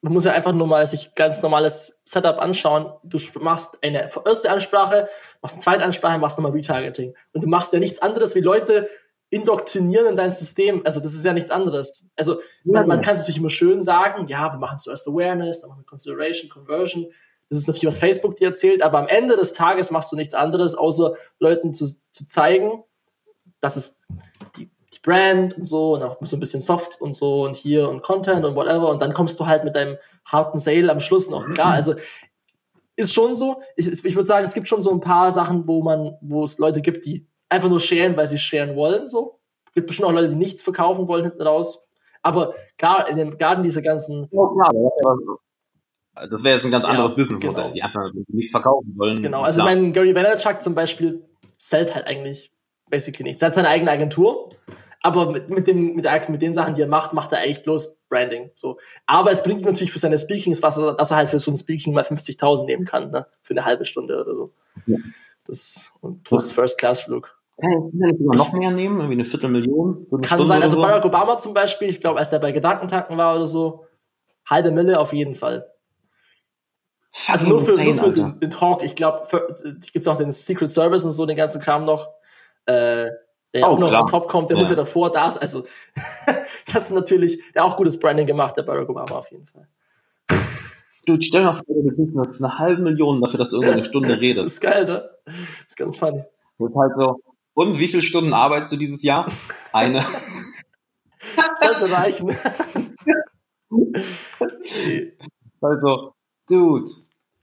man 0.00 0.14
muss 0.14 0.24
ja 0.24 0.32
einfach 0.32 0.52
nur 0.52 0.66
mal 0.66 0.86
sich 0.86 1.14
ganz 1.14 1.42
normales 1.42 2.00
Setup 2.04 2.38
anschauen. 2.38 2.90
Du 3.04 3.18
machst 3.40 3.78
eine 3.82 4.08
erste 4.24 4.50
Ansprache, 4.50 5.08
machst 5.42 5.56
eine 5.56 5.62
zweite 5.62 5.84
Ansprache, 5.84 6.18
machst 6.18 6.38
nochmal 6.38 6.52
Retargeting. 6.52 7.14
Und 7.34 7.44
du 7.44 7.48
machst 7.48 7.72
ja 7.74 7.78
nichts 7.78 8.00
anderes, 8.00 8.34
wie 8.34 8.40
Leute 8.40 8.88
indoktrinieren 9.30 10.06
in 10.06 10.16
dein 10.16 10.32
System. 10.32 10.80
Also 10.86 11.00
das 11.00 11.12
ist 11.12 11.24
ja 11.26 11.34
nichts 11.34 11.50
anderes. 11.50 12.10
Also 12.16 12.40
man, 12.64 12.88
man 12.88 13.02
kann 13.02 13.14
es 13.14 13.20
natürlich 13.20 13.38
immer 13.38 13.50
schön 13.50 13.82
sagen, 13.82 14.26
ja, 14.28 14.50
wir 14.50 14.58
machen 14.58 14.78
zuerst 14.78 15.06
Awareness, 15.06 15.60
dann 15.60 15.68
machen 15.68 15.80
wir 15.82 15.86
Consideration, 15.86 16.48
Conversion. 16.48 17.12
Ist 17.50 17.66
natürlich, 17.66 17.86
was 17.86 17.98
Facebook 17.98 18.36
dir 18.36 18.48
erzählt, 18.48 18.82
aber 18.82 18.98
am 18.98 19.08
Ende 19.08 19.36
des 19.36 19.54
Tages 19.54 19.90
machst 19.90 20.12
du 20.12 20.16
nichts 20.16 20.34
anderes, 20.34 20.74
außer 20.74 21.14
Leuten 21.38 21.72
zu, 21.72 21.86
zu 22.12 22.26
zeigen, 22.26 22.84
dass 23.60 23.76
es 23.76 24.00
die, 24.56 24.70
die 24.92 25.00
Brand 25.02 25.56
und 25.56 25.64
so 25.64 25.94
und 25.94 26.02
auch 26.02 26.18
so 26.20 26.36
ein 26.36 26.40
bisschen 26.40 26.60
Soft 26.60 27.00
und 27.00 27.16
so 27.16 27.44
und 27.44 27.56
hier 27.56 27.88
und 27.88 28.02
Content 28.02 28.44
und 28.44 28.54
whatever 28.54 28.88
und 28.90 29.00
dann 29.00 29.14
kommst 29.14 29.40
du 29.40 29.46
halt 29.46 29.64
mit 29.64 29.76
deinem 29.76 29.96
harten 30.26 30.58
Sale 30.58 30.90
am 30.90 31.00
Schluss 31.00 31.30
noch. 31.30 31.46
Klar, 31.54 31.72
also 31.72 31.94
ist 32.96 33.14
schon 33.14 33.34
so. 33.34 33.62
Ich, 33.76 33.86
ich 33.86 34.16
würde 34.16 34.26
sagen, 34.26 34.44
es 34.44 34.54
gibt 34.54 34.68
schon 34.68 34.82
so 34.82 34.90
ein 34.90 35.00
paar 35.00 35.30
Sachen, 35.30 35.66
wo 35.66 35.82
man, 35.82 36.18
wo 36.20 36.44
es 36.44 36.58
Leute 36.58 36.82
gibt, 36.82 37.06
die 37.06 37.26
einfach 37.48 37.68
nur 37.68 37.80
sharen, 37.80 38.16
weil 38.16 38.26
sie 38.26 38.38
sharen 38.38 38.76
wollen, 38.76 39.08
so. 39.08 39.38
Es 39.66 39.72
gibt 39.72 39.86
bestimmt 39.86 40.08
auch 40.08 40.12
Leute, 40.12 40.30
die 40.30 40.34
nichts 40.34 40.62
verkaufen 40.62 41.06
wollen 41.08 41.24
hinten 41.24 41.42
raus. 41.42 41.86
Aber 42.22 42.54
klar, 42.76 43.08
in 43.08 43.16
dem 43.16 43.38
Garten 43.38 43.62
diese 43.62 43.82
ganzen. 43.82 44.28
Ja, 44.32 44.48
klar, 44.48 45.38
das 46.30 46.44
wäre 46.44 46.54
jetzt 46.56 46.64
ein 46.64 46.70
ganz 46.70 46.84
anderes 46.84 47.14
genau, 47.14 47.16
Businessmodell, 47.16 47.62
genau. 47.62 47.74
die 47.74 47.82
einfach 47.82 48.10
nichts 48.28 48.50
verkaufen 48.50 48.94
wollen. 48.96 49.22
Genau, 49.22 49.42
also 49.42 49.62
klar. 49.62 49.74
mein 49.74 49.92
Gary 49.92 50.14
Vaynerchuk 50.14 50.60
zum 50.62 50.74
Beispiel 50.74 51.24
zählt 51.56 51.94
halt 51.94 52.06
eigentlich 52.06 52.52
basically 52.90 53.24
nichts. 53.24 53.42
Er 53.42 53.48
hat 53.48 53.54
seine 53.54 53.68
eigene 53.68 53.90
Agentur, 53.90 54.48
aber 55.02 55.30
mit, 55.30 55.50
mit, 55.50 55.66
dem, 55.66 55.94
mit, 55.94 56.04
der, 56.04 56.30
mit 56.30 56.42
den 56.42 56.52
Sachen, 56.52 56.74
die 56.74 56.82
er 56.82 56.88
macht, 56.88 57.12
macht 57.12 57.32
er 57.32 57.38
eigentlich 57.38 57.62
bloß 57.62 58.00
Branding. 58.08 58.50
So. 58.54 58.78
Aber 59.06 59.30
es 59.30 59.42
bringt 59.42 59.62
natürlich 59.62 59.92
für 59.92 59.98
seine 59.98 60.18
Speakings 60.18 60.62
was, 60.62 60.76
dass 60.76 61.10
er 61.10 61.16
halt 61.16 61.28
für 61.28 61.38
so 61.38 61.50
ein 61.50 61.56
Speaking 61.56 61.94
mal 61.94 62.04
50.000 62.04 62.64
nehmen 62.66 62.84
kann, 62.84 63.10
ne? 63.10 63.26
für 63.42 63.54
eine 63.54 63.64
halbe 63.64 63.84
Stunde 63.84 64.20
oder 64.20 64.34
so. 64.34 64.52
Ja. 64.86 64.96
Das, 65.46 65.92
und 66.00 66.24
plus 66.24 66.52
First-Class-Flug. 66.52 67.34
Kann 67.60 67.90
ich 67.92 68.20
noch 68.20 68.52
mehr 68.52 68.70
nehmen? 68.70 68.96
Irgendwie 68.96 69.14
eine 69.14 69.24
Viertelmillion? 69.24 70.06
Kann 70.10 70.24
Stunde 70.24 70.46
sein. 70.46 70.62
Also 70.62 70.76
so? 70.76 70.82
Barack 70.82 71.04
Obama 71.04 71.38
zum 71.38 71.54
Beispiel, 71.54 71.88
ich 71.88 72.00
glaube, 72.00 72.18
als 72.18 72.30
der 72.30 72.38
bei 72.38 72.52
Gedankentanken 72.52 73.16
war 73.16 73.34
oder 73.34 73.46
so, 73.46 73.86
halbe 74.48 74.70
Mille 74.70 75.00
auf 75.00 75.12
jeden 75.12 75.34
Fall. 75.34 75.66
Also 77.26 77.48
nur 77.48 77.62
für, 77.62 77.72
nur 77.72 77.94
für 77.94 78.12
den, 78.12 78.40
den, 78.40 78.50
Talk. 78.50 78.82
Ich 78.82 78.94
glaube, 78.94 79.26
gibt's 79.92 80.06
auch 80.08 80.16
den 80.16 80.30
Secret 80.30 80.70
Service 80.70 81.04
und 81.04 81.12
so, 81.12 81.26
den 81.26 81.36
ganzen 81.36 81.60
Kram 81.60 81.84
noch. 81.84 82.08
Äh, 82.66 83.08
der 83.54 83.62
oh, 83.62 83.72
auch 83.72 83.78
noch 83.78 83.88
klar. 83.88 84.02
on 84.02 84.06
top 84.08 84.28
kommt, 84.28 84.50
der 84.50 84.56
ja. 84.56 84.60
muss 84.60 84.70
ja 84.70 84.76
davor 84.76 85.10
da 85.10 85.26
ist. 85.26 85.38
Also, 85.38 85.64
das 86.72 86.90
ist 86.90 86.92
natürlich, 86.92 87.52
der 87.54 87.64
auch 87.64 87.76
gutes 87.76 87.98
Branding 87.98 88.26
gemacht, 88.26 88.56
der 88.56 88.62
Barack 88.62 88.88
Obama 88.88 89.16
auf 89.16 89.30
jeden 89.30 89.46
Fall. 89.46 89.68
Du 91.06 91.16
stell 91.20 91.40
dir 91.40 91.46
mal 91.46 91.54
vor, 91.54 91.64
du 91.68 91.94
kriegst 91.94 92.42
eine 92.42 92.58
halbe 92.58 92.82
Million 92.82 93.22
dafür, 93.22 93.38
dass 93.38 93.50
du 93.50 93.56
irgendeine 93.56 93.84
Stunde 93.84 94.20
redest. 94.20 94.46
das 94.46 94.52
ist 94.52 94.60
geil, 94.60 94.84
ne? 94.84 95.10
Das 95.24 95.34
ist 95.68 95.76
ganz 95.76 95.96
funny. 95.96 96.22
Das 96.58 96.68
ist 96.68 96.76
halt 96.76 96.92
so. 96.98 97.20
Und 97.54 97.78
wie 97.78 97.88
viele 97.88 98.02
Stunden 98.02 98.34
arbeitest 98.34 98.72
du 98.72 98.76
dieses 98.76 99.02
Jahr? 99.02 99.26
Eine. 99.72 100.02
Sollte 101.56 101.90
reichen. 101.90 102.30
also, 105.60 106.12
Dude, 106.48 106.90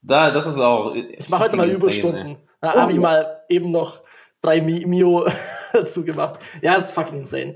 da, 0.06 0.32
das 0.32 0.48
ist 0.48 0.60
auch. 0.60 0.94
Ich 0.96 1.30
mache 1.30 1.46
heute 1.46 1.58
mal 1.58 1.70
Überstunden. 1.70 2.38
Da 2.62 2.74
habe 2.74 2.92
ich 2.92 3.00
mal 3.00 3.42
eben 3.50 3.72
noch 3.72 4.02
drei 4.42 4.62
Mio 4.62 5.28
dazu 5.74 6.06
gemacht. 6.06 6.40
Ja, 6.62 6.76
es 6.76 6.86
ist 6.86 6.92
fucking 6.94 7.20
insane. 7.20 7.56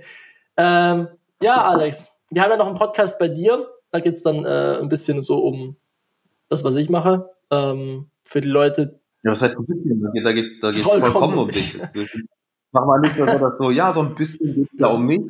Ähm, 0.58 1.08
ja, 1.42 1.64
Alex, 1.64 2.22
wir 2.30 2.42
haben 2.42 2.52
ja 2.52 2.58
noch 2.58 2.68
einen 2.68 2.78
Podcast 2.78 3.20
bei 3.20 3.28
dir. 3.28 3.68
Da 3.92 4.00
geht's 4.00 4.24
dann 4.24 4.46
äh, 4.46 4.78
ein 4.80 4.90
bisschen 4.90 5.22
so 5.22 5.40
um 5.40 5.78
das, 6.48 6.64
was 6.64 6.76
ich 6.76 6.90
mache. 6.90 7.30
Ähm, 7.52 8.10
für 8.24 8.42
die 8.42 8.50
Leute. 8.50 9.00
Ja, 9.24 9.32
was 9.32 9.42
heißt 9.42 9.58
ein 9.58 9.66
bisschen? 9.66 10.24
Da 10.24 10.32
geht's, 10.32 10.60
da 10.60 10.72
geht's 10.72 10.84
vollkommen, 10.84 11.12
vollkommen 11.12 11.38
um 11.38 11.50
dich. 11.50 11.78
Mach 12.72 12.86
mal 12.86 13.00
nicht 13.00 13.16
so, 13.16 13.26
dass 13.26 13.58
so, 13.58 13.72
ja, 13.72 13.92
so 13.92 14.02
ein 14.02 14.16
bisschen 14.16 14.54
geht's 14.54 14.72
da 14.78 14.88
um 14.88 15.06
mich. 15.06 15.22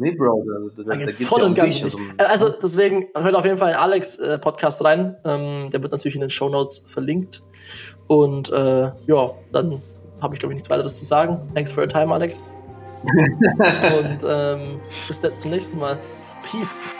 Nee, 0.00 0.12
Bro, 0.12 0.44
da, 0.46 0.82
da, 0.82 0.90
da 0.90 0.96
geht's 0.96 1.24
voll 1.24 1.42
und 1.42 1.54
ganz 1.54 1.82
um 1.82 2.00
Also 2.18 2.50
deswegen 2.50 3.08
hört 3.16 3.34
auf 3.34 3.44
jeden 3.44 3.58
Fall 3.58 3.70
in 3.70 3.76
Alex 3.76 4.18
äh, 4.18 4.38
Podcast 4.38 4.84
rein. 4.84 5.16
Ähm, 5.24 5.70
der 5.72 5.82
wird 5.82 5.90
natürlich 5.90 6.14
in 6.14 6.20
den 6.20 6.30
Show 6.30 6.48
Notes 6.48 6.78
verlinkt. 6.78 7.42
Und 8.06 8.50
äh, 8.52 8.92
ja, 9.06 9.30
dann 9.50 9.82
habe 10.20 10.34
ich 10.34 10.40
glaube 10.40 10.52
ich 10.52 10.58
nichts 10.58 10.70
weiteres 10.70 10.98
zu 10.98 11.04
sagen. 11.04 11.50
Thanks 11.52 11.72
for 11.72 11.82
your 11.82 11.88
time, 11.88 12.14
Alex. 12.14 12.44
und 13.02 14.26
ähm, 14.28 14.80
bis 15.08 15.20
zum 15.20 15.50
nächsten 15.50 15.78
Mal. 15.80 15.98
Peace. 16.44 16.90